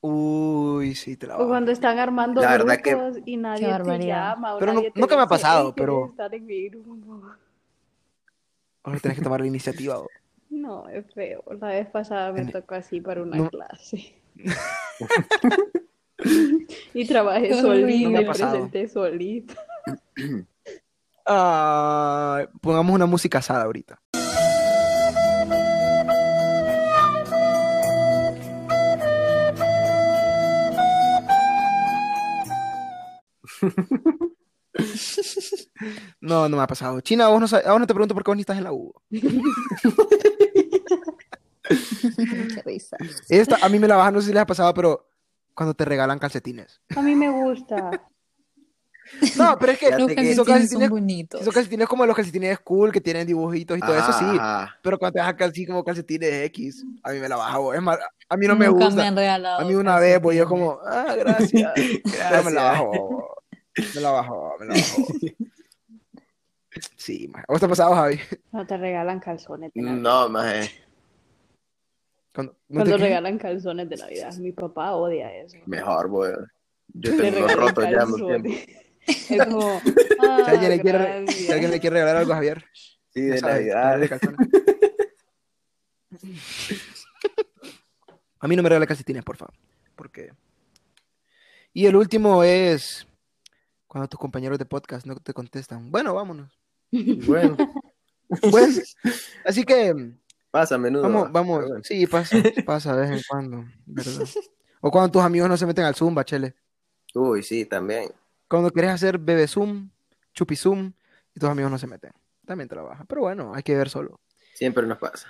Uy, 0.00 0.94
sí, 0.94 1.16
te 1.16 1.26
la 1.26 1.38
O 1.38 1.48
cuando 1.48 1.72
están 1.72 1.98
armando 1.98 2.40
La 2.40 2.52
verdad 2.52 2.76
que- 2.80 2.94
grupos 2.94 3.18
y 3.26 3.36
nadie 3.36 3.66
te 3.66 3.72
barbaridad. 3.72 4.34
llama 4.34 4.54
o 4.54 4.58
Pero 4.60 4.72
no- 4.72 4.78
nadie 4.78 4.90
te 4.92 5.00
nunca 5.00 5.16
me 5.16 5.22
ha 5.22 5.24
dice, 5.24 5.30
pasado, 5.30 5.66
"Hey, 5.68 5.72
¿quieres 5.74 5.94
pero- 5.94 6.06
estar 6.10 6.34
en 6.34 6.46
mi 6.46 6.68
grupo?". 6.68 7.22
Ahora 8.84 9.00
tenés 9.00 9.18
que 9.18 9.24
tomar 9.24 9.40
la 9.40 9.46
iniciativa. 9.46 9.96
vos. 9.98 10.08
No, 10.50 10.88
es 10.88 11.04
feo. 11.14 11.44
La 11.60 11.68
vez 11.68 11.88
pasada 11.88 12.32
me 12.32 12.40
En- 12.40 12.50
tocó 12.52 12.74
así 12.76 13.00
para 13.00 13.22
una 13.22 13.36
No. 13.36 13.50
clase. 13.50 14.14
y 16.94 17.06
trabajé 17.06 17.60
solita 17.60 18.10
me 18.10 18.24
presenté 18.24 18.88
solita. 18.88 19.54
Ah, 21.30 22.46
pongamos 22.62 22.94
una 22.94 23.04
música 23.04 23.36
asada 23.36 23.64
ahorita. 23.64 24.00
No, 36.20 36.48
no 36.48 36.56
me 36.56 36.62
ha 36.62 36.66
pasado. 36.66 37.00
China, 37.00 37.28
vos 37.28 37.40
no, 37.40 37.46
vos 37.46 37.86
te 37.86 37.94
pregunto 37.94 38.14
por 38.14 38.24
qué 38.24 38.30
vos 38.30 38.36
ni 38.36 38.42
estás 38.42 38.58
en 38.58 38.64
la 38.64 38.72
U. 38.72 38.92
Esta, 43.28 43.64
a 43.64 43.68
mí 43.68 43.78
me 43.78 43.86
la 43.86 43.96
bajan, 43.96 44.14
no 44.14 44.20
sé 44.20 44.28
si 44.28 44.32
les 44.32 44.42
ha 44.42 44.46
pasado, 44.46 44.72
pero 44.72 45.06
cuando 45.58 45.74
te 45.74 45.84
regalan 45.84 46.20
calcetines. 46.20 46.80
A 46.94 47.02
mí 47.02 47.16
me 47.16 47.28
gusta. 47.28 47.90
No, 49.36 49.56
pero 49.58 49.72
es 49.72 49.78
que 49.80 49.90
Los 49.98 50.06
que 50.06 50.14
si 50.14 50.14
son 50.14 50.14
calcetines 50.14 50.36
son 50.36 50.44
calcetines, 50.46 50.90
bonitos. 50.90 51.44
son 51.44 51.52
calcetines 51.52 51.88
como 51.88 52.06
los 52.06 52.14
calcetines 52.14 52.60
cool 52.60 52.92
que 52.92 53.00
tienen 53.00 53.26
dibujitos 53.26 53.76
y 53.76 53.80
todo 53.80 53.96
eso, 53.98 54.12
sí. 54.12 54.24
Pero 54.82 54.98
cuando 55.00 55.14
te 55.14 55.18
dejan 55.18 55.50
así 55.50 55.66
como 55.66 55.82
calcetines 55.82 56.32
X, 56.44 56.84
a 57.02 57.10
mí 57.10 57.18
me 57.18 57.28
la 57.28 57.34
baja. 57.34 57.58
vos. 57.58 57.74
Es 57.74 57.82
más, 57.82 57.98
a 58.28 58.36
mí 58.36 58.46
no 58.46 58.54
me 58.54 58.68
gusta. 58.68 58.94
me 58.94 59.02
han 59.08 59.16
regalado 59.16 59.60
A 59.60 59.64
mí 59.64 59.74
una 59.74 59.98
vez, 59.98 60.20
pues 60.20 60.38
yo 60.38 60.46
como, 60.46 60.78
ah, 60.86 61.12
gracias. 61.18 61.72
Pero 61.74 62.44
me 62.44 62.52
la 62.52 62.62
Gracias. 62.62 62.62
bajó. 62.62 63.34
Me 63.94 64.00
la 64.00 64.10
bajó, 64.12 64.54
me 64.60 64.66
la 64.66 64.74
bajó. 64.74 65.02
Sí, 66.96 67.26
ma. 67.26 67.40
¿A 67.40 67.44
vos 67.48 67.58
te 67.58 67.66
ha 67.66 67.68
pasado, 67.68 67.94
Javi? 67.94 68.20
No 68.52 68.64
te 68.64 68.76
regalan 68.76 69.18
calzones. 69.18 69.72
No, 69.74 70.28
maje. 70.28 70.70
Cuando, 72.38 72.52
¿no 72.68 72.76
Cuando 72.76 72.92
te- 72.92 72.98
qué? 72.98 73.02
regalan 73.08 73.36
calzones 73.36 73.88
de 73.88 73.96
Navidad. 73.96 74.32
Mi 74.36 74.52
papá 74.52 74.94
odia 74.94 75.34
eso. 75.34 75.56
Mejor, 75.66 76.06
voy. 76.08 76.30
Yo 76.94 77.16
tengo 77.16 77.48
rotos 77.48 77.84
ya 77.90 78.06
más 78.06 78.14
tiempo. 78.14 78.28
calzones. 78.28 78.66
Es 79.08 79.26
como, 79.46 79.80
Si 79.80 79.92
ah, 80.20 80.44
alguien, 80.46 80.70
le 80.70 80.80
quiere, 80.80 80.98
gracias. 80.98 81.34
si 81.34 81.50
alguien 81.52 81.70
le 81.72 81.80
quiere 81.80 81.94
regalar 81.94 82.16
algo 82.18 82.30
a 82.32 82.36
Javier, 82.36 82.64
Sí, 83.08 83.22
de 83.22 83.38
sabe, 83.38 83.54
Navidad. 83.74 84.00
A 88.40 88.46
mí 88.46 88.54
no 88.54 88.62
me 88.62 88.68
regala 88.68 88.86
calcetines, 88.86 89.24
por 89.24 89.36
favor. 89.36 89.52
Porque... 89.96 90.30
Y 91.72 91.86
el 91.86 91.96
último 91.96 92.44
es 92.44 93.04
cuando 93.88 94.06
tus 94.08 94.20
compañeros 94.20 94.58
de 94.60 94.64
podcast 94.66 95.06
no 95.06 95.16
te 95.16 95.32
contestan. 95.34 95.90
Bueno, 95.90 96.14
vámonos. 96.14 96.56
Bueno, 96.92 97.56
Bueno, 98.50 98.74
así 99.44 99.64
que 99.64 100.12
pasa 100.60 100.74
a 100.74 100.78
menudo. 100.78 101.02
vamos, 101.30 101.64
bueno. 101.66 101.82
Sí, 101.84 102.06
pasa, 102.06 102.36
pasa 102.66 102.94
de 102.96 103.00
vez 103.02 103.10
en 103.18 103.22
cuando, 103.28 103.64
¿verdad? 103.86 104.24
O 104.80 104.90
cuando 104.90 105.10
tus 105.10 105.22
amigos 105.22 105.48
no 105.48 105.56
se 105.56 105.66
meten 105.66 105.84
al 105.84 105.94
Zumba, 105.94 106.24
chele. 106.24 106.54
Uy, 107.14 107.42
sí, 107.42 107.64
también. 107.64 108.10
Cuando 108.48 108.70
quieres 108.70 108.92
hacer 108.92 109.18
bebé 109.18 109.46
Zoom, 109.48 109.90
chupi 110.34 110.56
Zoom, 110.56 110.92
y 111.34 111.40
tus 111.40 111.48
amigos 111.48 111.70
no 111.70 111.78
se 111.78 111.86
meten. 111.86 112.12
También 112.46 112.68
trabaja. 112.68 113.04
Pero 113.06 113.22
bueno, 113.22 113.52
hay 113.54 113.62
que 113.62 113.76
ver 113.76 113.88
solo. 113.90 114.20
Siempre 114.54 114.86
nos 114.86 114.98
pasa. 114.98 115.28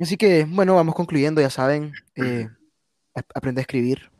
Así 0.00 0.16
que, 0.16 0.44
bueno, 0.48 0.74
vamos 0.74 0.94
concluyendo, 0.94 1.40
ya 1.40 1.50
saben. 1.50 1.92
eh, 2.16 2.48
ap- 3.14 3.30
aprende 3.34 3.60
a 3.60 3.62
escribir. 3.62 4.10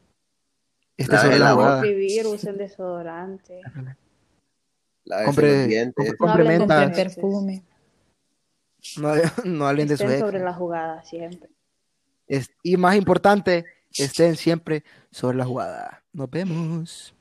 Este 0.96 1.12
La 1.14 1.22
sobre 1.22 1.38
la 1.38 1.52
jugada. 1.54 1.76
Escribir, 1.82 2.26
usen 2.26 2.56
desodorante. 2.56 3.60
La 5.04 5.24
Compre- 5.24 5.58
los 5.60 5.68
dientes. 5.68 6.14
No 6.18 6.92
perfume. 6.94 7.62
No, 8.96 9.12
no 9.44 9.66
hablen 9.66 9.88
de 9.88 9.96
su 9.96 10.04
Estén 10.04 10.18
ex. 10.18 10.26
sobre 10.26 10.40
la 10.40 10.52
jugada 10.54 11.02
siempre. 11.04 11.50
Es- 12.26 12.50
y 12.62 12.76
más 12.76 12.96
importante, 12.96 13.64
estén 13.92 14.36
siempre 14.36 14.84
sobre 15.10 15.36
la 15.38 15.44
jugada. 15.44 16.02
Nos 16.12 16.30
vemos. 16.30 17.14